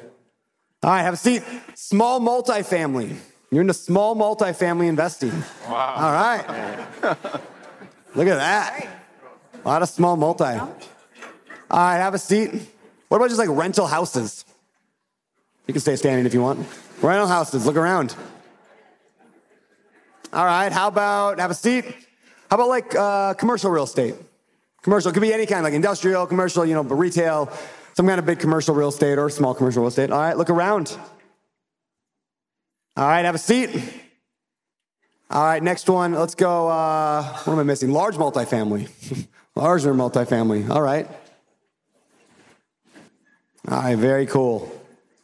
[0.82, 1.42] All right, have a seat.
[1.74, 3.16] Small multifamily.
[3.50, 5.32] You're into small multifamily investing.
[5.68, 5.94] Wow.
[5.96, 7.16] All right.
[8.14, 8.88] Look at that.
[9.64, 10.44] A lot of small multi.
[10.44, 10.68] All
[11.70, 12.50] right, have a seat.
[13.08, 14.44] What about just like rental houses?
[15.66, 16.66] You can stay standing if you want.
[17.02, 18.14] Rental houses, look around.
[20.32, 21.84] All right, how about have a seat?
[22.50, 24.14] How about like uh, commercial real estate?
[24.82, 27.52] Commercial, it could be any kind, like industrial, commercial, you know, but retail
[27.94, 30.10] some kind of big commercial real estate or small commercial real estate.
[30.10, 30.96] All right, look around.
[32.96, 33.70] All right, have a seat.
[35.30, 36.12] All right, next one.
[36.12, 36.68] Let's go.
[36.68, 37.92] Uh, what am I missing?
[37.92, 38.88] Large multifamily.
[39.56, 40.68] Larger multifamily.
[40.68, 41.08] All right.
[43.68, 44.70] All right, very cool.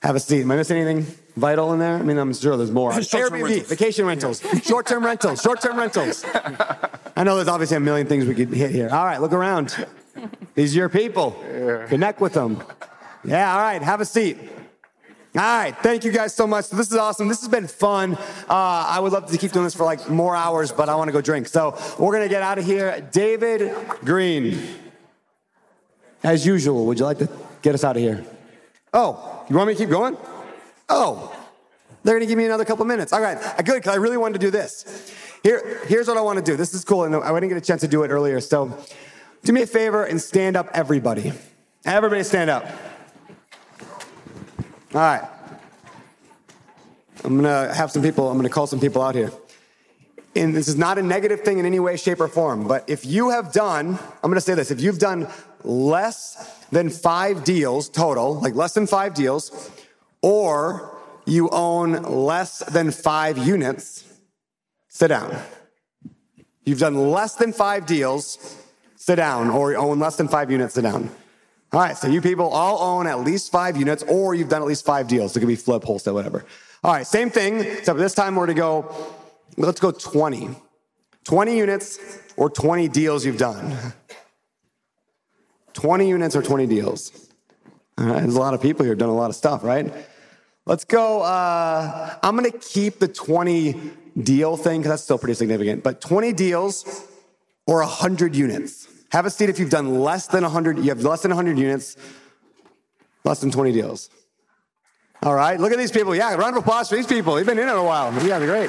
[0.02, 0.43] Have a seat.
[0.43, 1.94] Am I missing anything vital in there?
[1.97, 2.93] I mean, I'm sure there's more.
[2.93, 3.68] Airbnb, rentals.
[3.68, 6.24] vacation rentals, short term rentals, short term rentals.
[7.16, 8.88] I know there's obviously a million things we could hit here.
[8.90, 9.86] All right, look around.
[10.55, 11.36] These are your people.
[11.88, 12.62] Connect with them.
[13.24, 14.38] Yeah, all right, have a seat.
[15.34, 16.70] All right, thank you guys so much.
[16.70, 17.28] This is awesome.
[17.28, 18.14] This has been fun.
[18.48, 21.09] Uh, I would love to keep doing this for like more hours, but I want
[21.09, 21.47] to go drink.
[21.48, 23.06] So we're going to get out of here.
[23.12, 24.59] David Greene,
[26.22, 27.28] as usual, would you like to
[27.60, 28.24] get us out of here?
[28.94, 30.16] Oh, you want me to keep going?
[30.88, 31.36] Oh,
[32.02, 33.12] they're going to give me another couple minutes.
[33.12, 35.12] All right, good, because I really wanted to do this.
[35.43, 36.56] Here, here's what I want to do.
[36.56, 38.40] This is cool, and I didn't get a chance to do it earlier.
[38.40, 38.78] So
[39.47, 41.32] do me a favor and stand up, everybody.
[41.85, 42.66] Everybody stand up.
[44.93, 45.23] All right.
[47.23, 49.31] I'm gonna have some people, I'm gonna call some people out here.
[50.35, 53.06] And this is not a negative thing in any way, shape, or form, but if
[53.06, 55.28] you have done, I'm gonna say this, if you've done
[55.62, 59.70] less than five deals total, like less than five deals,
[60.23, 64.05] or you own less than five units,
[64.89, 65.40] sit down.
[66.64, 68.56] You've done less than five deals,
[69.06, 71.08] sit down, or own less than five units, sit down.
[71.72, 74.66] All right, so you people all own at least five units, or you've done at
[74.66, 75.36] least five deals.
[75.36, 76.44] It could be flip, wholesale, whatever.
[76.82, 78.92] All right, same thing, except this time we're to go,
[79.56, 80.50] let's go 20.
[81.22, 82.00] 20 units
[82.36, 83.76] or 20 deals you've done.
[85.74, 87.30] 20 units or 20 deals.
[87.98, 89.94] All right, there's a lot of people here who've done a lot of stuff, right?
[90.64, 91.22] Let's go.
[91.22, 96.00] Uh, I'm going to keep the 20 deal thing, because that's still pretty significant, but
[96.00, 97.04] 20 deals
[97.68, 98.88] or 100 units.
[99.16, 101.97] Have a seat if you've done less than 100, you have less than 100 units,
[103.24, 104.10] less than 20 deals.
[105.22, 106.14] All right, look at these people.
[106.14, 107.34] Yeah, round of applause for these people.
[107.34, 108.12] They've been in it a while.
[108.22, 108.68] Yeah, they're great.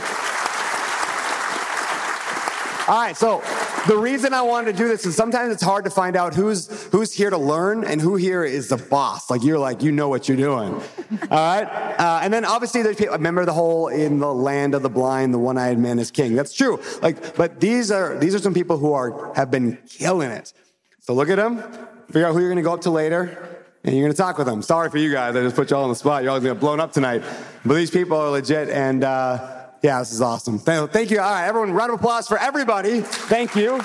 [2.87, 3.41] All right, so
[3.87, 6.83] the reason I wanted to do this is sometimes it's hard to find out who's
[6.91, 9.29] who's here to learn and who here is the boss.
[9.29, 10.73] Like you're like you know what you're doing.
[11.29, 11.65] All right,
[11.97, 13.15] uh, and then obviously there's people.
[13.15, 16.35] Remember the whole in the land of the blind, the one-eyed man is king.
[16.35, 16.81] That's true.
[17.01, 20.53] Like, but these are these are some people who are have been killing it.
[20.99, 21.63] So look at them.
[22.07, 23.53] Figure out who you're going to go up to later.
[23.83, 24.61] And you're going to talk with them.
[24.61, 25.35] Sorry for you guys.
[25.35, 26.23] I just put you all on the spot.
[26.23, 27.23] You're all going to get blown up tonight.
[27.65, 28.69] But these people are legit.
[28.69, 30.59] And uh, yeah, this is awesome.
[30.59, 31.19] Thank, you.
[31.19, 33.01] All right, everyone, round of applause for everybody.
[33.01, 33.79] Thank you.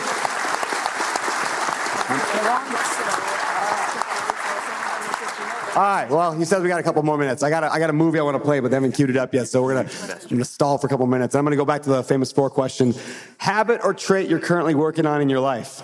[5.74, 6.06] All right.
[6.10, 7.42] Well, he says we got a couple more minutes.
[7.42, 9.08] I got a, I got a movie I want to play, but they haven't queued
[9.08, 9.48] it up yet.
[9.48, 9.88] So we're gonna,
[10.22, 11.34] I'm gonna stall for a couple minutes.
[11.34, 12.94] I'm gonna go back to the famous four question:
[13.38, 15.82] habit or trait you're currently working on in your life.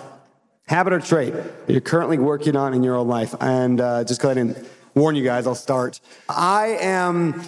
[0.67, 1.33] Habit or trait
[1.67, 3.33] you're currently working on in your own life.
[3.41, 5.47] And uh, just go ahead and warn you guys.
[5.47, 5.99] I'll start.
[6.27, 7.41] I am.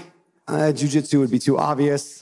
[0.48, 2.21] Uh, jiu-jitsu would be too obvious.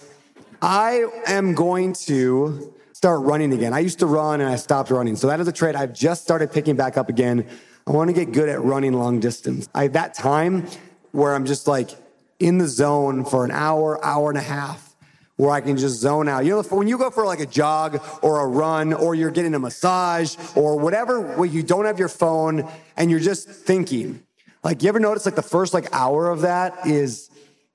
[0.62, 3.74] I am going to start running again.
[3.74, 5.16] I used to run and I stopped running.
[5.16, 7.48] So that is a trait I've just started picking back up again.
[7.88, 9.70] I want to get good at running long distance.
[9.74, 10.68] I that time
[11.12, 11.92] where I'm just like
[12.40, 14.96] in the zone for an hour, hour and a half,
[15.38, 16.44] where I can just zone out.
[16.44, 19.56] You know, when you go for like a jog or a run, or you're getting
[19.56, 24.22] a massage or whatever, where you don't have your phone and you're just thinking.
[24.62, 27.29] Like, you ever notice like the first like hour of that is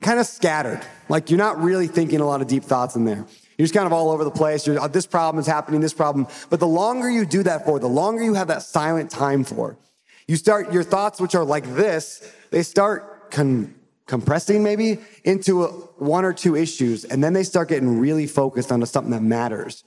[0.05, 0.81] kind of scattered.
[1.09, 3.27] Like you're not really thinking a lot of deep thoughts in there.
[3.57, 4.67] You're just kind of all over the place.
[4.67, 6.27] You're, oh, this problem is happening, this problem.
[6.51, 9.79] But the longer you do that for, the longer you have that silent time for,
[10.27, 13.75] you start your thoughts, which are like this, they start con-
[14.07, 18.73] compressing maybe into a, one or two issues, and then they start getting really focused
[18.73, 19.85] onto something that matters.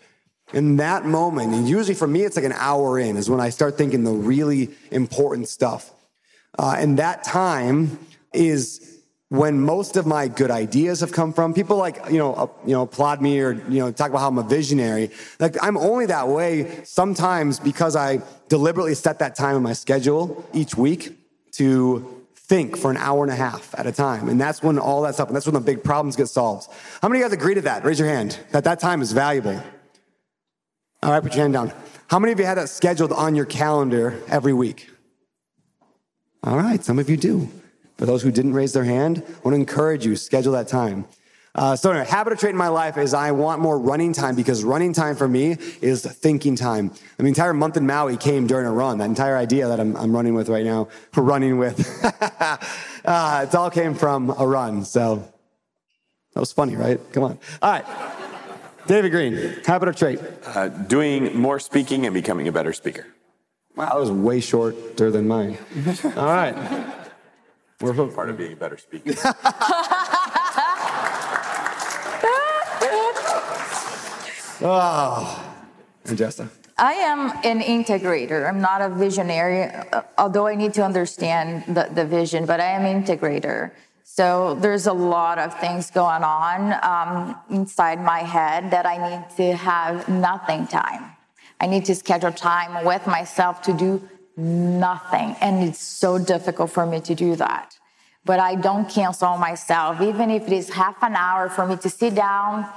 [0.54, 3.50] In that moment, and usually for me, it's like an hour in, is when I
[3.50, 5.92] start thinking the really important stuff.
[6.58, 8.00] Uh, and that time
[8.34, 8.97] is
[9.30, 11.54] when most of my good ideas have come from.
[11.54, 14.30] People like, you know, uh, you know, applaud me or, you know, talk about how
[14.30, 15.12] I'm a visionary.
[15.40, 20.46] Like I'm only that way sometimes because I deliberately set that time in my schedule
[20.54, 21.18] each week
[21.54, 24.30] to think for an hour and a half at a time.
[24.30, 26.70] And that's when all that stuff, and that's when the big problems get solved.
[27.02, 27.84] How many of you guys agree to that?
[27.84, 28.40] Raise your hand.
[28.52, 29.62] That that time is valuable.
[31.04, 31.74] All right, put your hand down.
[32.08, 34.90] How many of you had that scheduled on your calendar every week?
[36.44, 37.50] All right, some of you do.
[37.98, 41.06] For those who didn't raise their hand, I want to encourage you, schedule that time.
[41.56, 44.36] Uh, so, anyway, habit or trait in my life is I want more running time
[44.36, 46.92] because running time for me is thinking time.
[46.92, 49.00] I mean, the entire month in Maui came during a run.
[49.00, 51.80] That entire idea that I'm, I'm running with right now, for running with,
[53.06, 54.86] uh, it all came from a run.
[54.86, 55.28] So,
[56.36, 57.00] that was funny, right?
[57.12, 57.40] Come on.
[57.64, 57.86] All right.
[58.86, 60.20] David Greene, habit or trait?
[60.46, 63.08] Uh, doing more speaking and becoming a better speaker.
[63.76, 65.58] Wow, that was way shorter than mine.
[66.16, 66.94] All right.
[67.80, 69.12] We're both part of being a better speaker.
[74.62, 75.54] oh,
[76.06, 76.50] and Jessa.
[76.80, 78.48] I am an integrator.
[78.48, 82.72] I'm not a visionary, uh, although I need to understand the, the vision, but I
[82.72, 83.72] am an integrator.
[84.04, 89.30] So there's a lot of things going on um, inside my head that I need
[89.38, 91.12] to have nothing time.
[91.60, 95.36] I need to schedule time with myself to do nothing.
[95.42, 97.78] And it's so difficult for me to do that.
[98.24, 101.90] But I don't cancel myself, even if it is half an hour for me to
[101.90, 102.70] sit down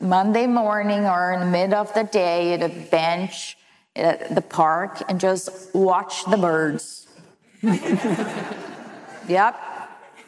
[0.00, 3.56] Monday morning or in the middle of the day at a bench
[3.94, 7.06] at the park and just watch the birds.
[9.28, 9.60] yep.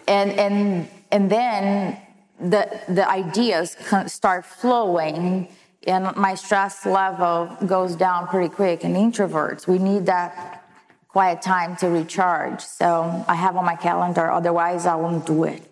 [0.07, 1.97] And, and, and then
[2.39, 3.77] the, the ideas
[4.07, 5.49] start flowing
[5.87, 8.85] and my stress level goes down pretty quick.
[8.85, 10.65] And introverts, we need that
[11.09, 12.61] quiet time to recharge.
[12.61, 15.63] So I have on my calendar, otherwise, I won't do it.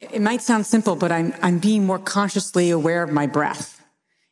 [0.00, 3.82] It might sound simple, but I'm, I'm being more consciously aware of my breath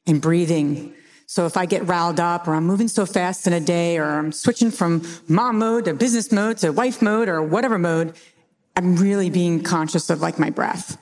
[0.06, 0.94] and breathing.
[1.26, 4.05] So if I get riled up or I'm moving so fast in a day or
[4.05, 8.14] I'm switching from mom mode to business mode to wife mode or whatever mode,
[8.76, 10.98] I'm really being conscious of like my breath,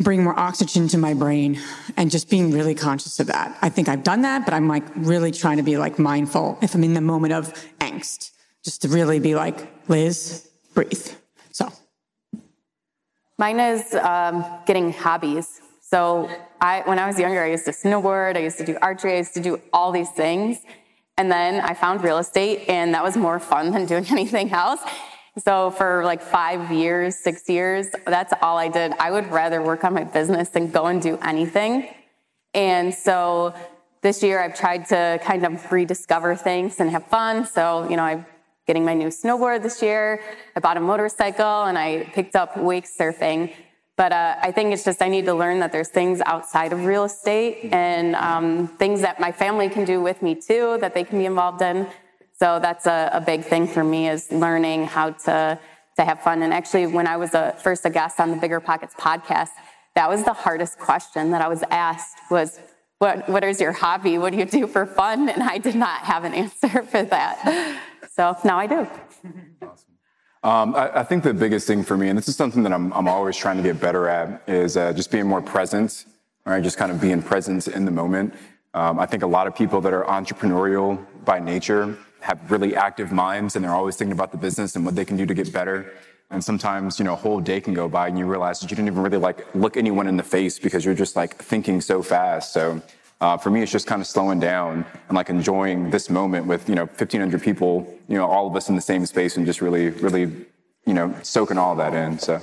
[0.00, 1.58] bring more oxygen to my brain
[1.96, 3.56] and just being really conscious of that.
[3.62, 6.74] I think I've done that, but I'm like really trying to be like mindful if
[6.74, 8.32] I'm in the moment of angst,
[8.62, 11.08] just to really be like, Liz, breathe.
[11.50, 11.72] So.
[13.38, 15.60] Mine is um, getting hobbies.
[15.80, 16.28] So
[16.60, 19.18] I, when I was younger, I used to snowboard, I used to do archery, I
[19.18, 20.58] used to do all these things.
[21.18, 24.80] And then I found real estate, and that was more fun than doing anything else.
[25.38, 28.92] So for like five years, six years, that's all I did.
[28.98, 31.88] I would rather work on my business than go and do anything.
[32.54, 33.54] And so
[34.00, 37.46] this year I've tried to kind of rediscover things and have fun.
[37.46, 38.26] So, you know, I'm
[38.66, 40.22] getting my new snowboard this year.
[40.54, 43.52] I bought a motorcycle and I picked up wake surfing.
[43.96, 46.84] But uh, I think it's just I need to learn that there's things outside of
[46.84, 51.04] real estate and um, things that my family can do with me too that they
[51.04, 51.86] can be involved in.
[52.38, 55.58] So that's a, a big thing for me is learning how to
[55.96, 56.42] to have fun.
[56.42, 59.48] And actually, when I was a, first a guest on the Bigger Pockets podcast,
[59.94, 62.60] that was the hardest question that I was asked was,
[62.98, 64.18] what, what is your hobby?
[64.18, 65.28] What do you do for fun?
[65.28, 67.80] And I did not have an answer for that.
[68.12, 68.86] So now I do.
[70.42, 72.92] Um, I, I, think the biggest thing for me, and this is something that I'm,
[72.92, 76.04] I'm always trying to get better at, is uh, just being more present,
[76.44, 76.62] right?
[76.62, 78.34] Just kind of being present in the moment.
[78.72, 83.12] Um, I think a lot of people that are entrepreneurial by nature have really active
[83.12, 85.52] minds and they're always thinking about the business and what they can do to get
[85.52, 85.92] better.
[86.30, 88.76] And sometimes, you know, a whole day can go by and you realize that you
[88.76, 92.02] didn't even really like look anyone in the face because you're just like thinking so
[92.02, 92.52] fast.
[92.52, 92.82] So
[93.20, 96.68] uh, for me, it's just kind of slowing down and like enjoying this moment with,
[96.68, 99.62] you know, 1500 people, you know, all of us in the same space and just
[99.62, 100.24] really, really,
[100.84, 102.18] you know, soaking all that in.
[102.18, 102.42] So.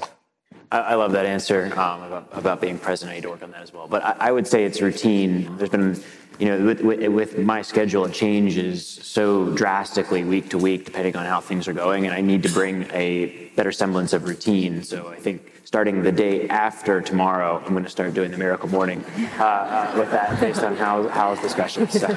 [0.71, 3.11] I, love that answer um, about, about, being present.
[3.11, 3.87] I need to work on that as well.
[3.87, 5.55] But I, I would say it's routine.
[5.57, 6.01] There's been
[6.39, 11.15] you know, with, with, with, my schedule, it changes so drastically week to week, depending
[11.15, 14.83] on how things are going, and I need to bring a better semblance of routine.
[14.83, 18.69] So I think starting the day after tomorrow, I'm going to start doing the miracle
[18.69, 19.03] morning
[19.39, 21.87] uh, uh, with that, based on how Hal's discussion.
[21.89, 22.07] So.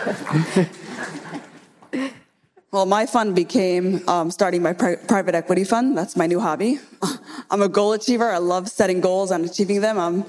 [2.73, 5.97] Well, my fund became um, starting my pri- private equity fund.
[5.97, 6.79] That's my new hobby.
[7.51, 8.31] I'm a goal achiever.
[8.31, 9.99] I love setting goals and achieving them.
[9.99, 10.25] I'm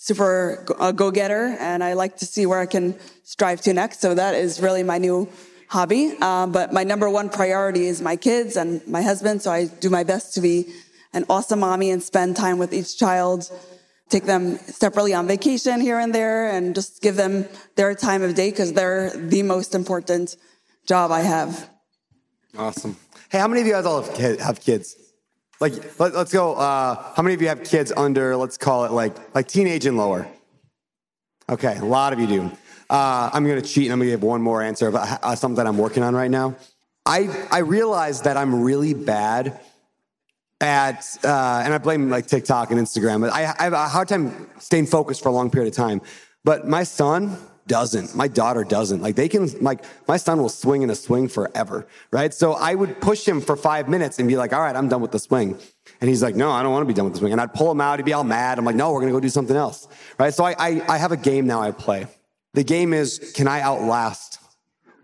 [0.00, 4.00] super a go-getter and I like to see where I can strive to next.
[4.00, 5.28] So that is really my new
[5.68, 6.16] hobby.
[6.22, 9.42] Uh, but my number one priority is my kids and my husband.
[9.42, 10.72] So I do my best to be
[11.12, 13.52] an awesome mommy and spend time with each child,
[14.08, 17.46] take them separately on vacation here and there and just give them
[17.76, 20.34] their time of day because they're the most important
[20.86, 21.68] job I have.
[22.56, 22.96] Awesome.
[23.28, 24.96] Hey, how many of you guys all have kids?
[25.60, 26.54] Like, let, us go.
[26.54, 29.96] Uh, how many of you have kids under, let's call it like, like teenage and
[29.96, 30.26] lower?
[31.50, 32.50] Okay, a lot of you do.
[32.88, 35.36] Uh, I'm going to cheat and I'm going to give one more answer about uh,
[35.36, 36.56] something that I'm working on right now.
[37.04, 39.60] I, I realize that I'm really bad
[40.60, 44.08] at, uh, and I blame like TikTok and Instagram, but I, I have a hard
[44.08, 46.00] time staying focused for a long period of time.
[46.42, 47.36] But my son,
[47.70, 48.16] doesn't.
[48.16, 49.00] My daughter doesn't.
[49.00, 52.34] Like they can, like my son will swing in a swing forever, right?
[52.34, 55.00] So I would push him for five minutes and be like, all right, I'm done
[55.00, 55.56] with the swing.
[56.00, 57.30] And he's like, no, I don't want to be done with the swing.
[57.30, 58.00] And I'd pull him out.
[58.00, 58.58] He'd be all mad.
[58.58, 59.86] I'm like, no, we're going to go do something else,
[60.18, 60.34] right?
[60.34, 62.08] So I, I, I have a game now I play.
[62.54, 64.40] The game is, can I outlast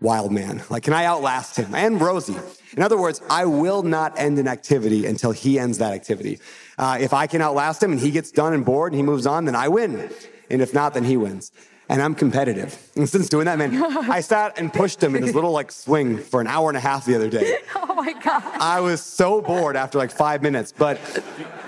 [0.01, 0.65] Wild Man?
[0.69, 2.37] Like, can I outlast him and Rosie?
[2.77, 6.41] In other words, I will not end an activity until he ends that activity.
[6.77, 9.25] Uh, if I can outlast him and he gets done and bored and he moves
[9.25, 10.11] on, then I win.
[10.51, 11.53] And if not, then he wins
[11.89, 12.83] and I'm competitive.
[12.97, 13.77] And since doing that, man,
[14.11, 16.81] I sat and pushed him in his little like swing for an hour and a
[16.81, 17.59] half the other day.
[17.89, 18.43] Oh my god!
[18.61, 21.01] I was so bored after like five minutes, but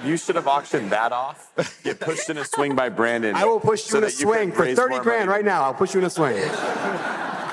[0.04, 1.50] you should have auctioned that off.
[1.82, 3.34] Get pushed in a swing by Brandon.
[3.34, 5.38] I will push you so in a swing for thirty grand money.
[5.38, 5.62] right now.
[5.64, 6.36] I'll push you in a swing.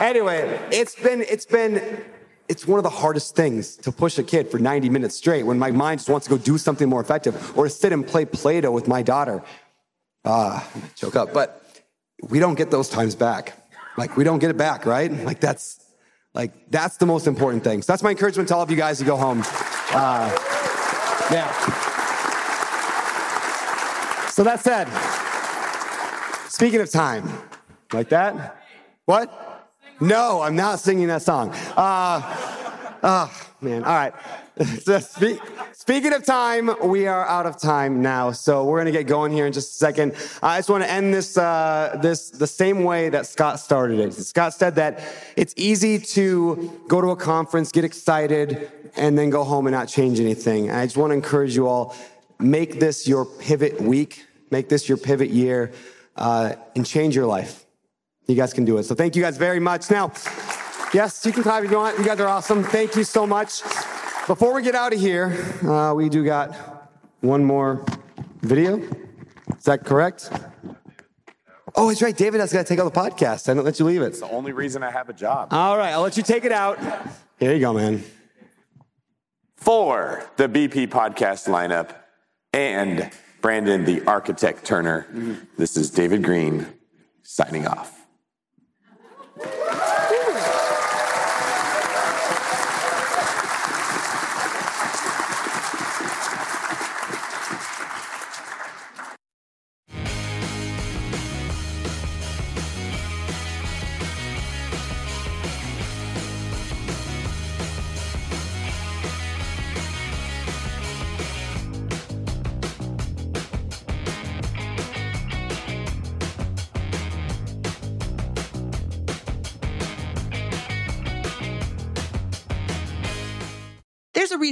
[0.01, 2.03] anyway, it's been it's been
[2.49, 5.57] it's one of the hardest things to push a kid for 90 minutes straight when
[5.57, 8.25] my mind just wants to go do something more effective or to sit and play
[8.25, 9.41] Play-Doh with my daughter.
[10.25, 11.33] Ah, uh, choke up.
[11.33, 11.64] But
[12.21, 13.53] we don't get those times back.
[13.97, 15.11] Like we don't get it back, right?
[15.11, 15.83] Like that's
[16.33, 17.81] like that's the most important thing.
[17.81, 19.43] So that's my encouragement to all of you guys to go home.
[19.91, 20.29] Uh,
[21.31, 21.51] yeah.
[24.29, 24.89] So that said,
[26.49, 27.29] speaking of time,
[27.93, 28.61] like that,
[29.05, 29.41] what?
[30.01, 31.51] No, I'm not singing that song.
[31.77, 32.21] Uh,
[33.01, 34.13] oh man, all right.
[34.83, 35.41] so speak,
[35.73, 39.45] speaking of time, we are out of time now, so we're gonna get going here
[39.45, 40.13] in just a second.
[40.41, 44.13] I just want to end this uh, this the same way that Scott started it.
[44.13, 45.03] Scott said that
[45.35, 49.89] it's easy to go to a conference, get excited, and then go home and not
[49.89, 50.71] change anything.
[50.71, 51.95] I just want to encourage you all:
[52.39, 55.73] make this your pivot week, make this your pivot year,
[56.15, 57.65] uh, and change your life.
[58.27, 58.83] You guys can do it.
[58.83, 59.91] So thank you guys very much.
[59.91, 60.11] Now,
[60.95, 61.99] yes, you can clap if you want.
[61.99, 62.63] You guys are awesome.
[62.63, 63.61] Thank you so much.
[64.27, 66.55] Before we get out of here, uh, we do got
[67.19, 67.85] one more
[68.41, 68.77] video.
[69.57, 70.31] Is that correct?
[71.75, 72.15] Oh, it's right.
[72.15, 73.49] David has got to take out the podcast.
[73.49, 74.07] I don't let you leave it.
[74.07, 75.49] It's the only reason I have a job.
[75.51, 76.79] All right, I'll let you take it out.
[77.39, 78.01] Here you go, man.
[79.57, 81.89] For the BP podcast lineup
[82.53, 83.11] and
[83.41, 85.05] Brandon, the architect Turner,
[85.57, 86.67] this is David Greene
[87.23, 88.04] signing off.